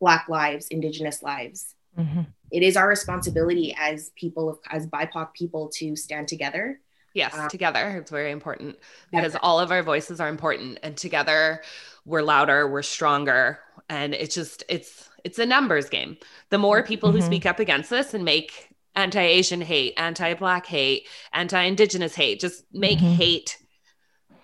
Black 0.01 0.29
lives, 0.29 0.69
Indigenous 0.69 1.23
lives. 1.23 1.75
Mm-hmm. 1.99 2.23
It 2.51 2.63
is 2.63 2.77
our 2.77 2.89
responsibility 2.89 3.75
as 3.79 4.11
people, 4.17 4.61
as 4.71 4.87
BIPOC 4.87 5.35
people, 5.35 5.71
to 5.77 5.97
stand 5.97 6.29
together. 6.29 6.81
Yes, 7.15 7.33
um, 7.39 7.49
together. 7.49 7.97
It's 7.99 8.11
very 8.11 8.33
important 8.33 8.77
because 9.11 9.37
all 9.41 9.61
of 9.61 9.71
our 9.71 9.83
voices 9.83 10.21
are 10.21 10.29
important, 10.29 10.81
and 10.83 10.97
together 10.97 11.63
we're 12.05 12.23
louder, 12.23 12.69
we're 12.69 12.83
stronger, 12.83 13.61
and 13.89 14.15
it's 14.15 14.35
just 14.35 14.65
it's 14.69 15.09
it's 15.25 15.39
a 15.39 15.47
numbers 15.47 15.89
game. 15.89 16.19
The 16.51 16.59
more 16.59 16.83
people 16.83 17.11
mm-hmm. 17.11 17.21
who 17.21 17.27
speak 17.27 17.47
up 17.47 17.61
against 17.61 17.89
this 17.89 18.15
and 18.15 18.25
make 18.25 18.69
anti-Asian 18.97 19.61
hate, 19.61 19.95
anti-black 19.97 20.67
hate, 20.67 21.09
anti-indigenous 21.33 22.15
hate, 22.15 22.41
just 22.41 22.65
make 22.73 22.99
mm-hmm. 22.99 23.15
hate 23.15 23.59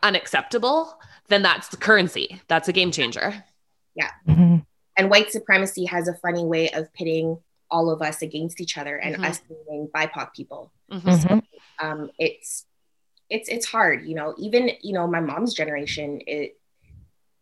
unacceptable, 0.03 0.99
then 1.29 1.43
that's 1.43 1.69
the 1.69 1.77
currency. 1.77 2.41
That's 2.49 2.69
a 2.69 2.73
game 2.73 2.91
changer. 2.91 3.45
Yeah. 3.95 4.11
Mm-hmm. 4.27 4.59
And 4.97 5.11
white 5.11 5.31
supremacy 5.31 5.85
has 5.85 6.09
a 6.09 6.15
funny 6.15 6.45
way 6.45 6.71
of 6.71 6.93
pitting 6.95 7.39
all 7.71 7.91
of 7.91 8.03
us 8.03 8.23
against 8.23 8.61
each 8.61 8.77
other 8.77 8.97
and 8.97 9.15
mm-hmm. 9.15 9.25
us 9.25 9.41
being 9.69 9.89
BIPOC 9.95 10.35
people. 10.35 10.73
Mm-hmm. 10.91 11.15
So, 11.17 11.43
um, 11.81 12.11
it's 12.19 12.67
it's 13.29 13.49
it's 13.49 13.67
hard, 13.67 14.05
you 14.05 14.15
know. 14.15 14.35
Even 14.39 14.71
you 14.83 14.93
know, 14.93 15.07
my 15.07 15.21
mom's 15.21 15.55
generation, 15.55 16.21
it 16.27 16.57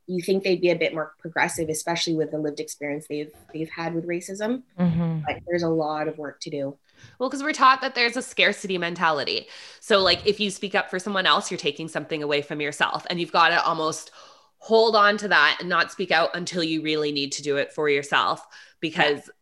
you 0.07 0.23
think 0.23 0.43
they'd 0.43 0.61
be 0.61 0.71
a 0.71 0.77
bit 0.77 0.95
more 0.95 1.13
progressive, 1.19 1.69
especially 1.69 2.15
with 2.15 2.31
the 2.31 2.39
lived 2.39 2.61
experience 2.61 3.07
they've 3.09 3.33
they've 3.53 3.71
had 3.71 3.95
with 3.95 4.07
racism. 4.07 4.63
Mm-hmm. 4.79 5.21
But 5.27 5.41
there's 5.47 5.63
a 5.63 5.69
lot 5.69 6.09
of 6.09 6.19
work 6.19 6.41
to 6.41 6.51
do. 6.51 6.79
Well, 7.19 7.29
because 7.29 7.43
we're 7.43 7.53
taught 7.53 7.81
that 7.83 7.95
there's 7.95 8.17
a 8.17 8.23
scarcity 8.23 8.79
mentality. 8.79 9.49
So, 9.81 10.01
like, 10.01 10.27
if 10.27 10.41
you 10.41 10.51
speak 10.51 10.75
up 10.75 10.91
for 10.91 10.99
someone 10.99 11.27
else, 11.27 11.51
you're 11.51 11.59
taking 11.59 11.89
something 11.89 12.23
away 12.23 12.43
from 12.43 12.61
yourself, 12.61 13.07
and 13.11 13.21
you've 13.21 13.33
got 13.33 13.51
to 13.51 13.63
almost 13.63 14.11
hold 14.59 14.97
on 14.97 15.17
to 15.19 15.29
that 15.29 15.59
and 15.61 15.69
not 15.69 15.93
speak 15.93 16.11
out 16.11 16.31
until 16.35 16.63
you 16.63 16.83
really 16.83 17.13
need 17.13 17.33
to 17.33 17.43
do 17.43 17.57
it 17.57 17.73
for 17.73 17.89
yourself 17.89 18.45
because 18.81 19.19
yeah. 19.19 19.33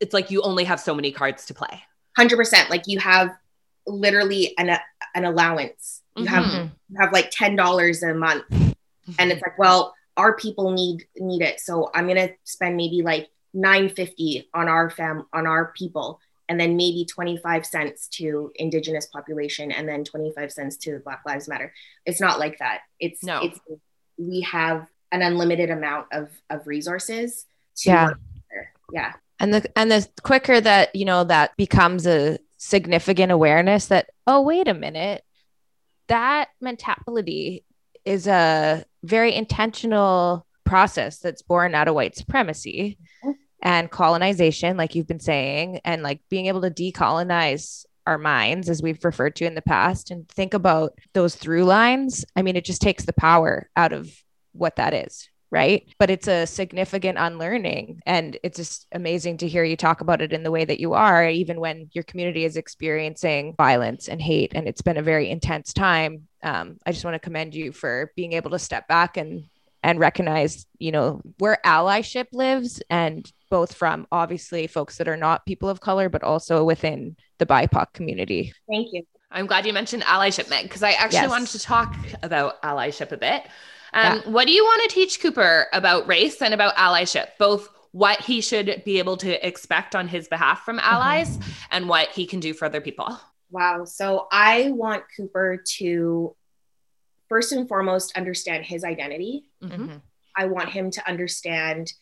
it's 0.00 0.14
like 0.14 0.30
you 0.30 0.40
only 0.42 0.64
have 0.64 0.80
so 0.80 0.94
many 0.94 1.12
cards 1.12 1.44
to 1.46 1.54
play. 1.54 1.82
100%. 2.18 2.70
Like, 2.70 2.84
you 2.86 2.98
have 2.98 3.36
literally 3.86 4.54
an, 4.58 4.76
an 5.14 5.24
allowance. 5.24 6.02
You 6.16 6.24
mm-hmm. 6.24 6.34
have 6.34 6.70
you 6.90 7.00
have 7.00 7.12
like 7.12 7.30
ten 7.30 7.56
dollars 7.56 8.02
a 8.02 8.14
month, 8.14 8.44
mm-hmm. 8.50 9.12
and 9.18 9.32
it's 9.32 9.42
like, 9.42 9.58
well, 9.58 9.94
our 10.16 10.36
people 10.36 10.72
need 10.72 11.04
need 11.16 11.42
it, 11.42 11.60
so 11.60 11.90
I'm 11.94 12.06
gonna 12.06 12.30
spend 12.44 12.76
maybe 12.76 13.02
like 13.02 13.28
nine 13.54 13.88
fifty 13.88 14.48
on 14.52 14.68
our 14.68 14.90
fam 14.90 15.26
on 15.32 15.46
our 15.46 15.72
people, 15.72 16.20
and 16.48 16.60
then 16.60 16.76
maybe 16.76 17.06
twenty 17.06 17.38
five 17.38 17.64
cents 17.64 18.08
to 18.08 18.52
Indigenous 18.56 19.06
population, 19.06 19.72
and 19.72 19.88
then 19.88 20.04
twenty 20.04 20.32
five 20.36 20.52
cents 20.52 20.76
to 20.78 20.98
Black 20.98 21.22
Lives 21.26 21.48
Matter. 21.48 21.72
It's 22.04 22.20
not 22.20 22.38
like 22.38 22.58
that. 22.58 22.80
It's 23.00 23.22
no. 23.22 23.40
It's 23.42 23.58
we 24.18 24.42
have 24.42 24.86
an 25.12 25.22
unlimited 25.22 25.70
amount 25.70 26.08
of 26.12 26.28
of 26.50 26.66
resources. 26.66 27.46
yeah. 27.84 28.12
Yeah. 28.92 29.12
And 29.40 29.54
the 29.54 29.78
and 29.78 29.90
the 29.90 30.08
quicker 30.22 30.60
that 30.60 30.94
you 30.94 31.04
know 31.04 31.24
that 31.24 31.56
becomes 31.56 32.06
a 32.06 32.38
significant 32.62 33.32
awareness 33.32 33.86
that, 33.86 34.10
oh, 34.24 34.40
wait 34.40 34.68
a 34.68 34.74
minute, 34.74 35.24
that 36.06 36.48
mentality 36.60 37.64
is 38.04 38.28
a 38.28 38.84
very 39.02 39.34
intentional 39.34 40.46
process 40.64 41.18
that's 41.18 41.42
born 41.42 41.74
out 41.74 41.88
of 41.88 41.94
white 41.96 42.16
supremacy 42.16 42.98
mm-hmm. 43.24 43.32
and 43.62 43.90
colonization, 43.90 44.76
like 44.76 44.94
you've 44.94 45.08
been 45.08 45.18
saying, 45.18 45.80
and 45.84 46.04
like 46.04 46.20
being 46.30 46.46
able 46.46 46.60
to 46.62 46.70
decolonize 46.70 47.84
our 48.06 48.16
minds, 48.16 48.70
as 48.70 48.80
we've 48.80 49.04
referred 49.04 49.34
to 49.34 49.44
in 49.44 49.56
the 49.56 49.62
past, 49.62 50.12
and 50.12 50.28
think 50.28 50.54
about 50.54 50.96
those 51.14 51.34
through 51.34 51.64
lines. 51.64 52.24
I 52.36 52.42
mean, 52.42 52.54
it 52.54 52.64
just 52.64 52.80
takes 52.80 53.04
the 53.04 53.12
power 53.12 53.68
out 53.76 53.92
of 53.92 54.08
what 54.52 54.76
that 54.76 54.94
is 54.94 55.28
right? 55.52 55.86
But 55.98 56.10
it's 56.10 56.26
a 56.26 56.46
significant 56.46 57.18
unlearning. 57.18 58.02
And 58.06 58.38
it's 58.42 58.56
just 58.56 58.86
amazing 58.90 59.36
to 59.38 59.48
hear 59.48 59.62
you 59.62 59.76
talk 59.76 60.00
about 60.00 60.22
it 60.22 60.32
in 60.32 60.42
the 60.42 60.50
way 60.50 60.64
that 60.64 60.80
you 60.80 60.94
are, 60.94 61.28
even 61.28 61.60
when 61.60 61.90
your 61.92 62.04
community 62.04 62.44
is 62.44 62.56
experiencing 62.56 63.54
violence 63.56 64.08
and 64.08 64.20
hate. 64.20 64.52
And 64.54 64.66
it's 64.66 64.80
been 64.80 64.96
a 64.96 65.02
very 65.02 65.30
intense 65.30 65.74
time. 65.74 66.26
Um, 66.42 66.78
I 66.86 66.90
just 66.90 67.04
want 67.04 67.14
to 67.16 67.20
commend 67.20 67.54
you 67.54 67.70
for 67.70 68.10
being 68.16 68.32
able 68.32 68.50
to 68.50 68.58
step 68.58 68.88
back 68.88 69.16
and 69.16 69.44
and 69.84 69.98
recognize, 69.98 70.64
you 70.78 70.92
know, 70.92 71.20
where 71.38 71.58
allyship 71.66 72.26
lives 72.32 72.80
and 72.88 73.30
both 73.50 73.74
from 73.74 74.06
obviously 74.12 74.68
folks 74.68 74.96
that 74.98 75.08
are 75.08 75.16
not 75.16 75.44
people 75.44 75.68
of 75.68 75.80
color, 75.80 76.08
but 76.08 76.22
also 76.22 76.62
within 76.62 77.16
the 77.38 77.46
BIPOC 77.46 77.92
community. 77.92 78.52
Thank 78.70 78.92
you. 78.92 79.02
I'm 79.32 79.46
glad 79.46 79.66
you 79.66 79.72
mentioned 79.72 80.04
allyship, 80.04 80.48
Meg, 80.48 80.64
because 80.64 80.84
I 80.84 80.92
actually 80.92 81.22
yes. 81.22 81.30
wanted 81.30 81.48
to 81.48 81.58
talk 81.58 81.96
about 82.22 82.62
allyship 82.62 83.10
a 83.10 83.16
bit. 83.16 83.42
Um, 83.92 84.22
yeah. 84.24 84.30
What 84.30 84.46
do 84.46 84.52
you 84.52 84.64
want 84.64 84.88
to 84.88 84.94
teach 84.94 85.20
Cooper 85.20 85.66
about 85.72 86.06
race 86.06 86.40
and 86.40 86.54
about 86.54 86.76
allyship? 86.76 87.28
Both 87.38 87.68
what 87.92 88.20
he 88.20 88.40
should 88.40 88.82
be 88.84 88.98
able 88.98 89.18
to 89.18 89.46
expect 89.46 89.94
on 89.94 90.08
his 90.08 90.26
behalf 90.26 90.64
from 90.64 90.78
allies 90.78 91.36
mm-hmm. 91.36 91.50
and 91.70 91.88
what 91.88 92.08
he 92.08 92.26
can 92.26 92.40
do 92.40 92.54
for 92.54 92.64
other 92.64 92.80
people. 92.80 93.18
Wow. 93.50 93.84
So 93.84 94.28
I 94.32 94.70
want 94.70 95.04
Cooper 95.14 95.62
to 95.76 96.34
first 97.28 97.52
and 97.52 97.68
foremost 97.68 98.16
understand 98.16 98.64
his 98.64 98.82
identity. 98.82 99.44
Mm-hmm. 99.62 99.96
I 100.34 100.46
want 100.46 100.70
him 100.70 100.90
to 100.92 101.06
understand 101.06 101.92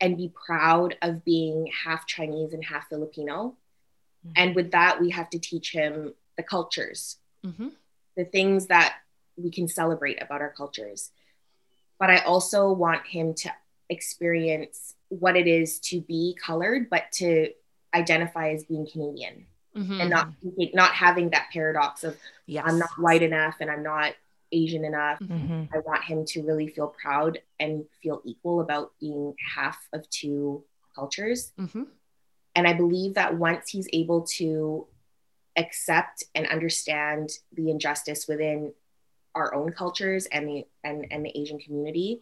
and 0.00 0.16
be 0.16 0.32
proud 0.46 0.96
of 1.02 1.24
being 1.24 1.70
half 1.84 2.06
Chinese 2.06 2.52
and 2.52 2.64
half 2.64 2.88
Filipino. 2.88 3.56
Mm-hmm. 4.24 4.32
And 4.36 4.54
with 4.54 4.70
that, 4.72 5.00
we 5.00 5.10
have 5.10 5.30
to 5.30 5.40
teach 5.40 5.72
him 5.72 6.14
the 6.36 6.42
cultures, 6.44 7.16
mm-hmm. 7.44 7.68
the 8.16 8.24
things 8.24 8.66
that 8.66 8.96
we 9.36 9.50
can 9.50 9.68
celebrate 9.68 10.22
about 10.22 10.40
our 10.40 10.52
cultures. 10.52 11.10
But 11.98 12.10
I 12.10 12.18
also 12.18 12.72
want 12.72 13.06
him 13.06 13.34
to 13.34 13.52
experience 13.88 14.94
what 15.08 15.36
it 15.36 15.46
is 15.46 15.78
to 15.80 16.00
be 16.00 16.36
colored, 16.44 16.90
but 16.90 17.04
to 17.12 17.50
identify 17.94 18.50
as 18.50 18.64
being 18.64 18.86
Canadian 18.90 19.46
mm-hmm. 19.76 20.00
and 20.00 20.10
not 20.10 20.28
not 20.74 20.92
having 20.92 21.30
that 21.30 21.48
paradox 21.52 22.04
of 22.04 22.16
yes. 22.46 22.64
I'm 22.66 22.78
not 22.78 22.90
white 22.98 23.22
enough 23.22 23.56
and 23.60 23.70
I'm 23.70 23.82
not 23.82 24.14
Asian 24.52 24.84
enough. 24.84 25.18
Mm-hmm. 25.20 25.64
I 25.74 25.78
want 25.80 26.04
him 26.04 26.24
to 26.26 26.42
really 26.42 26.68
feel 26.68 26.88
proud 26.88 27.38
and 27.58 27.84
feel 28.02 28.22
equal 28.24 28.60
about 28.60 28.92
being 29.00 29.34
half 29.54 29.78
of 29.92 30.08
two 30.10 30.64
cultures. 30.94 31.52
Mm-hmm. 31.58 31.84
And 32.54 32.66
I 32.66 32.72
believe 32.72 33.14
that 33.14 33.36
once 33.36 33.68
he's 33.68 33.88
able 33.92 34.22
to 34.36 34.86
accept 35.56 36.24
and 36.34 36.46
understand 36.46 37.30
the 37.52 37.70
injustice 37.70 38.26
within 38.28 38.72
our 39.36 39.54
own 39.54 39.70
cultures 39.72 40.26
and 40.26 40.48
the 40.48 40.66
and, 40.82 41.06
and 41.10 41.24
the 41.24 41.38
Asian 41.38 41.58
community, 41.60 42.20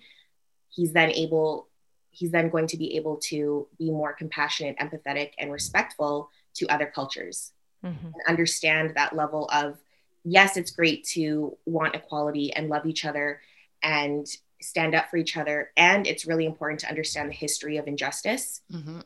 he's 0.68 0.92
then 0.92 1.10
able 1.10 1.68
he's 2.10 2.30
then 2.30 2.48
going 2.48 2.66
to 2.68 2.76
be 2.76 2.96
able 2.96 3.16
to 3.16 3.66
be 3.78 3.90
more 3.90 4.12
compassionate, 4.12 4.76
empathetic, 4.78 5.32
and 5.38 5.50
respectful 5.50 6.30
to 6.54 6.66
other 6.68 6.86
cultures 6.86 7.52
mm-hmm. 7.84 8.06
and 8.06 8.14
understand 8.28 8.92
that 8.94 9.16
level 9.16 9.48
of 9.52 9.78
yes, 10.24 10.56
it's 10.56 10.70
great 10.70 11.04
to 11.04 11.56
want 11.66 11.94
equality 11.94 12.52
and 12.52 12.68
love 12.68 12.86
each 12.86 13.04
other 13.04 13.40
and 13.82 14.26
stand 14.60 14.94
up 14.94 15.10
for 15.10 15.16
each 15.18 15.36
other. 15.36 15.70
And 15.76 16.06
it's 16.06 16.26
really 16.26 16.46
important 16.46 16.80
to 16.80 16.88
understand 16.88 17.30
the 17.30 17.34
history 17.34 17.76
of 17.76 17.86
injustice 17.86 18.62
mm-hmm. 18.72 19.00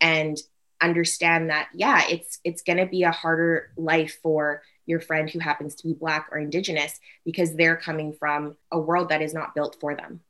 and 0.00 0.38
understand 0.80 1.50
that, 1.50 1.68
yeah, 1.74 2.02
it's 2.08 2.38
it's 2.44 2.62
gonna 2.62 2.86
be 2.86 3.04
a 3.04 3.10
harder 3.10 3.70
life 3.76 4.18
for 4.22 4.62
your 4.88 5.00
friend 5.00 5.28
who 5.28 5.38
happens 5.38 5.74
to 5.76 5.86
be 5.86 5.92
black 5.92 6.28
or 6.32 6.38
indigenous 6.38 6.98
because 7.24 7.54
they're 7.54 7.76
coming 7.76 8.12
from 8.12 8.56
a 8.72 8.78
world 8.78 9.10
that 9.10 9.22
is 9.22 9.34
not 9.34 9.54
built 9.54 9.76
for 9.80 9.94
them 9.94 10.20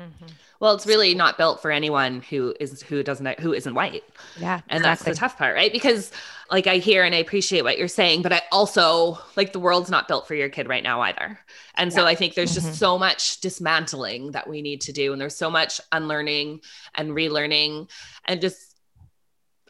mm-hmm. 0.00 0.26
well 0.60 0.74
it's 0.74 0.86
really 0.86 1.14
not 1.14 1.36
built 1.36 1.60
for 1.60 1.70
anyone 1.70 2.22
who 2.30 2.54
is 2.60 2.82
who 2.82 3.02
doesn't 3.02 3.40
who 3.40 3.52
isn't 3.52 3.74
white 3.74 4.04
yeah 4.38 4.60
and 4.68 4.80
exactly. 4.80 4.82
that's 4.82 5.04
the 5.04 5.14
tough 5.14 5.36
part 5.36 5.54
right 5.54 5.72
because 5.72 6.12
like 6.50 6.66
i 6.66 6.76
hear 6.76 7.04
and 7.04 7.14
i 7.14 7.18
appreciate 7.18 7.62
what 7.62 7.78
you're 7.78 7.88
saying 7.88 8.22
but 8.22 8.32
i 8.32 8.40
also 8.52 9.18
like 9.36 9.52
the 9.52 9.58
world's 9.58 9.90
not 9.90 10.06
built 10.06 10.26
for 10.26 10.34
your 10.34 10.48
kid 10.48 10.68
right 10.68 10.84
now 10.84 11.00
either 11.00 11.38
and 11.74 11.90
yeah. 11.90 11.96
so 11.96 12.06
i 12.06 12.14
think 12.14 12.34
there's 12.34 12.56
mm-hmm. 12.56 12.66
just 12.66 12.78
so 12.78 12.96
much 12.96 13.40
dismantling 13.40 14.30
that 14.30 14.48
we 14.48 14.62
need 14.62 14.80
to 14.80 14.92
do 14.92 15.12
and 15.12 15.20
there's 15.20 15.36
so 15.36 15.50
much 15.50 15.80
unlearning 15.90 16.60
and 16.94 17.10
relearning 17.10 17.90
and 18.24 18.40
just 18.40 18.73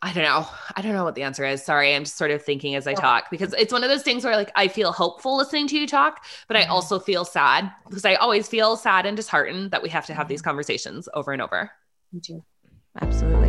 I 0.04 0.12
don't 0.12 0.24
know. 0.24 0.46
I 0.76 0.82
don't 0.82 0.92
know 0.92 1.02
what 1.02 1.14
the 1.14 1.22
answer 1.22 1.46
is. 1.46 1.64
Sorry. 1.64 1.94
I'm 1.94 2.04
just 2.04 2.18
sort 2.18 2.30
of 2.30 2.42
thinking 2.42 2.74
as 2.74 2.86
I 2.86 2.92
talk 2.92 3.30
because 3.30 3.54
it's 3.54 3.72
one 3.72 3.82
of 3.82 3.88
those 3.88 4.02
things 4.02 4.22
where 4.22 4.36
like 4.36 4.52
I 4.54 4.68
feel 4.68 4.92
hopeful 4.92 5.34
listening 5.34 5.66
to 5.68 5.78
you 5.78 5.86
talk, 5.86 6.26
but 6.46 6.58
I 6.58 6.64
mm-hmm. 6.64 6.72
also 6.72 6.98
feel 6.98 7.24
sad 7.24 7.72
because 7.88 8.04
I 8.04 8.16
always 8.16 8.46
feel 8.46 8.76
sad 8.76 9.06
and 9.06 9.16
disheartened 9.16 9.70
that 9.70 9.82
we 9.82 9.88
have 9.88 10.04
to 10.04 10.12
have 10.12 10.28
these 10.28 10.40
mm-hmm. 10.40 10.50
conversations 10.50 11.08
over 11.14 11.32
and 11.32 11.40
over. 11.40 11.70
Me 12.12 12.20
too. 12.20 12.44
Absolutely. 13.00 13.48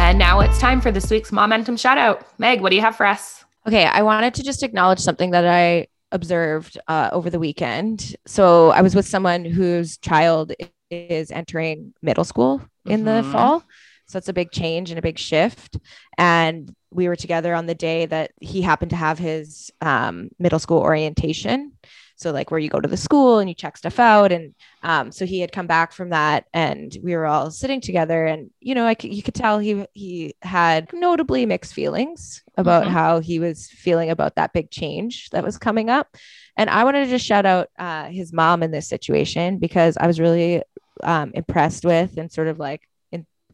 And 0.00 0.18
now 0.18 0.40
it's 0.40 0.58
time 0.58 0.80
for 0.80 0.90
this 0.90 1.08
week's 1.12 1.30
Momentum 1.30 1.76
shout 1.76 1.96
out. 1.96 2.26
Meg, 2.40 2.60
what 2.60 2.70
do 2.70 2.76
you 2.76 2.82
have 2.82 2.96
for 2.96 3.06
us? 3.06 3.44
Okay, 3.68 3.84
I 3.84 4.02
wanted 4.02 4.34
to 4.34 4.42
just 4.42 4.64
acknowledge 4.64 4.98
something 4.98 5.30
that 5.30 5.46
I 5.46 5.86
observed 6.12 6.78
uh, 6.88 7.10
over 7.12 7.30
the 7.30 7.38
weekend. 7.38 8.16
So 8.26 8.70
I 8.70 8.82
was 8.82 8.94
with 8.94 9.06
someone 9.06 9.44
whose 9.44 9.98
child 9.98 10.52
is 10.90 11.30
entering 11.30 11.92
middle 12.02 12.24
school 12.24 12.62
in 12.86 13.04
mm-hmm. 13.04 13.26
the 13.26 13.32
fall. 13.32 13.64
So 14.06 14.16
it's 14.16 14.28
a 14.28 14.32
big 14.32 14.50
change 14.50 14.90
and 14.90 14.98
a 14.98 15.02
big 15.02 15.18
shift. 15.18 15.76
And 16.16 16.74
we 16.90 17.08
were 17.08 17.16
together 17.16 17.54
on 17.54 17.66
the 17.66 17.74
day 17.74 18.06
that 18.06 18.30
he 18.40 18.62
happened 18.62 18.90
to 18.90 18.96
have 18.96 19.18
his 19.18 19.70
um, 19.82 20.30
middle 20.38 20.58
school 20.58 20.78
orientation. 20.78 21.72
So 22.18 22.32
like 22.32 22.50
where 22.50 22.58
you 22.58 22.68
go 22.68 22.80
to 22.80 22.88
the 22.88 22.96
school 22.96 23.38
and 23.38 23.48
you 23.48 23.54
check 23.54 23.76
stuff 23.76 24.00
out. 24.00 24.32
And 24.32 24.54
um, 24.82 25.12
so 25.12 25.24
he 25.24 25.40
had 25.40 25.52
come 25.52 25.68
back 25.68 25.92
from 25.92 26.10
that 26.10 26.46
and 26.52 26.94
we 27.02 27.14
were 27.14 27.26
all 27.26 27.50
sitting 27.52 27.80
together 27.80 28.26
and, 28.26 28.50
you 28.60 28.74
know, 28.74 28.86
I 28.86 28.96
c- 29.00 29.14
you 29.14 29.22
could 29.22 29.34
tell 29.34 29.60
he, 29.60 29.86
he 29.94 30.34
had 30.42 30.92
notably 30.92 31.46
mixed 31.46 31.74
feelings 31.74 32.42
about 32.56 32.84
mm-hmm. 32.84 32.92
how 32.92 33.20
he 33.20 33.38
was 33.38 33.68
feeling 33.70 34.10
about 34.10 34.34
that 34.34 34.52
big 34.52 34.68
change 34.70 35.30
that 35.30 35.44
was 35.44 35.58
coming 35.58 35.90
up. 35.90 36.16
And 36.56 36.68
I 36.68 36.82
wanted 36.82 37.04
to 37.04 37.10
just 37.10 37.24
shout 37.24 37.46
out 37.46 37.68
uh, 37.78 38.06
his 38.06 38.32
mom 38.32 38.64
in 38.64 38.72
this 38.72 38.88
situation 38.88 39.58
because 39.58 39.96
I 39.96 40.08
was 40.08 40.18
really 40.18 40.62
um, 41.04 41.30
impressed 41.34 41.84
with 41.84 42.18
and 42.18 42.32
sort 42.32 42.48
of 42.48 42.58
like 42.58 42.82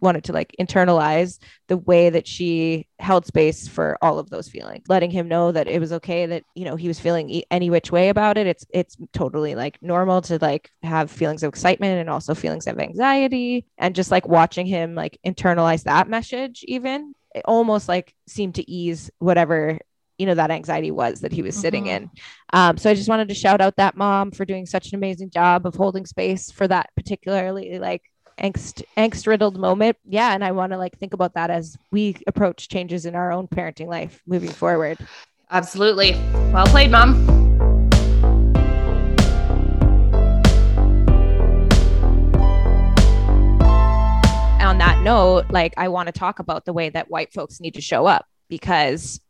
wanted 0.01 0.25
to 0.25 0.33
like 0.33 0.55
internalize 0.61 1.39
the 1.69 1.77
way 1.77 2.11
that 2.11 2.27
she 2.27 2.87
held 2.99 3.27
space 3.27 3.67
for 3.69 3.97
all 4.03 4.19
of 4.19 4.31
those 4.31 4.49
feelings 4.49 4.85
letting 4.89 5.11
him 5.11 5.29
know 5.29 5.53
that 5.53 5.69
it 5.69 5.81
was 5.81 5.93
okay 5.93 6.27
that 6.27 6.43
you 6.55 6.65
know 6.65 6.77
he 6.77 6.89
was 6.89 7.01
feeling 7.01 7.43
any 7.51 7.71
which 7.71 7.91
way 7.91 8.09
about 8.09 8.37
it 8.37 8.47
it's 8.47 8.67
it's 8.71 8.97
totally 9.13 9.55
like 9.55 9.81
normal 9.83 10.21
to 10.21 10.39
like 10.41 10.71
have 10.83 11.11
feelings 11.11 11.43
of 11.43 11.49
excitement 11.49 11.99
and 12.01 12.11
also 12.11 12.35
feelings 12.35 12.67
of 12.67 12.79
anxiety 12.79 13.65
and 13.79 13.95
just 13.95 14.11
like 14.11 14.29
watching 14.29 14.67
him 14.67 14.95
like 14.95 15.19
internalize 15.27 15.85
that 15.85 16.09
message 16.09 16.65
even 16.67 17.15
it 17.35 17.43
almost 17.47 17.89
like 17.89 18.15
seemed 18.27 18.55
to 18.55 18.71
ease 18.71 19.11
whatever 19.19 19.79
you 20.19 20.27
know 20.27 20.35
that 20.35 20.51
anxiety 20.51 20.91
was 20.91 21.21
that 21.21 21.33
he 21.33 21.43
was 21.43 21.57
sitting 21.57 21.85
mm-hmm. 21.85 22.05
in 22.05 22.11
um, 22.53 22.77
so 22.77 22.91
i 22.91 22.95
just 22.95 23.09
wanted 23.09 23.29
to 23.29 23.35
shout 23.35 23.61
out 23.61 23.77
that 23.77 23.97
mom 23.97 24.31
for 24.31 24.45
doing 24.45 24.67
such 24.67 24.89
an 24.89 24.97
amazing 24.97 25.31
job 25.31 25.67
of 25.67 25.75
holding 25.75 26.07
space 26.07 26.51
for 26.51 26.69
that 26.69 26.91
particularly 26.95 27.79
like 27.79 28.03
angst 28.41 28.83
angst 28.97 29.27
riddled 29.27 29.59
moment. 29.59 29.97
Yeah 30.05 30.35
and 30.35 30.45
i 30.45 30.51
want 30.53 30.73
to 30.73 30.79
like 30.79 30.99
think 30.99 31.15
about 31.15 31.35
that 31.35 31.51
as 31.51 31.77
we 31.91 32.17
approach 32.27 32.69
changes 32.69 33.07
in 33.07 33.15
our 33.15 33.33
own 33.33 33.49
parenting 33.49 33.87
life 33.87 34.23
moving 34.27 34.51
forward. 34.51 34.99
Absolutely. 35.51 36.13
Well 36.53 36.67
played 36.67 36.91
mom. 36.91 37.31
On 44.61 44.79
that 44.79 45.01
note 45.05 45.45
like 45.51 45.75
i 45.77 45.89
want 45.89 46.07
to 46.07 46.13
talk 46.13 46.39
about 46.39 46.65
the 46.65 46.73
way 46.73 46.89
that 46.89 47.11
white 47.11 47.33
folks 47.33 47.61
need 47.61 47.75
to 47.75 47.81
show 47.81 48.07
up 48.07 48.27
because 48.49 49.21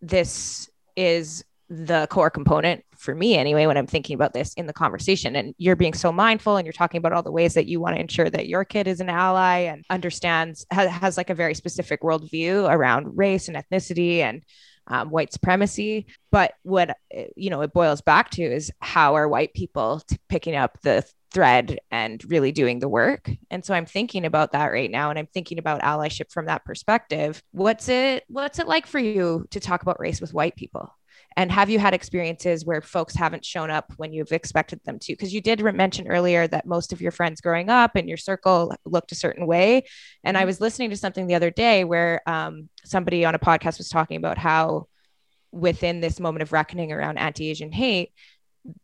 this 0.00 0.70
is 0.96 1.44
the 1.68 2.06
core 2.10 2.30
component 2.30 2.84
for 3.04 3.14
me 3.14 3.36
anyway 3.36 3.66
when 3.66 3.76
i'm 3.76 3.86
thinking 3.86 4.14
about 4.14 4.32
this 4.32 4.54
in 4.54 4.66
the 4.66 4.72
conversation 4.72 5.36
and 5.36 5.54
you're 5.58 5.76
being 5.76 5.94
so 5.94 6.10
mindful 6.10 6.56
and 6.56 6.66
you're 6.66 6.72
talking 6.72 6.98
about 6.98 7.12
all 7.12 7.22
the 7.22 7.30
ways 7.30 7.54
that 7.54 7.66
you 7.66 7.80
want 7.80 7.94
to 7.94 8.00
ensure 8.00 8.30
that 8.30 8.48
your 8.48 8.64
kid 8.64 8.88
is 8.88 9.00
an 9.00 9.08
ally 9.08 9.58
and 9.60 9.84
understands 9.90 10.66
has, 10.70 10.90
has 10.90 11.16
like 11.16 11.30
a 11.30 11.34
very 11.34 11.54
specific 11.54 12.02
worldview 12.02 12.68
around 12.68 13.16
race 13.16 13.48
and 13.48 13.56
ethnicity 13.56 14.18
and 14.18 14.42
um, 14.86 15.08
white 15.10 15.32
supremacy 15.32 16.06
but 16.30 16.54
what 16.62 16.96
you 17.36 17.48
know 17.48 17.62
it 17.62 17.72
boils 17.72 18.02
back 18.02 18.30
to 18.30 18.42
is 18.42 18.70
how 18.80 19.14
are 19.14 19.28
white 19.28 19.54
people 19.54 20.00
t- 20.00 20.18
picking 20.28 20.54
up 20.56 20.78
the 20.82 21.04
thread 21.34 21.80
and 21.90 22.24
really 22.30 22.52
doing 22.52 22.78
the 22.78 22.88
work. 22.88 23.28
And 23.50 23.64
so 23.64 23.74
I'm 23.74 23.86
thinking 23.86 24.24
about 24.24 24.52
that 24.52 24.70
right 24.70 24.90
now 24.90 25.10
and 25.10 25.18
I'm 25.18 25.26
thinking 25.26 25.58
about 25.58 25.82
allyship 25.82 26.30
from 26.30 26.46
that 26.46 26.64
perspective. 26.64 27.42
What's 27.50 27.88
it 27.88 28.22
what's 28.28 28.60
it 28.60 28.68
like 28.68 28.86
for 28.86 29.00
you 29.00 29.44
to 29.50 29.60
talk 29.60 29.82
about 29.82 30.00
race 30.00 30.20
with 30.20 30.32
white 30.32 30.54
people? 30.54 30.94
And 31.36 31.50
have 31.50 31.68
you 31.68 31.78
had 31.78 31.94
experiences 31.94 32.64
where 32.64 32.80
folks 32.80 33.14
haven't 33.14 33.44
shown 33.44 33.70
up 33.70 33.92
when 33.96 34.12
you've 34.12 34.32
expected 34.32 34.80
them 34.84 34.98
to? 35.00 35.12
Because 35.12 35.34
you 35.34 35.40
did 35.40 35.60
mention 35.62 36.06
earlier 36.06 36.46
that 36.46 36.66
most 36.66 36.92
of 36.92 37.00
your 37.00 37.10
friends 37.10 37.40
growing 37.40 37.68
up 37.68 37.96
in 37.96 38.06
your 38.06 38.16
circle 38.16 38.74
looked 38.84 39.10
a 39.10 39.16
certain 39.16 39.46
way. 39.46 39.84
And 40.22 40.36
I 40.36 40.40
mm-hmm. 40.40 40.46
was 40.46 40.60
listening 40.60 40.90
to 40.90 40.96
something 40.96 41.26
the 41.26 41.34
other 41.34 41.50
day 41.50 41.84
where 41.84 42.22
um, 42.26 42.68
somebody 42.84 43.24
on 43.24 43.34
a 43.34 43.38
podcast 43.40 43.78
was 43.78 43.88
talking 43.88 44.16
about 44.16 44.38
how 44.38 44.86
within 45.50 46.00
this 46.00 46.20
moment 46.20 46.42
of 46.42 46.52
reckoning 46.52 46.92
around 46.92 47.18
anti-Asian 47.18 47.72
hate, 47.72 48.12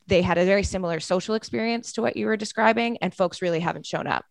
they 0.08 0.22
had 0.22 0.38
a 0.38 0.44
very 0.44 0.62
similar 0.62 1.00
social 1.00 1.36
experience 1.36 1.92
to 1.92 2.02
what 2.02 2.16
you 2.16 2.26
were 2.26 2.36
describing, 2.36 2.98
and 2.98 3.14
folks 3.14 3.40
really 3.40 3.60
haven't 3.60 3.86
shown 3.86 4.06
up. 4.06 4.24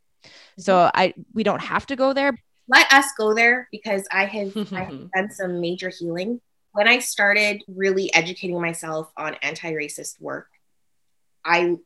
So 0.57 0.73
mm-hmm. 0.75 0.99
I 0.99 1.13
we 1.33 1.43
don't 1.43 1.61
have 1.61 1.85
to 1.87 1.95
go 1.95 2.13
there. 2.13 2.37
Let 2.67 2.91
us 2.93 3.05
go 3.17 3.33
there 3.33 3.67
because 3.71 4.03
I 4.11 4.25
have, 4.25 4.55
I 4.71 4.83
have 4.83 5.11
done 5.15 5.31
some 5.31 5.59
major 5.59 5.89
healing 5.89 6.39
when 6.71 6.87
I 6.87 6.99
started 6.99 7.63
really 7.67 8.13
educating 8.13 8.59
myself 8.61 9.11
on 9.17 9.35
anti-racist 9.41 10.21
work, 10.21 10.47
I 11.43 11.77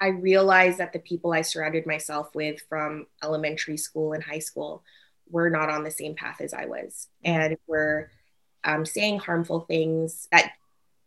I 0.00 0.08
realized 0.08 0.78
that 0.78 0.92
the 0.92 0.98
people 0.98 1.32
I 1.32 1.42
surrounded 1.42 1.86
myself 1.86 2.34
with 2.34 2.60
from 2.68 3.06
elementary 3.22 3.76
school 3.76 4.12
and 4.12 4.22
high 4.22 4.40
school 4.40 4.82
were 5.30 5.48
not 5.48 5.70
on 5.70 5.84
the 5.84 5.90
same 5.90 6.14
path 6.14 6.40
as 6.40 6.52
I 6.52 6.66
was, 6.66 7.08
and 7.24 7.56
were 7.66 8.10
um, 8.64 8.84
saying 8.84 9.20
harmful 9.20 9.60
things 9.60 10.28
that 10.30 10.52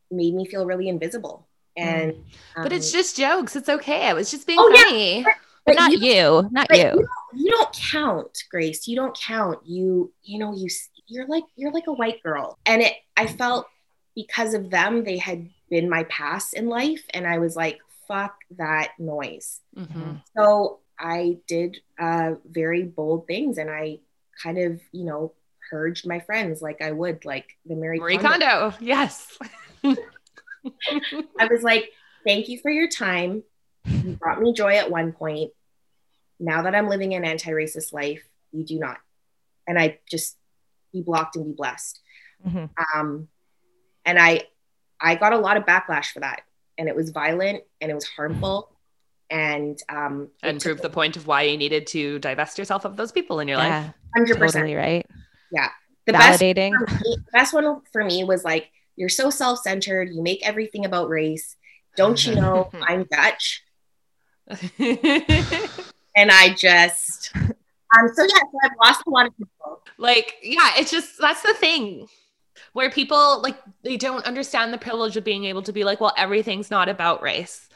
made 0.09 0.33
me 0.33 0.45
feel 0.45 0.65
really 0.65 0.87
invisible. 0.89 1.47
And 1.75 2.13
um, 2.55 2.63
but 2.63 2.71
it's 2.71 2.91
um, 2.91 2.97
just 2.99 3.17
jokes. 3.17 3.55
It's 3.55 3.69
okay. 3.69 4.07
I 4.07 4.13
was 4.13 4.31
just 4.31 4.47
being 4.47 4.59
oh, 4.59 4.71
funny. 4.73 5.21
Yeah 5.21 5.33
but 5.67 5.75
not 5.75 5.91
you, 5.91 5.99
you 5.99 6.49
not 6.49 6.67
you. 6.71 6.77
You 6.77 6.91
don't, 6.91 7.07
you 7.33 7.51
don't 7.51 7.73
count, 7.73 8.43
Grace. 8.49 8.87
You 8.87 8.95
don't 8.95 9.15
count. 9.19 9.59
You, 9.65 10.13
you 10.23 10.39
know, 10.39 10.55
you 10.55 10.69
you're 11.07 11.27
like 11.27 11.43
you're 11.55 11.71
like 11.71 11.87
a 11.87 11.93
white 11.93 12.21
girl. 12.23 12.57
And 12.65 12.81
it 12.81 12.93
I 13.15 13.27
felt 13.27 13.67
because 14.15 14.53
of 14.53 14.69
them, 14.69 15.03
they 15.03 15.17
had 15.17 15.49
been 15.69 15.89
my 15.89 16.03
past 16.05 16.53
in 16.53 16.67
life, 16.67 17.03
and 17.13 17.27
I 17.27 17.37
was 17.39 17.55
like, 17.55 17.79
fuck 18.07 18.35
that 18.57 18.91
noise. 18.97 19.59
Mm-hmm. 19.75 20.15
So 20.35 20.79
I 20.99 21.37
did 21.47 21.77
uh, 21.99 22.35
very 22.45 22.83
bold 22.83 23.27
things, 23.27 23.57
and 23.57 23.69
I 23.69 23.99
kind 24.41 24.57
of, 24.57 24.81
you 24.91 25.05
know, 25.05 25.33
purged 25.69 26.07
my 26.07 26.19
friends 26.19 26.61
like 26.61 26.81
I 26.81 26.91
would, 26.91 27.25
like 27.25 27.57
the 27.65 27.75
mary, 27.75 27.99
Marie 27.99 28.17
Kondo. 28.17 28.71
Kondo. 28.71 28.77
Yes. 28.79 29.37
I 29.83 31.47
was 31.49 31.61
like, 31.61 31.91
thank 32.25 32.47
you 32.47 32.59
for 32.59 32.71
your 32.71 32.87
time. 32.87 33.43
You 33.85 34.17
brought 34.19 34.41
me 34.41 34.53
joy 34.53 34.75
at 34.75 34.91
one 34.91 35.13
point 35.13 35.51
now 36.39 36.63
that 36.63 36.75
I'm 36.75 36.87
living 36.87 37.13
an 37.13 37.25
anti 37.25 37.51
racist 37.51 37.93
life, 37.93 38.23
you 38.51 38.63
do 38.63 38.79
not. 38.79 38.97
And 39.67 39.77
I 39.77 39.99
just 40.09 40.37
be 40.97 41.03
blocked 41.03 41.35
and 41.35 41.45
be 41.45 41.53
blessed. 41.53 41.99
Mm-hmm. 42.45 42.65
Um, 42.99 43.27
and 44.05 44.19
I, 44.19 44.43
I 44.99 45.15
got 45.15 45.33
a 45.33 45.37
lot 45.37 45.57
of 45.57 45.65
backlash 45.65 46.07
for 46.07 46.21
that, 46.21 46.41
and 46.77 46.87
it 46.87 46.95
was 46.95 47.09
violent 47.11 47.63
and 47.81 47.91
it 47.91 47.93
was 47.93 48.05
harmful, 48.05 48.71
and 49.29 49.77
um, 49.89 50.29
and 50.41 50.61
proved 50.61 50.81
the 50.81 50.89
point 50.89 51.17
of 51.17 51.27
why 51.27 51.43
you 51.43 51.57
needed 51.57 51.87
to 51.87 52.19
divest 52.19 52.57
yourself 52.57 52.85
of 52.85 52.95
those 52.97 53.11
people 53.11 53.39
in 53.39 53.47
your 53.47 53.57
yeah, 53.57 53.79
life. 53.79 53.93
Hundred 54.15 54.37
percent, 54.37 54.63
totally 54.63 54.75
right. 54.75 55.05
Yeah, 55.51 55.69
the 56.05 56.13
validating. 56.13 56.73
Best, 56.85 57.01
me, 57.03 57.17
the 57.17 57.31
best 57.31 57.53
one 57.53 57.81
for 57.91 58.03
me 58.03 58.23
was 58.23 58.43
like, 58.43 58.71
"You're 58.95 59.09
so 59.09 59.29
self-centered. 59.29 60.09
You 60.09 60.23
make 60.23 60.45
everything 60.45 60.85
about 60.85 61.09
race. 61.09 61.55
Don't 61.95 62.25
you 62.25 62.35
know 62.35 62.69
I'm 62.73 63.05
Dutch?" 63.11 63.63
and 64.79 66.31
I 66.31 66.55
just 66.57 67.33
um 67.97 68.09
so 68.13 68.23
yeah, 68.23 68.39
so 68.39 68.57
I've 68.63 68.71
lost 68.83 69.03
a 69.07 69.09
lot 69.09 69.27
of 69.27 69.37
people. 69.37 69.81
Like, 69.97 70.35
yeah, 70.43 70.71
it's 70.77 70.91
just 70.91 71.17
that's 71.19 71.41
the 71.41 71.53
thing 71.53 72.07
where 72.73 72.89
people 72.89 73.41
like 73.41 73.57
they 73.83 73.97
don't 73.97 74.25
understand 74.25 74.73
the 74.73 74.77
privilege 74.77 75.17
of 75.17 75.23
being 75.23 75.45
able 75.45 75.61
to 75.63 75.71
be 75.71 75.83
like, 75.83 76.01
well, 76.01 76.13
everything's 76.17 76.71
not 76.71 76.89
about 76.89 77.21
race 77.21 77.67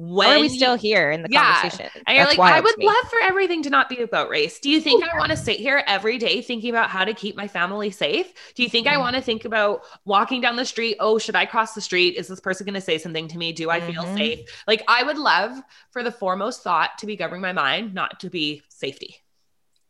when 0.00 0.36
are 0.36 0.40
we 0.40 0.48
still 0.48 0.76
here 0.76 1.10
in 1.10 1.22
the 1.22 1.28
yeah, 1.28 1.54
conversation? 1.54 1.90
And 2.06 2.16
you're 2.16 2.24
like, 2.24 2.38
I 2.38 2.60
would 2.60 2.80
love 2.80 3.04
for 3.10 3.18
everything 3.20 3.64
to 3.64 3.70
not 3.70 3.88
be 3.88 4.00
about 4.00 4.28
race. 4.28 4.60
Do 4.60 4.70
you 4.70 4.80
think 4.80 5.02
I 5.02 5.18
want 5.18 5.32
to 5.32 5.36
sit 5.36 5.58
here 5.58 5.82
every 5.88 6.18
day 6.18 6.40
thinking 6.40 6.70
about 6.70 6.88
how 6.88 7.04
to 7.04 7.12
keep 7.12 7.34
my 7.34 7.48
family 7.48 7.90
safe? 7.90 8.32
Do 8.54 8.62
you 8.62 8.68
think 8.68 8.86
mm-hmm. 8.86 8.94
I 8.94 9.00
want 9.00 9.16
to 9.16 9.22
think 9.22 9.44
about 9.44 9.80
walking 10.04 10.40
down 10.40 10.54
the 10.54 10.64
street? 10.64 10.98
Oh, 11.00 11.18
should 11.18 11.34
I 11.34 11.46
cross 11.46 11.74
the 11.74 11.80
street? 11.80 12.14
Is 12.14 12.28
this 12.28 12.38
person 12.38 12.64
going 12.64 12.74
to 12.74 12.80
say 12.80 12.96
something 12.96 13.26
to 13.26 13.38
me? 13.38 13.52
Do 13.52 13.70
I 13.70 13.80
mm-hmm. 13.80 13.90
feel 13.90 14.16
safe? 14.16 14.62
Like, 14.68 14.84
I 14.86 15.02
would 15.02 15.18
love 15.18 15.60
for 15.90 16.04
the 16.04 16.12
foremost 16.12 16.62
thought 16.62 16.96
to 16.98 17.06
be 17.06 17.16
governing 17.16 17.42
my 17.42 17.52
mind, 17.52 17.92
not 17.92 18.20
to 18.20 18.30
be 18.30 18.62
safety. 18.68 19.16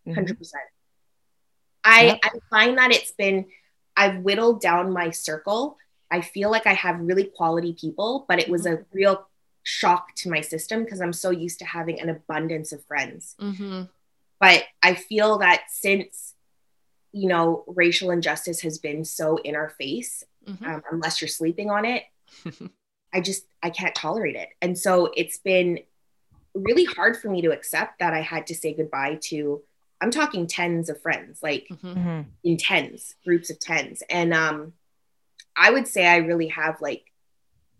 100%. 0.08 0.38
Mm-hmm. 0.38 0.54
I, 1.84 2.04
yep. 2.04 2.20
I 2.22 2.30
find 2.50 2.78
that 2.78 2.92
it's 2.92 3.12
been, 3.12 3.46
I've 3.96 4.18
whittled 4.18 4.60
down 4.60 4.92
my 4.92 5.10
circle. 5.10 5.78
I 6.10 6.20
feel 6.20 6.50
like 6.50 6.66
I 6.66 6.74
have 6.74 7.00
really 7.00 7.24
quality 7.24 7.74
people, 7.78 8.24
but 8.28 8.38
it 8.38 8.48
was 8.48 8.66
a 8.66 8.84
real 8.92 9.26
shock 9.62 10.14
to 10.16 10.30
my 10.30 10.40
system 10.40 10.84
because 10.84 11.00
I'm 11.00 11.12
so 11.12 11.30
used 11.30 11.58
to 11.58 11.64
having 11.64 12.00
an 12.00 12.08
abundance 12.08 12.72
of 12.72 12.84
friends. 12.84 13.36
Mm-hmm. 13.40 13.82
But 14.40 14.64
I 14.82 14.94
feel 14.94 15.38
that 15.38 15.64
since, 15.68 16.34
you 17.12 17.28
know, 17.28 17.64
racial 17.66 18.10
injustice 18.10 18.60
has 18.62 18.78
been 18.78 19.04
so 19.04 19.36
in 19.38 19.56
our 19.56 19.70
face, 19.70 20.24
mm-hmm. 20.46 20.64
um, 20.64 20.82
unless 20.90 21.20
you're 21.20 21.28
sleeping 21.28 21.70
on 21.70 21.84
it, 21.84 22.04
I 23.12 23.20
just, 23.20 23.44
I 23.62 23.70
can't 23.70 23.94
tolerate 23.94 24.36
it. 24.36 24.48
And 24.62 24.78
so 24.78 25.10
it's 25.16 25.38
been 25.38 25.80
really 26.54 26.84
hard 26.84 27.16
for 27.16 27.28
me 27.28 27.42
to 27.42 27.52
accept 27.52 27.98
that 27.98 28.14
I 28.14 28.20
had 28.20 28.46
to 28.48 28.54
say 28.54 28.74
goodbye 28.74 29.18
to, 29.24 29.62
I'm 30.00 30.10
talking 30.10 30.46
tens 30.46 30.88
of 30.88 31.00
friends, 31.00 31.40
like 31.42 31.66
mm-hmm. 31.70 31.88
mm-hmm. 31.88 32.20
in 32.44 32.56
tens, 32.56 33.14
groups 33.24 33.50
of 33.50 33.58
tens. 33.58 34.02
And 34.08 34.32
um, 34.32 34.72
I 35.56 35.70
would 35.70 35.88
say 35.88 36.06
I 36.06 36.16
really 36.18 36.48
have 36.48 36.80
like 36.80 37.04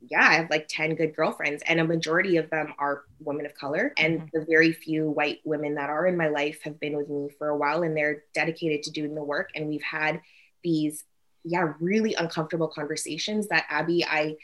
yeah, 0.01 0.21
I 0.21 0.35
have 0.35 0.51
like 0.51 0.69
10 0.69 0.95
good 0.95 1.17
girlfriends, 1.17 1.63
and 1.67 1.81
a 1.81 1.85
majority 1.85 2.37
of 2.37 2.49
them 2.51 2.73
are 2.79 3.03
women 3.19 3.47
of 3.47 3.55
color. 3.55 3.93
And 3.97 4.21
mm-hmm. 4.21 4.39
the 4.39 4.45
very 4.45 4.73
few 4.73 5.11
white 5.11 5.41
women 5.45 5.75
that 5.75 5.91
are 5.91 6.07
in 6.07 6.17
my 6.17 6.29
life 6.29 6.61
have 6.63 6.79
been 6.79 6.97
with 6.97 7.09
me 7.09 7.29
for 7.37 7.49
a 7.49 7.57
while 7.57 7.83
and 7.83 7.97
they're 7.97 8.23
dedicated 8.33 8.85
to 8.85 8.93
doing 8.93 9.17
the 9.17 9.25
work. 9.25 9.51
And 9.57 9.69
we've 9.69 9.83
had 9.83 10.21
these 10.63 11.05
yeah, 11.45 11.73
really 11.81 12.15
uncomfortable 12.15 12.69
conversations 12.69 13.49
that 13.49 13.67
Abby, 13.69 14.05
I 14.05 14.37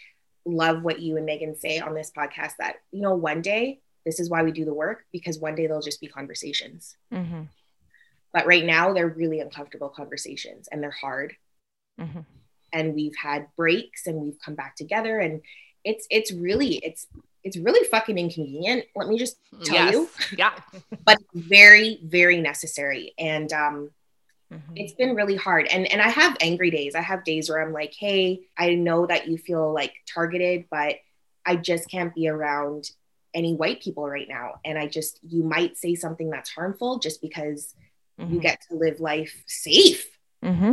love 0.45 0.83
what 0.83 1.01
you 1.01 1.17
and 1.17 1.27
Megan 1.27 1.57
say 1.57 1.79
on 1.79 1.95
this 1.95 2.11
podcast 2.17 2.53
that, 2.59 2.77
you 2.93 3.03
know, 3.03 3.15
one 3.15 3.43
day 3.43 3.81
this 4.05 4.21
is 4.21 4.31
why 4.31 4.43
we 4.43 4.53
do 4.53 4.65
the 4.65 4.75
work 4.75 5.05
because 5.13 5.39
one 5.39 5.55
day 5.55 5.67
they'll 5.67 5.81
just 5.81 6.01
be 6.01 6.09
conversations. 6.09 6.97
Mm-hmm. 7.13 7.43
But 8.35 8.47
right 8.47 8.65
now 8.65 8.93
they're 8.93 9.09
really 9.09 9.41
uncomfortable 9.41 9.89
conversations 9.89 10.69
and 10.71 10.83
they're 10.83 10.91
hard. 10.91 11.35
Mm-hmm. 11.99 12.21
And 12.75 12.95
we've 12.95 13.17
had 13.17 13.47
breaks 13.57 14.07
and 14.07 14.17
we've 14.17 14.39
come 14.45 14.57
back 14.57 14.77
together 14.77 15.19
and 15.19 15.41
it's 15.85 16.07
it's 16.11 16.33
really 16.33 16.77
it's 16.77 17.07
it's 17.45 17.59
really 17.59 17.87
fucking 17.89 18.19
inconvenient. 18.19 18.87
Let 18.97 19.07
me 19.07 19.19
just 19.19 19.37
tell 19.65 19.75
yes. 19.75 19.93
you. 19.93 20.09
Yeah. 20.37 20.55
but 21.05 21.19
very, 21.35 22.01
very 22.03 22.41
necessary. 22.41 23.13
And 23.19 23.53
um, 23.53 23.91
mm-hmm. 24.51 24.73
it's 24.77 24.95
been 24.95 25.15
really 25.15 25.37
hard. 25.37 25.67
And 25.67 25.87
and 25.87 26.01
I 26.01 26.09
have 26.09 26.37
angry 26.41 26.71
days. 26.71 26.95
I 26.95 27.03
have 27.03 27.23
days 27.23 27.49
where 27.49 27.63
I'm 27.63 27.73
like, 27.73 27.95
hey, 27.97 28.41
I 28.57 28.75
know 28.75 29.07
that 29.07 29.29
you 29.29 29.37
feel 29.37 29.73
like 29.73 29.93
targeted, 30.13 30.65
but 30.71 30.97
I 31.47 31.57
just 31.57 31.91
can't 31.91 32.15
be 32.15 32.29
around 32.29 32.91
any 33.35 33.55
white 33.55 33.83
people 33.83 34.09
right 34.09 34.29
now. 34.29 34.55
And 34.65 34.79
I 34.79 34.89
just 34.89 35.21
you 35.23 35.45
might 35.45 35.77
say 35.77 35.95
something 35.95 36.31
that's 36.31 36.51
harmful 36.51 36.99
just 36.99 37.21
because 37.21 37.75
mm-hmm. 38.21 38.35
you 38.35 38.41
get 38.41 38.61
to 38.69 38.77
live 38.77 39.01
life 39.01 39.43
safe. 39.47 40.19
Mm-hmm. 40.45 40.73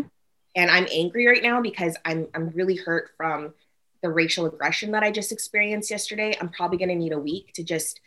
And 0.56 0.72
I'm 0.72 0.88
angry 0.92 1.28
right 1.28 1.42
now 1.42 1.62
because 1.62 1.96
I'm 2.04 2.28
I'm 2.34 2.50
really 2.50 2.76
hurt 2.76 3.12
from 3.16 3.54
the 4.02 4.10
racial 4.10 4.46
aggression 4.46 4.92
that 4.92 5.04
I 5.04 5.12
just 5.12 5.32
experienced 5.32 5.92
yesterday, 5.92 6.36
I'm 6.40 6.50
probably 6.50 6.78
going 6.78 6.90
to 6.90 6.96
need 6.96 7.14
a 7.14 7.20
week 7.20 7.54
to 7.54 7.64
just, 7.64 8.02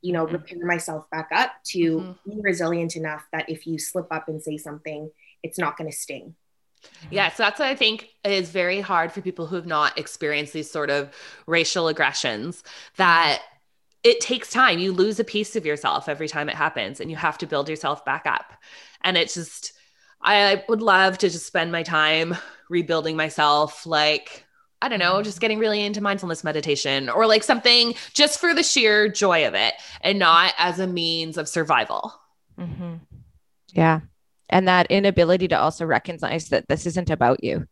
you 0.00 0.12
know, 0.12 0.24
mm-hmm. 0.24 0.36
repair 0.36 0.66
myself 0.66 1.08
back 1.10 1.28
up 1.32 1.52
to 1.66 1.78
mm-hmm. 1.78 2.30
be 2.30 2.40
resilient 2.40 2.96
enough 2.96 3.24
that 3.32 3.48
if 3.48 3.66
you 3.66 3.78
slip 3.78 4.06
up 4.10 4.28
and 4.28 4.42
say 4.42 4.56
something, 4.56 5.10
it's 5.42 5.58
not 5.58 5.76
going 5.76 5.90
to 5.90 5.96
sting. 5.96 6.34
Yeah, 7.10 7.30
so 7.30 7.44
that's 7.44 7.58
what 7.58 7.68
I 7.68 7.74
think 7.74 8.10
is 8.24 8.50
very 8.50 8.80
hard 8.80 9.10
for 9.10 9.22
people 9.22 9.46
who 9.46 9.56
have 9.56 9.66
not 9.66 9.98
experienced 9.98 10.52
these 10.52 10.70
sort 10.70 10.90
of 10.90 11.14
racial 11.46 11.88
aggressions 11.88 12.62
that 12.96 13.42
it 14.04 14.20
takes 14.20 14.50
time. 14.50 14.78
You 14.78 14.92
lose 14.92 15.18
a 15.18 15.24
piece 15.24 15.56
of 15.56 15.66
yourself 15.66 16.08
every 16.08 16.28
time 16.28 16.48
it 16.48 16.54
happens 16.54 17.00
and 17.00 17.10
you 17.10 17.16
have 17.16 17.38
to 17.38 17.46
build 17.46 17.68
yourself 17.68 18.04
back 18.04 18.26
up. 18.26 18.52
And 19.02 19.16
it's 19.16 19.34
just 19.34 19.72
I 20.22 20.62
would 20.68 20.82
love 20.82 21.18
to 21.18 21.28
just 21.28 21.46
spend 21.46 21.72
my 21.72 21.82
time 21.82 22.36
rebuilding 22.68 23.16
myself 23.16 23.86
like 23.86 24.44
I 24.82 24.88
don't 24.88 24.98
know, 24.98 25.22
just 25.22 25.40
getting 25.40 25.58
really 25.58 25.82
into 25.82 26.02
mindfulness 26.02 26.44
meditation 26.44 27.08
or 27.08 27.26
like 27.26 27.42
something 27.42 27.94
just 28.12 28.38
for 28.38 28.52
the 28.52 28.62
sheer 28.62 29.08
joy 29.08 29.46
of 29.46 29.54
it 29.54 29.72
and 30.02 30.18
not 30.18 30.52
as 30.58 30.78
a 30.78 30.86
means 30.86 31.38
of 31.38 31.48
survival. 31.48 32.12
Mm-hmm. 32.58 32.96
Yeah. 33.72 34.00
And 34.50 34.68
that 34.68 34.90
inability 34.90 35.48
to 35.48 35.58
also 35.58 35.86
recognize 35.86 36.50
that 36.50 36.68
this 36.68 36.84
isn't 36.84 37.08
about 37.08 37.42
you. 37.42 37.66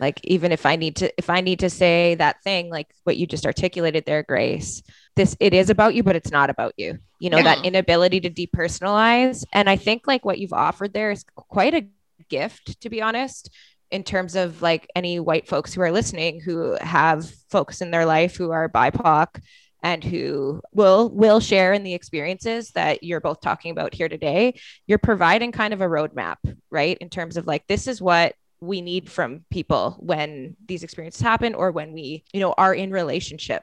Like, 0.00 0.20
even 0.24 0.50
if 0.52 0.66
I 0.66 0.76
need 0.76 0.96
to, 0.96 1.12
if 1.18 1.28
I 1.30 1.40
need 1.40 1.60
to 1.60 1.70
say 1.70 2.14
that 2.16 2.42
thing, 2.42 2.70
like 2.70 2.88
what 3.04 3.16
you 3.16 3.26
just 3.26 3.46
articulated 3.46 4.04
there, 4.06 4.22
Grace, 4.22 4.82
this, 5.16 5.36
it 5.40 5.54
is 5.54 5.70
about 5.70 5.94
you, 5.94 6.02
but 6.02 6.16
it's 6.16 6.30
not 6.30 6.50
about 6.50 6.74
you. 6.76 6.98
You 7.18 7.30
know, 7.30 7.38
yeah. 7.38 7.54
that 7.54 7.64
inability 7.64 8.20
to 8.20 8.30
depersonalize. 8.30 9.44
And 9.52 9.68
I 9.68 9.76
think 9.76 10.06
like 10.06 10.24
what 10.24 10.38
you've 10.38 10.52
offered 10.52 10.94
there 10.94 11.10
is 11.10 11.24
quite 11.34 11.74
a 11.74 11.86
gift, 12.28 12.80
to 12.80 12.88
be 12.88 13.02
honest, 13.02 13.50
in 13.90 14.04
terms 14.04 14.36
of 14.36 14.62
like 14.62 14.88
any 14.94 15.20
white 15.20 15.48
folks 15.48 15.74
who 15.74 15.82
are 15.82 15.92
listening 15.92 16.40
who 16.40 16.76
have 16.80 17.28
folks 17.50 17.80
in 17.80 17.90
their 17.90 18.06
life 18.06 18.36
who 18.36 18.50
are 18.52 18.68
BIPOC 18.68 19.42
and 19.82 20.04
who 20.04 20.60
will 20.72 21.08
will 21.10 21.40
share 21.40 21.72
in 21.72 21.82
the 21.82 21.94
experiences 21.94 22.70
that 22.72 23.02
you're 23.02 23.20
both 23.20 23.40
talking 23.40 23.70
about 23.70 23.94
here 23.94 24.08
today 24.08 24.54
you're 24.86 24.98
providing 24.98 25.52
kind 25.52 25.74
of 25.74 25.80
a 25.80 25.86
roadmap 25.86 26.36
right 26.70 26.98
in 26.98 27.08
terms 27.08 27.36
of 27.36 27.46
like 27.46 27.66
this 27.66 27.86
is 27.86 28.00
what 28.00 28.34
we 28.60 28.80
need 28.80 29.10
from 29.10 29.44
people 29.50 29.96
when 30.00 30.56
these 30.66 30.82
experiences 30.82 31.22
happen 31.22 31.54
or 31.54 31.70
when 31.70 31.92
we 31.92 32.24
you 32.32 32.40
know 32.40 32.52
are 32.56 32.74
in 32.74 32.90
relationship 32.90 33.62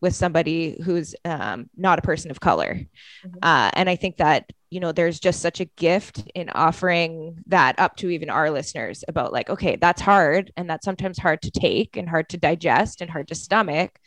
with 0.00 0.14
somebody 0.14 0.80
who's 0.84 1.14
um, 1.24 1.70
not 1.76 1.98
a 1.98 2.02
person 2.02 2.30
of 2.30 2.40
color 2.40 2.74
mm-hmm. 2.74 3.38
uh, 3.42 3.70
and 3.74 3.90
i 3.90 3.96
think 3.96 4.16
that 4.16 4.50
you 4.70 4.80
know 4.80 4.92
there's 4.92 5.20
just 5.20 5.40
such 5.40 5.60
a 5.60 5.64
gift 5.64 6.24
in 6.34 6.48
offering 6.50 7.42
that 7.46 7.78
up 7.78 7.96
to 7.96 8.10
even 8.10 8.30
our 8.30 8.50
listeners 8.50 9.04
about 9.08 9.32
like 9.32 9.50
okay 9.50 9.76
that's 9.76 10.02
hard 10.02 10.52
and 10.56 10.68
that's 10.68 10.84
sometimes 10.84 11.18
hard 11.18 11.42
to 11.42 11.50
take 11.50 11.96
and 11.96 12.08
hard 12.08 12.28
to 12.28 12.36
digest 12.36 13.00
and 13.00 13.10
hard 13.10 13.28
to 13.28 13.34
stomach 13.34 13.98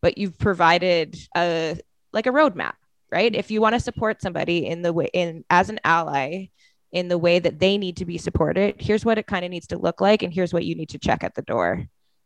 but 0.00 0.18
you've 0.18 0.38
provided 0.38 1.16
a 1.36 1.76
like 2.12 2.26
a 2.26 2.32
roadmap 2.32 2.74
right 3.10 3.34
if 3.34 3.50
you 3.50 3.60
want 3.60 3.74
to 3.74 3.80
support 3.80 4.22
somebody 4.22 4.66
in 4.66 4.82
the 4.82 4.92
way 4.92 5.08
in 5.12 5.44
as 5.50 5.70
an 5.70 5.80
ally 5.84 6.46
in 6.92 7.08
the 7.08 7.18
way 7.18 7.38
that 7.38 7.58
they 7.58 7.76
need 7.76 7.96
to 7.96 8.04
be 8.04 8.18
supported 8.18 8.74
here's 8.78 9.04
what 9.04 9.18
it 9.18 9.26
kind 9.26 9.44
of 9.44 9.50
needs 9.50 9.66
to 9.66 9.78
look 9.78 10.00
like 10.00 10.22
and 10.22 10.32
here's 10.32 10.52
what 10.52 10.64
you 10.64 10.74
need 10.74 10.88
to 10.88 10.98
check 10.98 11.22
at 11.22 11.34
the 11.34 11.42
door 11.42 11.84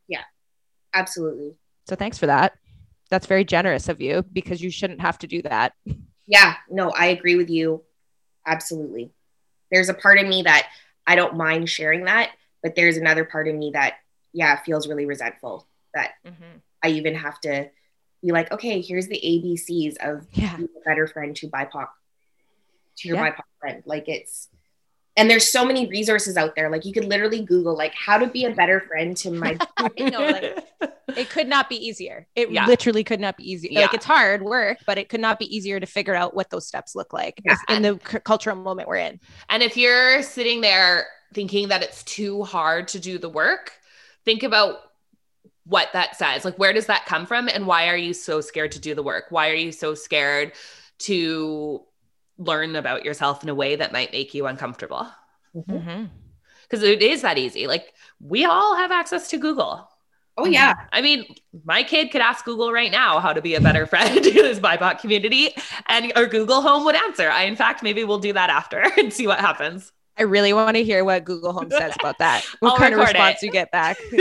yeah 0.09 0.23
absolutely 0.95 1.55
so 1.89 1.97
thanks 1.97 2.19
for 2.19 2.27
that 2.27 2.53
that's 3.11 3.27
very 3.27 3.45
generous 3.45 3.89
of 3.89 4.01
you 4.01 4.25
because 4.33 4.63
you 4.63 4.71
shouldn't 4.71 5.01
have 5.01 5.19
to 5.19 5.27
do 5.27 5.43
that 5.43 5.75
yeah, 6.27 6.55
no, 6.71 6.91
I 6.91 7.07
agree 7.07 7.37
with 7.37 7.51
you. 7.51 7.83
Absolutely. 8.47 9.13
There's 9.71 9.89
a 9.89 9.95
part 9.95 10.19
of 10.19 10.27
me 10.27 10.43
that 10.43 10.69
I 11.07 11.15
don't 11.15 11.37
mind 11.37 11.69
sharing 11.69 12.05
that, 12.05 12.31
but 12.63 12.75
there's 12.75 12.97
another 12.97 13.25
part 13.25 13.49
of 13.49 13.55
me 13.55 13.73
that, 13.75 13.97
yeah, 14.33 14.61
feels 14.63 14.89
really 14.89 15.07
resentful 15.07 15.67
that 15.95 16.13
mm-hmm. 16.27 16.59
I 16.83 16.89
even 16.89 17.15
have 17.15 17.41
to 17.43 17.69
be 18.23 18.33
like, 18.33 18.51
okay, 18.53 18.81
here's 18.81 19.09
the 19.09 19.21
ABCs 19.23 19.97
of 19.99 20.27
yeah. 20.33 20.57
a 20.57 20.81
better 20.87 21.07
friend 21.07 21.37
to 21.37 21.49
BIPOC, 21.49 21.89
to 23.03 23.09
your 23.09 23.19
yeah. 23.19 23.31
BIPOC 23.31 23.45
friend. 23.61 23.83
Like 23.87 24.09
it's, 24.09 24.49
and 25.17 25.29
there's 25.29 25.51
so 25.51 25.65
many 25.65 25.87
resources 25.89 26.37
out 26.37 26.55
there 26.57 26.71
like 26.71 26.85
you 26.85 26.93
could 26.93 27.05
literally 27.05 27.43
google 27.43 27.77
like 27.77 27.95
how 27.95 28.19
to 28.19 28.27
be 28.27 28.45
a 28.45 28.51
better 28.51 28.81
friend 28.81 29.17
to 29.17 29.31
my 29.31 29.57
know, 29.99 30.27
like, 30.27 30.65
it 31.17 31.31
could 31.31 31.49
not 31.49 31.69
be 31.69 31.77
easier 31.77 32.27
it 32.35 32.51
yeah. 32.51 32.67
literally 32.67 33.05
could 33.05 33.21
not 33.21 33.37
be 33.37 33.51
easier 33.51 33.71
yeah. 33.73 33.81
like 33.81 33.95
it's 33.95 34.05
hard 34.05 34.43
work 34.43 34.79
but 34.87 34.99
it 34.99 35.09
could 35.09 35.21
not 35.21 35.39
be 35.39 35.55
easier 35.55 35.79
to 35.79 35.87
figure 35.87 36.15
out 36.15 36.35
what 36.35 36.51
those 36.51 36.67
steps 36.67 36.95
look 36.95 37.13
like 37.13 37.41
yeah. 37.45 37.57
in 37.69 37.83
the 37.83 38.01
c- 38.09 38.21
cultural 38.21 38.57
moment 38.57 38.89
we're 38.89 38.97
in 38.97 39.21
and 39.49 39.63
if 39.63 39.77
you're 39.77 40.23
sitting 40.23 40.61
there 40.61 41.07
thinking 41.35 41.69
that 41.69 41.83
it's 41.83 42.03
too 42.05 42.43
hard 42.45 42.89
to 42.89 42.99
do 42.99 43.19
the 43.19 43.29
work 43.29 43.73
think 44.25 44.43
about 44.43 44.79
what 45.65 45.89
that 45.93 46.17
says 46.17 46.45
like 46.45 46.59
where 46.59 46.73
does 46.73 46.87
that 46.87 47.07
come 47.07 47.27
from 47.27 47.49
and 47.49 47.67
why 47.67 47.89
are 47.89 47.97
you 47.97 48.13
so 48.13 48.41
scared 48.41 48.73
to 48.73 48.81
do 48.81 48.95
the 48.95 49.03
work 49.03 49.27
why 49.31 49.51
are 49.51 49.55
you 49.55 49.71
so 49.71 49.95
scared 49.95 50.53
to 50.99 51.83
learn 52.45 52.77
about 52.77 53.05
yourself 53.05 53.43
in 53.43 53.49
a 53.49 53.55
way 53.55 53.77
that 53.77 53.93
might 53.93 54.13
make 54.13 54.35
you 54.35 54.47
uncomfortable. 54.47 55.07
Because 55.55 55.81
mm-hmm. 55.81 56.85
it 56.85 57.03
is 57.03 57.23
that 57.23 57.39
easy. 57.39 57.67
Like 57.67 57.93
we 58.21 58.45
all 58.45 58.77
have 58.77 58.91
access 58.91 59.29
to 59.31 59.39
Google. 59.39 59.89
Oh 60.39 60.47
yeah. 60.47 60.75
I 60.93 61.03
mean, 61.03 61.27
my 61.65 61.83
kid 61.83 62.11
could 62.11 62.23
ask 62.23 62.45
Google 62.45 62.73
right 62.73 62.91
now 62.91 63.21
how 63.21 63.33
to 63.33 63.43
be 63.43 63.55
a 63.55 63.61
better 63.61 63.87
friend 63.93 64.23
to 64.23 64.31
this 64.33 64.59
BIPOC 64.59 65.01
community, 65.01 65.51
and 65.87 66.13
our 66.17 66.27
Google 66.27 66.63
Home 66.63 66.85
would 66.85 66.97
answer. 66.97 67.31
I, 67.31 67.45
in 67.45 67.57
fact, 67.57 67.83
maybe 67.83 68.05
we'll 68.05 68.19
do 68.19 68.33
that 68.33 68.51
after 68.51 68.81
and 68.97 69.13
see 69.13 69.27
what 69.27 69.41
happens. 69.41 69.93
I 70.19 70.25
really 70.25 70.53
want 70.53 70.77
to 70.77 70.85
hear 70.85 71.05
what 71.05 71.25
Google 71.25 71.53
Home 71.53 71.71
says 71.71 71.95
about 71.99 72.19
that. 72.19 72.45
What 72.61 72.79
kind 72.79 72.95
of 72.95 73.01
response 73.01 73.43
it. 73.43 73.47
you 73.47 73.53
get 73.53 73.71
back? 73.73 73.97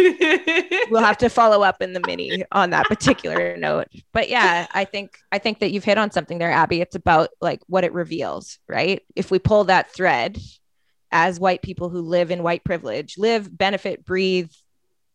we'll 0.89 1.03
have 1.03 1.17
to 1.19 1.29
follow 1.29 1.63
up 1.63 1.81
in 1.81 1.93
the 1.93 2.01
mini 2.07 2.43
on 2.51 2.69
that 2.69 2.85
particular 2.87 3.57
note. 3.57 3.87
But 4.13 4.29
yeah, 4.29 4.67
I 4.73 4.85
think 4.85 5.17
I 5.31 5.37
think 5.37 5.59
that 5.59 5.71
you've 5.71 5.83
hit 5.83 5.97
on 5.97 6.11
something 6.11 6.37
there, 6.37 6.51
Abby. 6.51 6.81
It's 6.81 6.95
about 6.95 7.29
like 7.41 7.61
what 7.67 7.83
it 7.83 7.93
reveals, 7.93 8.57
right? 8.67 9.01
If 9.15 9.31
we 9.31 9.39
pull 9.39 9.65
that 9.65 9.93
thread 9.93 10.39
as 11.11 11.39
white 11.39 11.61
people 11.61 11.89
who 11.89 12.01
live 12.01 12.31
in 12.31 12.41
white 12.41 12.63
privilege, 12.63 13.17
live, 13.17 13.55
benefit, 13.55 14.05
breathe 14.05 14.49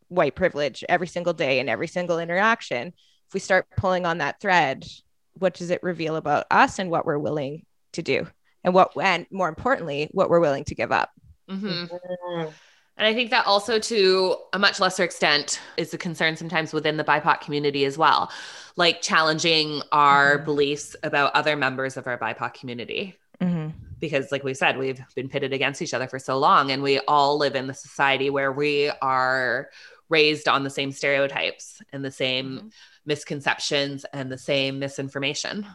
white 0.09 0.35
privilege 0.35 0.85
every 0.89 1.07
single 1.07 1.33
day 1.33 1.59
and 1.59 1.71
every 1.71 1.89
single 1.89 2.19
interaction, 2.19 2.89
if 2.89 3.35
we 3.35 3.41
start 3.41 3.67
pulling 3.77 4.05
on 4.07 4.19
that 4.19 4.41
thread, 4.41 4.87
what 5.35 5.55
does 5.55 5.71
it 5.71 5.83
reveal 5.83 6.17
about 6.17 6.47
us 6.51 6.79
and 6.79 6.91
what 6.91 7.07
we're 7.07 7.19
willing 7.19 7.65
to 7.93 8.03
do? 8.03 8.27
And 8.67 8.75
what 8.75 8.91
and 9.01 9.27
more 9.31 9.49
importantly 9.49 10.11
what 10.13 10.29
we're 10.29 10.41
willing 10.41 10.65
to 10.65 10.75
give 10.75 10.93
up 10.93 11.13
mm-hmm. 11.49 11.67
mm-hmm. 11.67 12.51
and 12.99 13.07
i 13.07 13.15
think 13.15 13.31
that 13.31 13.47
also 13.47 13.79
to 13.79 14.37
a 14.53 14.59
much 14.59 14.79
lesser 14.79 15.05
extent 15.05 15.61
is 15.79 15.95
a 15.95 15.99
concern 15.99 16.37
sometimes 16.37 16.75
within 16.75 16.99
the 16.99 17.05
bipoc 17.05 17.41
community 17.41 17.87
as 17.87 17.97
well 17.97 18.31
like 18.75 19.01
challenging 19.01 19.81
our 19.93 20.37
mm-hmm. 20.37 20.45
beliefs 20.45 20.95
about 21.03 21.35
other 21.35 21.57
members 21.57 21.97
of 21.97 22.07
our 22.07 22.19
bipoc 22.19 22.53
community 22.53 23.17
mm-hmm. 23.41 23.69
because 24.01 24.31
like 24.31 24.45
we 24.45 24.53
said 24.53 24.77
we've 24.77 25.01
been 25.15 25.29
pitted 25.29 25.55
against 25.55 25.81
each 25.81 25.95
other 25.95 26.09
for 26.09 26.19
so 26.19 26.37
long 26.37 26.71
and 26.71 26.83
we 26.83 26.99
all 27.09 27.39
live 27.39 27.55
in 27.55 27.69
the 27.69 27.75
society 27.75 28.29
where 28.29 28.53
we 28.53 28.91
are 29.01 29.71
raised 30.09 30.47
on 30.47 30.63
the 30.63 30.71
same 30.71 30.93
stereotypes 30.93 31.81
and 31.93 32.05
the 32.05 32.11
same 32.11 32.59
mm-hmm. 32.59 32.69
misconceptions 33.07 34.05
and 34.13 34.31
the 34.31 34.39
same 34.39 34.79
misinformation 34.79 35.67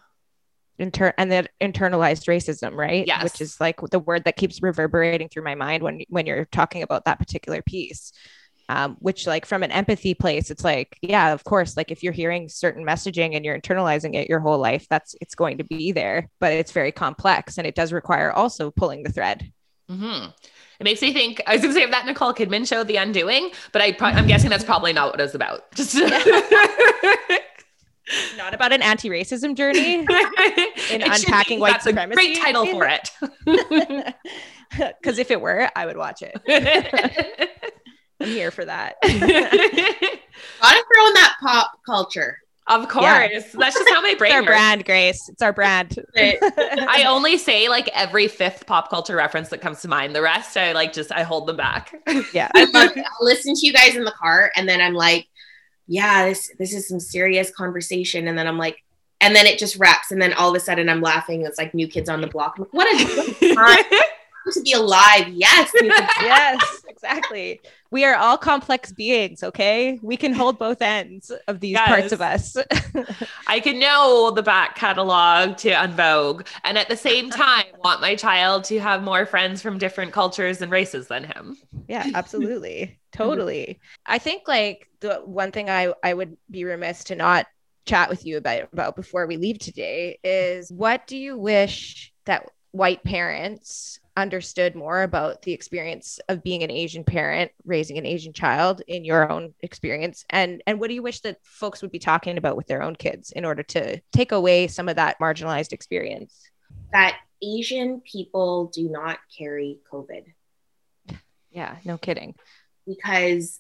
inter 0.82 1.14
and 1.18 1.32
that 1.32 1.52
internalized 1.62 2.28
racism, 2.28 2.76
right? 2.76 3.06
Yes. 3.06 3.24
Which 3.24 3.42
is 3.42 3.60
like 3.60 3.80
the 3.90 4.00
word 4.00 4.26
that 4.26 4.36
keeps 4.36 4.62
reverberating 4.62 5.30
through 5.30 5.44
my 5.44 5.56
mind 5.56 5.84
when 5.84 6.02
when 6.10 6.26
you're 6.26 6.46
talking 6.46 6.84
about 6.84 7.06
that 7.06 7.20
particular 7.20 7.62
piece. 7.62 8.14
Um, 8.70 8.96
which 9.00 9.28
like 9.28 9.46
from 9.46 9.64
an 9.64 9.72
empathy 9.72 10.14
place 10.14 10.50
it's 10.50 10.64
like 10.64 10.98
yeah 11.02 11.34
of 11.34 11.44
course 11.44 11.76
like 11.76 11.92
if 11.92 12.04
you're 12.04 12.14
hearing 12.14 12.48
certain 12.48 12.86
messaging 12.86 13.36
and 13.36 13.44
you're 13.44 13.60
internalizing 13.60 14.16
it 14.16 14.30
your 14.30 14.40
whole 14.40 14.60
life 14.60 14.88
that's 14.90 15.14
it's 15.20 15.36
going 15.36 15.58
to 15.58 15.66
be 15.66 15.92
there 15.92 16.30
but 16.40 16.54
it's 16.54 16.72
very 16.72 16.94
complex 16.94 17.58
and 17.58 17.68
it 17.68 17.76
does 17.76 17.92
require 17.92 18.32
also 18.32 18.72
pulling 18.72 19.04
the 19.04 19.12
thread 19.12 19.52
mm-hmm. 19.90 20.28
It 20.82 20.86
makes 20.86 21.02
me 21.04 21.14
think. 21.14 21.40
I 21.46 21.54
was 21.54 21.62
going 21.62 21.76
to 21.76 21.80
say 21.80 21.86
that 21.92 22.08
Nicole 22.08 22.34
Kidman 22.34 22.68
show, 22.68 22.84
The 22.84 22.96
Undoing, 22.96 23.52
but 23.72 23.84
I 23.84 23.96
I'm 24.00 24.26
guessing 24.26 24.50
that's 24.50 24.64
probably 24.64 24.94
not 24.94 25.12
what 25.12 25.22
it's 25.22 25.36
about. 25.36 25.72
Just 25.76 25.94
not 28.38 28.54
about 28.54 28.74
an 28.74 28.82
anti-racism 28.82 29.56
journey 29.56 29.96
in 30.92 31.02
unpacking 31.02 31.60
white 31.60 31.72
that's 31.72 31.84
supremacy. 31.86 32.16
great 32.16 32.38
title 32.38 32.66
for 32.66 32.88
it. 32.88 33.12
Because 35.02 35.18
if 35.20 35.32
it 35.32 35.42
were, 35.42 35.70
I 35.76 35.86
would 35.86 35.98
watch 35.98 36.22
it. 36.22 36.40
I'm 38.22 38.28
here 38.28 38.52
for 38.52 38.64
that. 38.64 38.96
Gotta 39.02 39.20
throw 39.20 41.08
in 41.08 41.14
that 41.14 41.36
pop 41.42 41.74
culture. 41.86 42.38
Of 42.68 42.88
course. 42.88 43.04
Yeah. 43.04 43.28
That's 43.54 43.76
just 43.76 43.90
how 43.90 44.02
my 44.02 44.16
brain 44.16 44.32
it's 44.32 44.36
our 44.36 44.44
brand, 44.44 44.86
Grace. 44.86 45.28
It's 45.28 45.42
our 45.42 45.52
brand. 45.52 45.98
I 46.16 47.04
only 47.06 47.38
say 47.38 47.68
like 47.68 47.90
every 47.94 48.30
fifth 48.30 48.66
pop 48.66 48.90
culture 48.90 49.18
reference 49.18 49.50
that 49.50 49.60
comes 49.60 49.82
to 49.82 49.90
mind. 49.90 50.16
The 50.16 50.22
rest 50.22 50.56
I 50.56 50.72
like 50.72 50.94
just 50.94 51.12
I 51.12 51.24
hold 51.24 51.48
them 51.48 51.58
back. 51.58 51.94
Yeah. 52.34 52.50
I 52.56 52.64
love 52.66 52.92
I'll 52.96 53.26
listen 53.26 53.56
to 53.56 53.68
you 53.68 53.74
guys 53.74 53.98
in 53.98 54.06
the 54.06 54.12
car 54.12 54.54
and 54.56 54.70
then 54.70 54.80
I'm 54.80 54.94
like, 54.94 55.28
yeah, 55.92 56.26
this 56.26 56.50
this 56.58 56.74
is 56.74 56.88
some 56.88 57.02
serious 57.02 57.52
conversation. 57.52 58.30
And 58.30 58.38
then 58.38 58.48
I'm 58.48 58.58
like, 58.58 58.82
and 59.20 59.36
then 59.36 59.46
it 59.46 59.60
just 59.60 59.76
wraps. 59.76 60.12
And 60.12 60.22
then 60.22 60.32
all 60.34 60.50
of 60.50 60.56
a 60.56 60.60
sudden 60.60 60.88
I'm 60.88 61.02
laughing. 61.02 61.46
It's 61.46 61.58
like 61.58 61.74
new 61.74 61.88
kids 61.88 62.10
on 62.10 62.22
the 62.22 62.28
block. 62.28 62.58
Like, 62.58 62.72
what 62.72 62.88
a 62.88 63.54
time 63.56 63.84
to 64.54 64.62
be 64.62 64.72
alive. 64.72 65.28
Yes. 65.28 65.72
yes, 65.84 66.82
exactly 66.88 67.60
we 67.92 68.06
are 68.06 68.16
all 68.16 68.38
complex 68.38 68.92
beings 68.92 69.44
okay? 69.44 70.00
We 70.02 70.18
can 70.18 70.34
hold 70.34 70.58
both 70.58 70.82
ends 70.82 71.32
of 71.48 71.60
these 71.60 71.74
yes. 71.74 71.88
parts 71.88 72.12
of 72.12 72.22
us. 72.22 72.58
I 73.48 73.60
can 73.60 73.80
know 73.80 74.32
the 74.32 74.44
back 74.44 74.76
catalog 74.76 75.58
to 75.58 75.70
En 75.70 75.92
Vogue 75.92 76.48
and 76.64 76.78
at 76.78 76.90
the 76.90 76.98
same 76.98 77.30
time 77.30 77.66
want 77.84 78.02
my 78.02 78.16
child 78.16 78.64
to 78.66 78.80
have 78.80 79.04
more 79.04 79.26
friends 79.26 79.62
from 79.62 79.78
different 79.78 80.14
cultures 80.14 80.62
and 80.62 80.72
races 80.72 81.08
than 81.08 81.24
him. 81.24 81.58
Yeah 81.88 82.08
absolutely. 82.16 82.98
Mm-hmm. 83.14 83.24
Totally. 83.24 83.80
I 84.06 84.18
think 84.18 84.48
like 84.48 84.88
the 85.02 85.16
one 85.26 85.52
thing 85.52 85.70
i 85.70 85.94
i 86.04 86.14
would 86.14 86.38
be 86.50 86.64
remiss 86.64 87.04
to 87.06 87.16
not 87.16 87.46
chat 87.86 88.10
with 88.10 88.26
you 88.26 88.38
about 88.38 88.70
about 88.72 88.96
before 88.96 89.28
we 89.28 89.38
leave 89.38 89.60
today 89.60 90.20
is 90.24 90.72
what 90.72 91.08
do 91.08 91.18
you 91.18 91.38
wish 91.38 92.14
that 92.26 92.48
white 92.72 93.04
parents 93.04 94.00
understood 94.18 94.76
more 94.76 95.04
about 95.04 95.42
the 95.42 95.54
experience 95.54 96.20
of 96.28 96.44
being 96.44 96.64
an 96.64 96.72
Asian 96.72 97.04
parent 97.04 97.52
raising 97.66 97.98
an 97.98 98.06
Asian 98.06 98.34
child 98.34 98.82
in 98.88 99.06
your 99.06 99.32
own 99.32 99.54
experience? 99.62 100.26
And 100.30 100.62
and 100.68 100.80
what 100.80 100.90
do 100.90 100.94
you 100.94 101.04
wish 101.04 101.22
that 101.22 101.38
folks 101.44 101.82
would 101.82 101.92
be 101.92 102.00
talking 102.00 102.38
about 102.38 102.58
with 102.58 102.68
their 102.68 102.84
own 102.84 102.96
kids 102.96 103.32
in 103.32 103.46
order 103.46 103.64
to 103.64 104.02
take 104.12 104.32
away 104.32 104.68
some 104.68 104.90
of 104.90 104.96
that 104.98 105.20
marginalized 105.20 105.74
experience? 105.74 106.50
That 106.92 107.18
Asian 107.42 108.02
people 108.02 108.72
do 108.74 108.90
not 108.90 109.20
carry 109.38 109.80
covid. 109.92 110.26
Yeah 111.50 111.78
no 111.86 111.98
kidding. 111.98 112.36
Because 112.86 113.60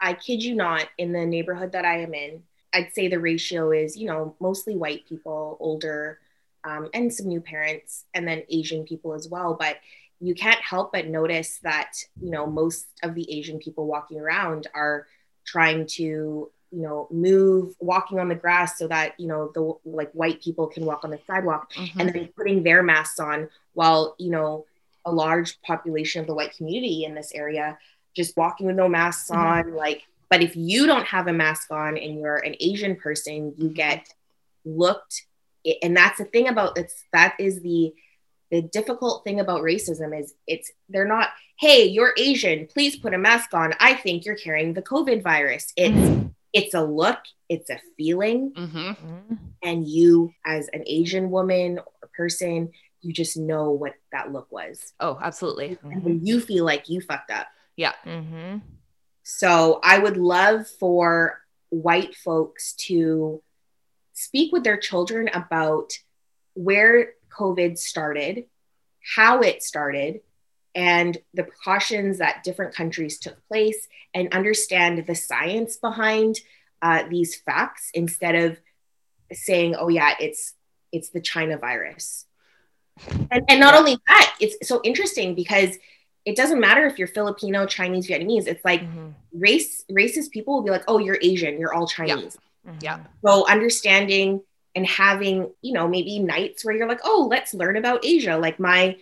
I 0.00 0.14
kid 0.14 0.42
you 0.42 0.54
not 0.54 0.86
in 0.98 1.12
the 1.12 1.26
neighborhood 1.26 1.72
that 1.72 1.84
I 1.84 2.02
am 2.02 2.14
in 2.14 2.42
I'd 2.72 2.92
say 2.92 3.08
the 3.08 3.20
ratio 3.20 3.72
is 3.72 3.96
you 3.96 4.06
know 4.06 4.36
mostly 4.40 4.76
white 4.76 5.06
people 5.08 5.56
older 5.60 6.18
um, 6.68 6.88
and 6.92 7.12
some 7.12 7.28
new 7.28 7.40
parents, 7.40 8.04
and 8.14 8.26
then 8.28 8.42
Asian 8.48 8.84
people 8.84 9.14
as 9.14 9.28
well. 9.28 9.56
But 9.58 9.76
you 10.20 10.34
can't 10.34 10.60
help 10.60 10.92
but 10.92 11.06
notice 11.06 11.58
that 11.62 11.92
you 12.20 12.30
know 12.30 12.46
most 12.46 12.86
of 13.02 13.14
the 13.14 13.30
Asian 13.32 13.58
people 13.58 13.86
walking 13.86 14.20
around 14.20 14.66
are 14.74 15.06
trying 15.44 15.86
to 15.86 16.50
you 16.70 16.82
know 16.82 17.08
move 17.10 17.74
walking 17.80 18.18
on 18.18 18.28
the 18.28 18.34
grass 18.34 18.78
so 18.78 18.86
that 18.88 19.18
you 19.18 19.26
know 19.26 19.50
the 19.54 19.90
like 19.90 20.12
white 20.12 20.42
people 20.42 20.66
can 20.66 20.84
walk 20.84 21.04
on 21.04 21.10
the 21.10 21.20
sidewalk 21.26 21.72
mm-hmm. 21.72 22.00
and 22.00 22.12
then 22.12 22.28
putting 22.36 22.62
their 22.62 22.82
masks 22.82 23.18
on 23.18 23.48
while 23.72 24.14
you 24.18 24.30
know 24.30 24.66
a 25.04 25.12
large 25.12 25.60
population 25.62 26.20
of 26.20 26.26
the 26.26 26.34
white 26.34 26.54
community 26.54 27.04
in 27.04 27.14
this 27.14 27.32
area 27.34 27.78
just 28.14 28.36
walking 28.36 28.66
with 28.66 28.76
no 28.76 28.88
masks 28.88 29.30
mm-hmm. 29.30 29.40
on 29.40 29.74
like 29.74 30.02
but 30.28 30.42
if 30.42 30.56
you 30.56 30.86
don't 30.86 31.06
have 31.06 31.26
a 31.26 31.32
mask 31.32 31.70
on 31.70 31.96
and 31.96 32.18
you're 32.18 32.36
an 32.36 32.54
asian 32.60 32.96
person 32.96 33.54
you 33.56 33.70
get 33.70 34.12
looked 34.64 35.24
and 35.82 35.96
that's 35.96 36.18
the 36.18 36.24
thing 36.24 36.48
about 36.48 36.76
it's 36.78 37.04
that 37.12 37.34
is 37.38 37.60
the 37.60 37.92
the 38.50 38.62
difficult 38.62 39.24
thing 39.24 39.40
about 39.40 39.62
racism 39.62 40.18
is 40.18 40.34
it's 40.46 40.70
they're 40.88 41.06
not 41.06 41.28
hey 41.58 41.84
you're 41.84 42.14
asian 42.16 42.66
please 42.66 42.96
put 42.96 43.14
a 43.14 43.18
mask 43.18 43.54
on 43.54 43.72
i 43.80 43.94
think 43.94 44.24
you're 44.24 44.36
carrying 44.36 44.74
the 44.74 44.82
covid 44.82 45.22
virus 45.22 45.72
it's 45.76 45.94
mm-hmm. 45.94 46.28
it's 46.52 46.74
a 46.74 46.82
look 46.82 47.18
it's 47.48 47.70
a 47.70 47.78
feeling 47.96 48.52
mm-hmm. 48.52 49.34
and 49.62 49.86
you 49.86 50.32
as 50.44 50.68
an 50.72 50.82
asian 50.86 51.30
woman 51.30 51.78
or 51.78 52.08
person 52.16 52.70
you 53.00 53.12
just 53.12 53.36
know 53.36 53.70
what 53.70 53.94
that 54.12 54.32
look 54.32 54.50
was 54.50 54.92
oh 55.00 55.18
absolutely 55.22 55.78
mm-hmm. 55.84 56.18
you 56.22 56.40
feel 56.40 56.64
like 56.64 56.88
you 56.88 57.00
fucked 57.00 57.30
up 57.30 57.46
yeah 57.76 57.92
mm-hmm. 58.04 58.58
so 59.22 59.80
i 59.82 59.98
would 59.98 60.16
love 60.16 60.66
for 60.66 61.40
white 61.70 62.14
folks 62.14 62.72
to 62.74 63.42
speak 64.18 64.52
with 64.52 64.64
their 64.64 64.76
children 64.76 65.28
about 65.32 65.92
where 66.54 67.12
COVID 67.30 67.78
started, 67.78 68.46
how 69.16 69.40
it 69.40 69.62
started, 69.62 70.20
and 70.74 71.16
the 71.34 71.44
precautions 71.44 72.18
that 72.18 72.42
different 72.42 72.74
countries 72.74 73.18
took 73.18 73.36
place, 73.48 73.88
and 74.12 74.34
understand 74.34 75.06
the 75.06 75.14
science 75.14 75.76
behind 75.76 76.40
uh, 76.82 77.04
these 77.08 77.36
facts 77.36 77.90
instead 77.94 78.34
of 78.34 78.58
saying, 79.32 79.76
"Oh 79.76 79.88
yeah, 79.88 80.14
it's 80.18 80.54
it's 80.92 81.10
the 81.10 81.20
China 81.20 81.56
virus." 81.56 82.26
And, 83.30 83.44
and 83.48 83.60
not 83.60 83.74
only 83.74 83.96
that, 84.08 84.36
it's 84.40 84.68
so 84.68 84.80
interesting 84.82 85.36
because 85.36 85.78
it 86.24 86.36
doesn't 86.36 86.60
matter 86.60 86.84
if 86.86 86.98
you're 86.98 87.08
Filipino, 87.08 87.66
Chinese, 87.66 88.08
Vietnamese. 88.08 88.48
It's 88.48 88.64
like 88.64 88.82
mm-hmm. 88.82 89.10
race 89.32 89.84
racist 89.90 90.30
people 90.30 90.54
will 90.54 90.62
be 90.62 90.70
like, 90.70 90.84
"Oh, 90.88 90.98
you're 90.98 91.18
Asian, 91.22 91.58
you're 91.58 91.72
all 91.72 91.86
Chinese." 91.86 92.36
Yeah. 92.36 92.47
Mm-hmm. 92.68 92.84
Yeah. 92.84 93.00
So 93.24 93.48
understanding 93.48 94.42
and 94.74 94.86
having, 94.86 95.50
you 95.62 95.72
know, 95.72 95.88
maybe 95.88 96.18
nights 96.18 96.64
where 96.64 96.74
you're 96.74 96.88
like, 96.88 97.00
oh, 97.04 97.26
let's 97.30 97.54
learn 97.54 97.76
about 97.76 98.04
Asia. 98.04 98.36
Like 98.36 98.60
my 98.60 98.96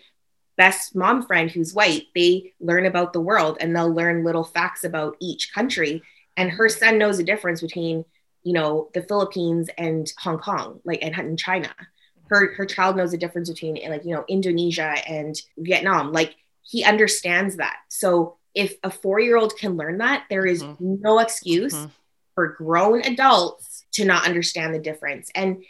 best 0.56 0.94
mom 0.94 1.26
friend 1.26 1.50
who's 1.50 1.74
white, 1.74 2.04
they 2.14 2.54
learn 2.60 2.86
about 2.86 3.12
the 3.12 3.20
world 3.20 3.58
and 3.60 3.74
they'll 3.74 3.92
learn 3.92 4.24
little 4.24 4.44
facts 4.44 4.84
about 4.84 5.16
each 5.20 5.52
country. 5.52 6.02
And 6.36 6.50
her 6.50 6.68
son 6.68 6.98
knows 6.98 7.18
the 7.18 7.24
difference 7.24 7.60
between, 7.60 8.04
you 8.42 8.52
know, 8.52 8.88
the 8.94 9.02
Philippines 9.02 9.68
and 9.76 10.10
Hong 10.18 10.38
Kong, 10.38 10.80
like 10.84 11.00
and, 11.02 11.14
and 11.14 11.38
China. 11.38 11.74
Her 12.28 12.54
her 12.54 12.66
child 12.66 12.96
knows 12.96 13.12
the 13.12 13.18
difference 13.18 13.48
between 13.48 13.78
like, 13.88 14.04
you 14.04 14.14
know, 14.14 14.24
Indonesia 14.28 14.96
and 15.08 15.40
Vietnam. 15.58 16.12
Like 16.12 16.34
he 16.62 16.84
understands 16.84 17.56
that. 17.56 17.76
So 17.88 18.36
if 18.54 18.76
a 18.82 18.90
four 18.90 19.20
year 19.20 19.36
old 19.36 19.56
can 19.56 19.76
learn 19.76 19.98
that, 19.98 20.24
there 20.30 20.46
is 20.46 20.62
mm-hmm. 20.62 20.96
no 21.00 21.18
excuse 21.18 21.74
mm-hmm 21.74 21.86
for 22.36 22.48
grown 22.48 23.00
adults 23.00 23.84
to 23.92 24.04
not 24.04 24.26
understand 24.26 24.72
the 24.72 24.78
difference. 24.78 25.30
And 25.34 25.64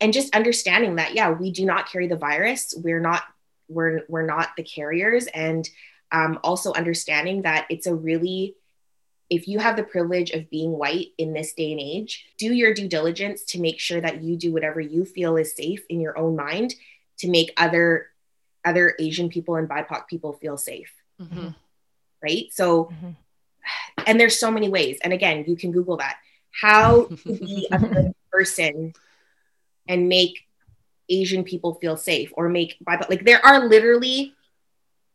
and 0.00 0.12
just 0.12 0.34
understanding 0.34 0.96
that 0.96 1.14
yeah 1.14 1.30
we 1.30 1.50
do 1.50 1.66
not 1.66 1.90
carry 1.90 2.06
the 2.06 2.16
virus. 2.16 2.72
We're 2.74 3.00
not 3.00 3.24
we're 3.68 4.02
we're 4.08 4.24
not 4.24 4.50
the 4.56 4.62
carriers. 4.62 5.26
And 5.26 5.68
um, 6.12 6.38
also 6.44 6.72
understanding 6.72 7.42
that 7.42 7.66
it's 7.68 7.86
a 7.86 7.94
really 7.94 8.54
if 9.28 9.48
you 9.48 9.58
have 9.58 9.74
the 9.74 9.82
privilege 9.82 10.30
of 10.30 10.48
being 10.48 10.70
white 10.70 11.08
in 11.18 11.32
this 11.32 11.52
day 11.52 11.72
and 11.72 11.80
age 11.80 12.26
do 12.38 12.54
your 12.54 12.72
due 12.72 12.86
diligence 12.86 13.42
to 13.42 13.60
make 13.60 13.80
sure 13.80 14.00
that 14.00 14.22
you 14.22 14.36
do 14.36 14.52
whatever 14.52 14.80
you 14.80 15.04
feel 15.04 15.36
is 15.36 15.56
safe 15.56 15.84
in 15.88 16.00
your 16.00 16.16
own 16.16 16.36
mind 16.36 16.76
to 17.18 17.28
make 17.28 17.52
other 17.56 18.06
other 18.64 18.94
asian 19.00 19.28
people 19.28 19.56
and 19.56 19.68
bipoc 19.68 20.06
people 20.06 20.34
feel 20.34 20.56
safe. 20.56 20.92
Mm-hmm. 21.20 21.48
right? 22.22 22.46
So 22.52 22.84
mm-hmm 22.84 23.10
and 24.06 24.18
there's 24.18 24.38
so 24.38 24.50
many 24.50 24.68
ways. 24.68 24.98
And 25.02 25.12
again, 25.12 25.44
you 25.46 25.56
can 25.56 25.72
Google 25.72 25.96
that. 25.98 26.16
How 26.50 27.04
to 27.26 27.32
be 27.32 27.68
a 27.70 27.78
good 27.78 28.14
person 28.30 28.92
and 29.88 30.08
make 30.08 30.46
Asian 31.08 31.44
people 31.44 31.74
feel 31.74 31.96
safe 31.96 32.32
or 32.34 32.48
make 32.48 32.76
like 33.08 33.24
there 33.24 33.44
are 33.44 33.68
literally 33.68 34.34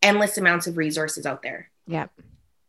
endless 0.01 0.37
amounts 0.37 0.67
of 0.67 0.77
resources 0.77 1.25
out 1.25 1.43
there. 1.43 1.69
Yeah. 1.87 2.07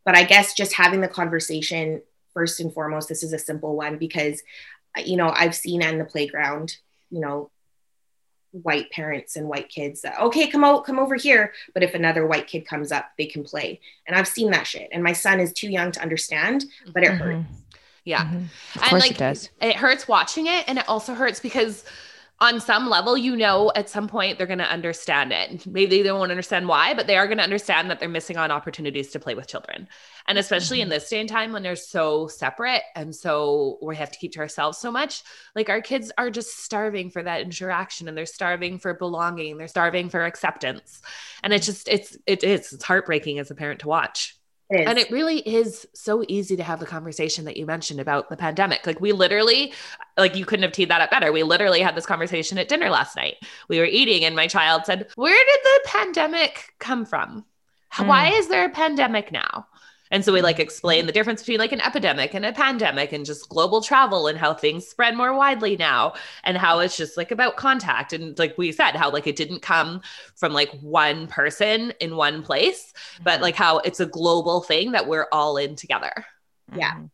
But 0.05 0.17
I 0.17 0.23
guess 0.23 0.53
just 0.53 0.73
having 0.73 1.01
the 1.01 1.07
conversation 1.07 2.01
first 2.33 2.59
and 2.59 2.73
foremost, 2.73 3.07
this 3.07 3.23
is 3.23 3.31
a 3.31 3.39
simple 3.39 3.75
one 3.75 3.97
because 3.97 4.43
you 4.97 5.17
know, 5.17 5.29
I've 5.29 5.55
seen 5.55 5.83
on 5.83 5.97
the 5.97 6.05
playground, 6.05 6.77
you 7.09 7.19
know, 7.19 7.49
white 8.53 8.89
parents 8.91 9.35
and 9.35 9.47
white 9.47 9.67
kids 9.67 10.01
that 10.01 10.19
okay 10.19 10.47
come 10.47 10.63
out 10.63 10.85
come 10.85 10.99
over 10.99 11.15
here 11.15 11.53
but 11.73 11.81
if 11.81 11.95
another 11.95 12.27
white 12.27 12.47
kid 12.47 12.65
comes 12.67 12.91
up 12.91 13.09
they 13.17 13.25
can 13.25 13.43
play 13.43 13.79
and 14.07 14.15
i've 14.15 14.27
seen 14.27 14.51
that 14.51 14.67
shit 14.67 14.87
and 14.91 15.03
my 15.03 15.11
son 15.11 15.39
is 15.39 15.51
too 15.51 15.69
young 15.69 15.91
to 15.91 15.99
understand 16.01 16.65
but 16.93 17.03
it 17.03 17.09
mm-hmm. 17.09 17.23
hurts 17.23 17.47
yeah 18.05 18.25
mm-hmm. 18.25 18.83
and 18.83 18.91
like 18.99 19.11
it, 19.11 19.17
does. 19.17 19.49
it 19.59 19.75
hurts 19.75 20.07
watching 20.07 20.45
it 20.45 20.63
and 20.67 20.77
it 20.77 20.87
also 20.87 21.15
hurts 21.15 21.39
because 21.39 21.83
on 22.43 22.59
some 22.59 22.89
level, 22.89 23.17
you 23.17 23.37
know, 23.37 23.71
at 23.73 23.89
some 23.89 24.05
point 24.05 24.37
they're 24.37 24.45
going 24.45 24.59
to 24.59 24.69
understand 24.69 25.31
it. 25.31 25.65
Maybe 25.65 26.01
they 26.01 26.11
won't 26.11 26.29
understand 26.29 26.67
why, 26.67 26.93
but 26.93 27.07
they 27.07 27.15
are 27.15 27.25
going 27.25 27.37
to 27.37 27.43
understand 27.43 27.89
that 27.89 28.01
they're 28.01 28.09
missing 28.09 28.35
on 28.35 28.51
opportunities 28.51 29.11
to 29.11 29.19
play 29.19 29.33
with 29.33 29.47
children. 29.47 29.87
And 30.27 30.37
especially 30.37 30.79
mm-hmm. 30.79 30.83
in 30.83 30.89
this 30.89 31.09
day 31.09 31.21
and 31.21 31.29
time 31.29 31.53
when 31.53 31.63
they're 31.63 31.77
so 31.77 32.27
separate 32.27 32.81
and 32.97 33.15
so 33.15 33.79
we 33.81 33.95
have 33.95 34.11
to 34.11 34.19
keep 34.19 34.33
to 34.33 34.39
ourselves 34.39 34.77
so 34.77 34.91
much, 34.91 35.23
like 35.55 35.69
our 35.69 35.81
kids 35.81 36.11
are 36.17 36.29
just 36.29 36.61
starving 36.65 37.11
for 37.11 37.23
that 37.23 37.41
interaction 37.41 38.09
and 38.09 38.17
they're 38.17 38.25
starving 38.25 38.77
for 38.77 38.93
belonging, 38.93 39.57
they're 39.57 39.69
starving 39.69 40.09
for 40.09 40.25
acceptance. 40.25 41.01
And 41.43 41.53
it's 41.53 41.65
just, 41.65 41.87
it's, 41.87 42.17
it 42.27 42.43
is, 42.43 42.73
it's 42.73 42.83
heartbreaking 42.83 43.39
as 43.39 43.51
a 43.51 43.55
parent 43.55 43.79
to 43.81 43.87
watch. 43.87 44.35
And 44.69 44.97
it 44.97 45.11
really 45.11 45.39
is 45.39 45.85
so 45.93 46.23
easy 46.27 46.55
to 46.55 46.63
have 46.63 46.79
the 46.79 46.85
conversation 46.85 47.45
that 47.45 47.57
you 47.57 47.65
mentioned 47.65 47.99
about 47.99 48.29
the 48.29 48.37
pandemic. 48.37 48.87
Like 48.87 48.99
we 48.99 49.11
literally, 49.11 49.73
like 50.17 50.35
you 50.35 50.45
couldn't 50.45 50.63
have 50.63 50.71
teed 50.71 50.89
that 50.89 51.01
up 51.01 51.11
better. 51.11 51.31
We 51.31 51.43
literally 51.43 51.81
had 51.81 51.95
this 51.95 52.05
conversation 52.05 52.57
at 52.57 52.69
dinner 52.69 52.89
last 52.89 53.15
night. 53.15 53.35
We 53.67 53.79
were 53.79 53.85
eating 53.85 54.25
and 54.25 54.35
my 54.35 54.47
child 54.47 54.85
said, 54.85 55.07
"Where 55.15 55.45
did 55.45 55.59
the 55.63 55.79
pandemic 55.85 56.73
come 56.79 57.05
from? 57.05 57.45
Mm. 57.93 58.07
Why 58.07 58.29
is 58.29 58.47
there 58.47 58.65
a 58.65 58.69
pandemic 58.69 59.31
now?" 59.31 59.67
And 60.13 60.23
so 60.23 60.31
we 60.31 60.41
like 60.43 60.59
explain 60.59 61.07
the 61.07 61.11
difference 61.11 61.41
between 61.41 61.57
like 61.57 61.71
an 61.71 61.81
epidemic 61.81 62.35
and 62.35 62.45
a 62.45 62.53
pandemic 62.53 63.13
and 63.13 63.25
just 63.25 63.49
global 63.49 63.81
travel 63.81 64.27
and 64.27 64.37
how 64.37 64.53
things 64.53 64.87
spread 64.87 65.17
more 65.17 65.33
widely 65.33 65.75
now 65.75 66.13
and 66.43 66.55
how 66.55 66.77
it's 66.79 66.95
just 66.95 67.17
like 67.17 67.31
about 67.31 67.57
contact. 67.57 68.13
And 68.13 68.37
like 68.37 68.55
we 68.55 68.71
said, 68.71 68.95
how 68.95 69.09
like 69.09 69.25
it 69.25 69.35
didn't 69.35 69.63
come 69.63 70.01
from 70.35 70.53
like 70.53 70.69
one 70.81 71.25
person 71.25 71.93
in 71.99 72.15
one 72.15 72.43
place, 72.43 72.93
but 73.23 73.33
mm-hmm. 73.33 73.41
like 73.41 73.55
how 73.55 73.79
it's 73.79 73.99
a 73.99 74.05
global 74.05 74.61
thing 74.61 74.91
that 74.91 75.07
we're 75.07 75.25
all 75.31 75.57
in 75.57 75.75
together. 75.75 76.13
Yeah. 76.75 76.91
Mm-hmm. 76.91 77.05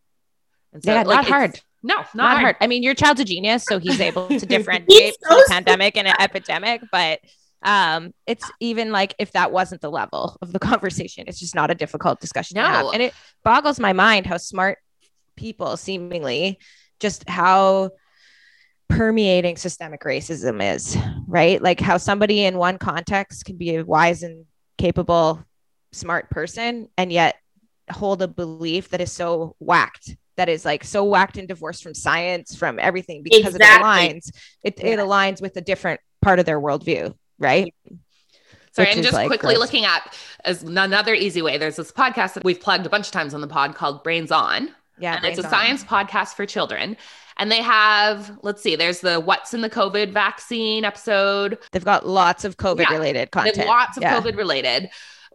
And 0.73 0.83
so, 0.83 0.91
yeah, 0.91 1.03
like, 1.03 1.15
not 1.15 1.25
hard. 1.25 1.61
No, 1.81 1.95
not, 1.95 2.15
not 2.15 2.31
hard. 2.31 2.41
hard. 2.41 2.55
I 2.59 2.67
mean, 2.67 2.83
your 2.83 2.95
child's 2.95 3.21
a 3.21 3.25
genius, 3.25 3.63
so 3.63 3.79
he's 3.79 4.01
able 4.01 4.27
to 4.27 4.39
differentiate 4.45 5.15
so 5.23 5.41
pandemic 5.47 5.95
and 5.95 6.05
an 6.05 6.15
epidemic, 6.19 6.81
but 6.91 7.21
um 7.63 8.13
it's 8.25 8.49
even 8.59 8.91
like 8.91 9.13
if 9.19 9.31
that 9.33 9.51
wasn't 9.51 9.81
the 9.81 9.91
level 9.91 10.37
of 10.41 10.53
the 10.53 10.59
conversation 10.71 11.25
it's 11.27 11.39
just 11.39 11.55
not 11.55 11.71
a 11.71 11.75
difficult 11.75 12.19
discussion 12.19 12.55
no. 12.55 12.91
and 12.91 13.01
it 13.01 13.13
boggles 13.43 13.79
my 13.79 13.93
mind 13.93 14.25
how 14.25 14.37
smart 14.37 14.77
people 15.35 15.75
seemingly 15.77 16.59
just 16.99 17.27
how 17.27 17.89
permeating 18.87 19.55
systemic 19.55 20.01
racism 20.01 20.75
is 20.75 20.97
right 21.27 21.61
like 21.61 21.79
how 21.79 21.97
somebody 21.97 22.43
in 22.43 22.57
one 22.57 22.77
context 22.77 23.45
can 23.45 23.55
be 23.55 23.75
a 23.75 23.85
wise 23.85 24.23
and 24.23 24.45
capable 24.77 25.43
smart 25.91 26.29
person 26.29 26.87
and 26.97 27.11
yet 27.11 27.35
hold 27.91 28.21
a 28.21 28.27
belief 28.27 28.89
that 28.89 29.01
is 29.01 29.11
so 29.11 29.55
whacked 29.59 30.15
that 30.37 30.49
is 30.49 30.63
like 30.63 30.83
so 30.83 31.03
whacked 31.03 31.37
and 31.37 31.47
divorced 31.47 31.83
from 31.83 31.93
science 31.93 32.55
from 32.55 32.79
everything 32.79 33.21
because 33.23 33.55
exactly. 33.55 33.65
it 33.65 33.83
aligns 33.83 34.31
it, 34.63 34.79
yeah. 34.79 34.91
it 34.91 34.99
aligns 34.99 35.41
with 35.41 35.55
a 35.57 35.61
different 35.61 35.99
part 36.21 36.39
of 36.39 36.45
their 36.45 36.59
worldview 36.59 37.13
right? 37.39 37.73
Sorry, 38.71 38.87
Which 38.87 38.95
and 38.95 39.03
just 39.03 39.13
like 39.13 39.27
quickly 39.27 39.55
gross. 39.55 39.65
looking 39.65 39.85
at 39.85 40.15
as 40.45 40.63
another 40.63 41.13
easy 41.13 41.41
way. 41.41 41.57
There's 41.57 41.77
this 41.77 41.91
podcast 41.91 42.33
that 42.35 42.43
we've 42.43 42.59
plugged 42.59 42.85
a 42.85 42.89
bunch 42.89 43.07
of 43.07 43.11
times 43.11 43.33
on 43.33 43.41
the 43.41 43.47
pod 43.47 43.75
called 43.75 44.03
Brains 44.03 44.31
On. 44.31 44.69
Yeah, 44.99 45.15
and 45.15 45.25
it's 45.25 45.39
a 45.39 45.43
on. 45.43 45.49
science 45.49 45.83
podcast 45.83 46.35
for 46.35 46.45
children. 46.45 46.97
And 47.37 47.49
they 47.49 47.61
have, 47.61 48.37
let's 48.43 48.61
see, 48.61 48.75
there's 48.75 48.99
the 48.99 49.19
what's 49.19 49.53
in 49.53 49.61
the 49.61 49.69
COVID 49.69 50.11
vaccine 50.11 50.83
episode. 50.83 51.57
They've 51.71 51.85
got 51.85 52.05
lots 52.05 52.43
of 52.43 52.57
COVID 52.57 52.81
yeah, 52.81 52.93
related 52.93 53.31
content. 53.31 53.65
lots 53.65 53.95
of 53.95 54.03
yeah. 54.03 54.19
COVID 54.19 54.35
related, 54.35 54.89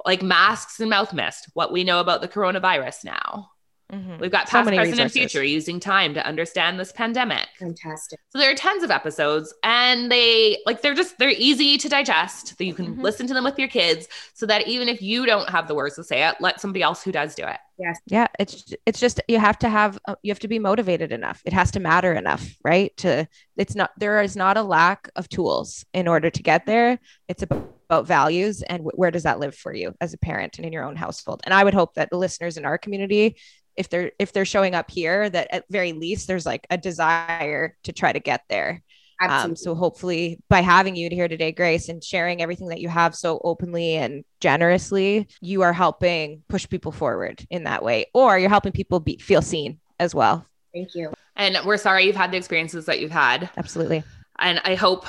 like 0.05 0.23
masks 0.23 0.81
and 0.81 0.91
mouth 0.91 1.15
mist, 1.15 1.49
what 1.55 1.73
we 1.73 1.83
know 1.83 2.01
about 2.01 2.21
the 2.21 2.29
coronavirus 2.29 3.05
now. 3.05 3.51
Mm-hmm. 3.95 4.19
We've 4.19 4.31
got 4.31 4.49
past, 4.49 4.69
so 4.69 4.75
present, 4.75 5.01
and 5.01 5.13
future 5.13 5.45
using 5.45 5.79
time 5.79 6.15
to 6.15 6.27
understand 6.27 6.81
this 6.81 6.91
pandemic. 6.91 7.47
Fantastic. 7.59 8.19
So 8.31 8.39
there 8.39 8.51
are 8.51 8.57
tons 8.57 8.83
of 8.83 8.91
episodes, 8.91 9.55
and 9.63 10.11
they 10.11 10.59
like 10.67 10.83
they're 10.83 10.95
just 10.95 11.19
they're 11.19 11.31
easy 11.31 11.79
to 11.79 11.89
digest. 11.89 12.59
That 12.59 12.65
you 12.65 12.75
can 12.75 12.87
mm-hmm. 12.87 13.01
listen 13.01 13.27
to 13.29 13.35
them 13.35 13.45
with 13.45 13.59
your 13.59 13.69
kids, 13.69 14.09
so 14.33 14.47
that 14.47 14.67
even 14.67 14.89
if 14.89 15.01
you 15.01 15.27
don't 15.27 15.49
have 15.49 15.69
the 15.69 15.75
words 15.75 15.95
to 15.97 16.05
say 16.05 16.27
it, 16.27 16.35
let 16.41 16.61
somebody 16.61 16.83
else 16.83 17.05
who 17.05 17.13
does 17.13 17.35
do 17.35 17.45
it. 17.45 17.59
Yes. 17.79 17.99
Yeah. 18.07 18.27
It's 18.39 18.75
it's 18.85 19.01
just 19.01 19.21
you 19.29 19.39
have 19.39 19.59
to 19.61 19.69
have 19.69 19.99
uh, 20.07 20.17
you 20.23 20.33
have 20.33 20.41
to 20.41 20.49
be 20.49 20.59
motivated 20.59 21.13
enough. 21.13 21.41
It 21.45 21.53
has 21.53 21.71
to 21.73 21.81
matter 21.81 22.13
enough, 22.13 22.57
right? 22.65 22.97
To 22.99 23.29
it's 23.57 23.75
not 23.75 23.93
there 23.97 24.21
is 24.23 24.37
not 24.37 24.57
a 24.57 24.63
lack 24.63 25.09
of 25.15 25.29
tools 25.29 25.85
in 25.95 26.09
order 26.09 26.31
to 26.31 26.43
get 26.43 26.67
there. 26.67 26.99
It's 27.29 27.43
about 27.43 27.71
about 27.95 28.07
values 28.07 28.63
and 28.63 28.83
where 28.83 29.11
does 29.11 29.25
that 29.25 29.39
live 29.39 29.55
for 29.55 29.73
you 29.73 29.95
as 30.01 30.15
a 30.15 30.19
parent 30.19 30.57
and 30.57 30.67
in 30.67 30.73
your 30.73 30.85
own 30.85 30.97
household 30.97 31.43
and 31.45 31.53
i 31.53 31.63
would 31.63 31.75
hope 31.75 31.95
that 31.95 32.11
the 32.11 32.17
listeners 32.17 32.57
in 32.57 32.65
our 32.65 32.79
community 32.79 33.37
if 33.77 33.89
they're 33.89 34.13
if 34.19 34.33
they're 34.33 34.45
showing 34.45 34.75
up 34.75 34.91
here 34.91 35.29
that 35.31 35.49
at 35.51 35.65
very 35.71 35.93
least 35.93 36.27
there's 36.27 36.47
like 36.47 36.67
a 36.71 36.79
desire 36.79 37.77
to 37.85 37.93
try 37.93 38.13
to 38.13 38.21
get 38.21 38.43
there. 38.49 38.83
Um, 39.21 39.57
so 39.57 39.75
hopefully 39.75 40.41
by 40.51 40.61
having 40.61 40.97
you 40.97 41.09
here 41.11 41.29
today 41.29 41.53
grace 41.53 41.89
and 41.89 42.03
sharing 42.03 42.43
everything 42.43 42.69
that 42.69 42.81
you 42.81 42.89
have 42.89 43.15
so 43.15 43.41
openly 43.43 43.95
and 43.95 44.25
generously 44.41 45.29
you 45.41 45.63
are 45.63 45.73
helping 45.73 46.43
push 46.49 46.69
people 46.69 46.93
forward 46.93 47.47
in 47.49 47.65
that 47.65 47.83
way 47.83 48.07
or 48.13 48.39
you're 48.39 48.51
helping 48.51 48.73
people 48.73 49.01
be, 49.01 49.17
feel 49.19 49.41
seen 49.41 49.79
as 49.99 50.15
well. 50.15 50.45
Thank 50.75 50.95
you. 50.95 51.15
And 51.37 51.57
we're 51.65 51.79
sorry 51.79 52.05
you've 52.05 52.17
had 52.17 52.33
the 52.33 52.37
experiences 52.37 52.87
that 52.87 53.01
you've 53.01 53.13
had. 53.13 53.49
Absolutely. 53.57 54.03
And 54.41 54.61
i 54.65 54.75
hope 54.75 55.07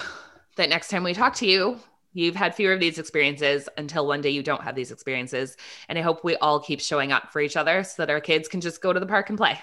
that 0.56 0.70
next 0.70 0.90
time 0.90 1.04
we 1.04 1.14
talk 1.14 1.34
to 1.36 1.48
you 1.48 1.80
You've 2.18 2.38
had 2.38 2.56
fewer 2.56 2.72
of 2.72 2.80
these 2.80 2.98
experiences 2.98 3.68
until 3.78 4.08
one 4.08 4.22
day 4.22 4.30
you 4.30 4.42
don't 4.42 4.64
have 4.64 4.74
these 4.74 4.90
experiences. 4.90 5.58
And 5.90 6.00
I 6.00 6.02
hope 6.02 6.24
we 6.24 6.38
all 6.38 6.62
keep 6.62 6.80
showing 6.80 7.12
up 7.12 7.34
for 7.34 7.42
each 7.42 7.58
other 7.58 7.84
so 7.84 7.96
that 7.98 8.10
our 8.10 8.22
kids 8.22 8.48
can 8.48 8.62
just 8.62 8.82
go 8.82 8.94
to 8.94 9.02
the 9.02 9.06
park 9.06 9.28
and 9.28 9.38
play. 9.38 9.60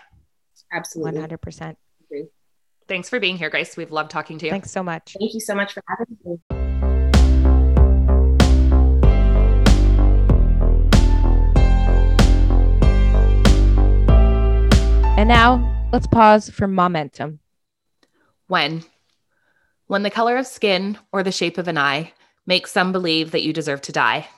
Absolutely. 0.70 1.18
100%. 1.18 1.76
Thanks 2.88 3.08
for 3.08 3.18
being 3.18 3.38
here, 3.38 3.48
Grace. 3.48 3.74
We've 3.74 3.90
loved 3.90 4.10
talking 4.10 4.36
to 4.36 4.44
you. 4.44 4.50
Thanks 4.50 4.70
so 4.70 4.82
much. 4.82 5.16
Thank 5.18 5.32
you 5.32 5.40
so 5.40 5.54
much 5.54 5.72
for 5.72 5.82
having 5.88 6.18
me. 6.26 6.36
And 15.16 15.26
now 15.26 15.88
let's 15.90 16.06
pause 16.06 16.50
for 16.50 16.68
momentum. 16.68 17.38
When? 18.48 18.84
When 19.86 20.02
the 20.02 20.10
color 20.10 20.36
of 20.36 20.46
skin 20.46 20.98
or 21.12 21.22
the 21.22 21.32
shape 21.32 21.56
of 21.56 21.66
an 21.66 21.78
eye 21.78 22.12
make 22.46 22.66
some 22.66 22.92
believe 22.92 23.30
that 23.30 23.42
you 23.42 23.52
deserve 23.52 23.80
to 23.82 23.92
die. 23.92 24.28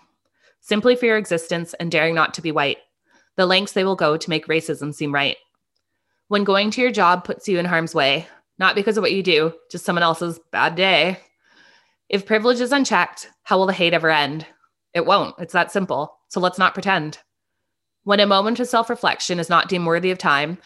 Simply 0.60 0.96
for 0.96 1.06
your 1.06 1.16
existence 1.16 1.74
and 1.74 1.90
daring 1.90 2.14
not 2.14 2.34
to 2.34 2.42
be 2.42 2.52
white, 2.52 2.78
the 3.36 3.46
lengths 3.46 3.72
they 3.72 3.84
will 3.84 3.96
go 3.96 4.16
to 4.16 4.30
make 4.30 4.46
racism 4.46 4.94
seem 4.94 5.12
right. 5.12 5.36
When 6.28 6.44
going 6.44 6.70
to 6.72 6.80
your 6.80 6.90
job 6.90 7.24
puts 7.24 7.48
you 7.48 7.58
in 7.58 7.66
harm's 7.66 7.94
way, 7.94 8.26
not 8.58 8.74
because 8.74 8.96
of 8.96 9.02
what 9.02 9.12
you 9.12 9.22
do, 9.22 9.52
just 9.70 9.84
someone 9.84 10.02
else's 10.02 10.40
bad 10.52 10.74
day. 10.74 11.18
If 12.08 12.26
privilege 12.26 12.60
is 12.60 12.72
unchecked, 12.72 13.28
how 13.42 13.58
will 13.58 13.66
the 13.66 13.72
hate 13.72 13.94
ever 13.94 14.10
end? 14.10 14.46
It 14.92 15.06
won't. 15.06 15.34
It's 15.38 15.52
that 15.52 15.72
simple. 15.72 16.16
So 16.28 16.40
let's 16.40 16.58
not 16.58 16.74
pretend. 16.74 17.18
When 18.04 18.20
a 18.20 18.26
moment 18.26 18.60
of 18.60 18.68
self 18.68 18.88
reflection 18.88 19.38
is 19.38 19.50
not 19.50 19.68
deemed 19.68 19.86
worthy 19.86 20.10
of 20.10 20.18
time, 20.18 20.58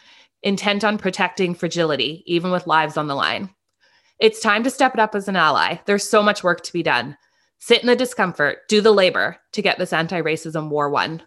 intent 0.43 0.85
on 0.85 0.99
protecting 0.99 1.55
fragility, 1.55 2.23
even 2.27 2.51
with 2.51 2.67
lives 2.67 2.97
on 2.97 3.07
the 3.07 3.15
line. 3.15 3.51
It's 4.19 4.41
time 4.41 4.65
to 4.65 4.71
step 4.71 4.95
it 4.95 5.01
up 5.01 5.15
as 5.15 5.29
an 5.29 5.37
ally. 5.37 5.79
There's 5.87 6.09
so 6.09 6.23
much 6.23 6.43
work 6.43 6.63
to 6.63 6.73
be 6.73 6.83
done. 6.83 7.17
Sit 7.59 7.81
in 7.81 7.87
the 7.87 7.97
discomfort, 7.97 8.69
do 8.69 8.81
the 8.81 8.93
labor 8.93 9.39
to 9.53 9.63
get 9.63 9.79
this 9.79 9.93
anti 9.93 10.21
racism 10.21 10.71
war 10.71 10.89
won. 10.89 11.23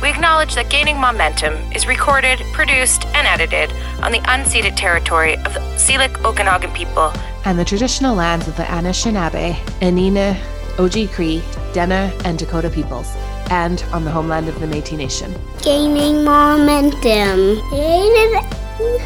We 0.00 0.10
acknowledge 0.10 0.54
that 0.56 0.68
Gaining 0.68 0.98
Momentum 1.00 1.54
is 1.72 1.86
recorded, 1.86 2.40
produced, 2.52 3.04
and 3.14 3.26
edited 3.26 3.72
on 4.02 4.10
the 4.10 4.18
unceded 4.20 4.76
territory 4.76 5.36
of 5.36 5.54
the 5.54 5.60
Syilx 5.78 6.24
Okanagan 6.24 6.72
people 6.72 7.12
and 7.44 7.58
the 7.58 7.64
traditional 7.64 8.14
lands 8.14 8.48
of 8.48 8.56
the 8.56 8.62
Anishinaabe, 8.62 9.56
Anina, 9.82 10.40
Oji 10.76 11.10
Cree, 11.10 11.42
Dene, 11.72 12.12
and 12.24 12.38
Dakota 12.38 12.70
peoples, 12.70 13.12
and 13.50 13.82
on 13.92 14.04
the 14.04 14.10
homeland 14.10 14.48
of 14.48 14.58
the 14.60 14.66
Métis 14.66 14.96
Nation. 14.96 15.34
Gaining 15.62 16.24
Momentum. 16.24 17.60
Created 17.68 18.44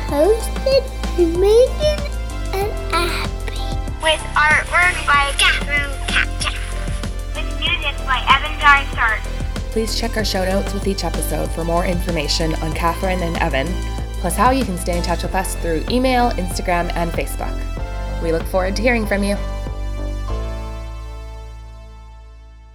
hosted 0.09 0.85
by 1.17 1.25
Megan 1.39 2.01
and 2.55 2.95
Abby 2.95 3.36
with 4.07 4.21
artwork 4.37 4.95
by 5.05 5.33
Catherine 5.37 5.91
Capta. 6.07 6.53
With 7.35 7.59
music 7.59 7.97
by 8.07 8.25
Evan 8.29 8.57
Dysart. 8.61 9.19
Please 9.73 9.99
check 9.99 10.17
our 10.17 10.25
show 10.25 10.45
notes 10.45 10.73
with 10.73 10.87
each 10.87 11.03
episode 11.03 11.51
for 11.51 11.65
more 11.65 11.85
information 11.85 12.55
on 12.63 12.73
Catherine 12.73 13.21
and 13.21 13.37
Evan, 13.39 13.67
plus 14.21 14.37
how 14.37 14.53
you 14.53 14.65
can 14.65 14.79
stay 14.79 14.97
in 14.97 15.03
touch 15.03 15.25
with 15.25 15.35
us 15.35 15.57
through 15.57 15.85
email, 15.91 16.31
Instagram, 16.35 16.95
and 16.95 17.11
Facebook. 17.11 17.53
We 18.23 18.31
look 18.31 18.45
forward 18.45 18.77
to 18.77 18.83
hearing 18.83 19.07
from 19.07 19.25
you. 19.25 19.37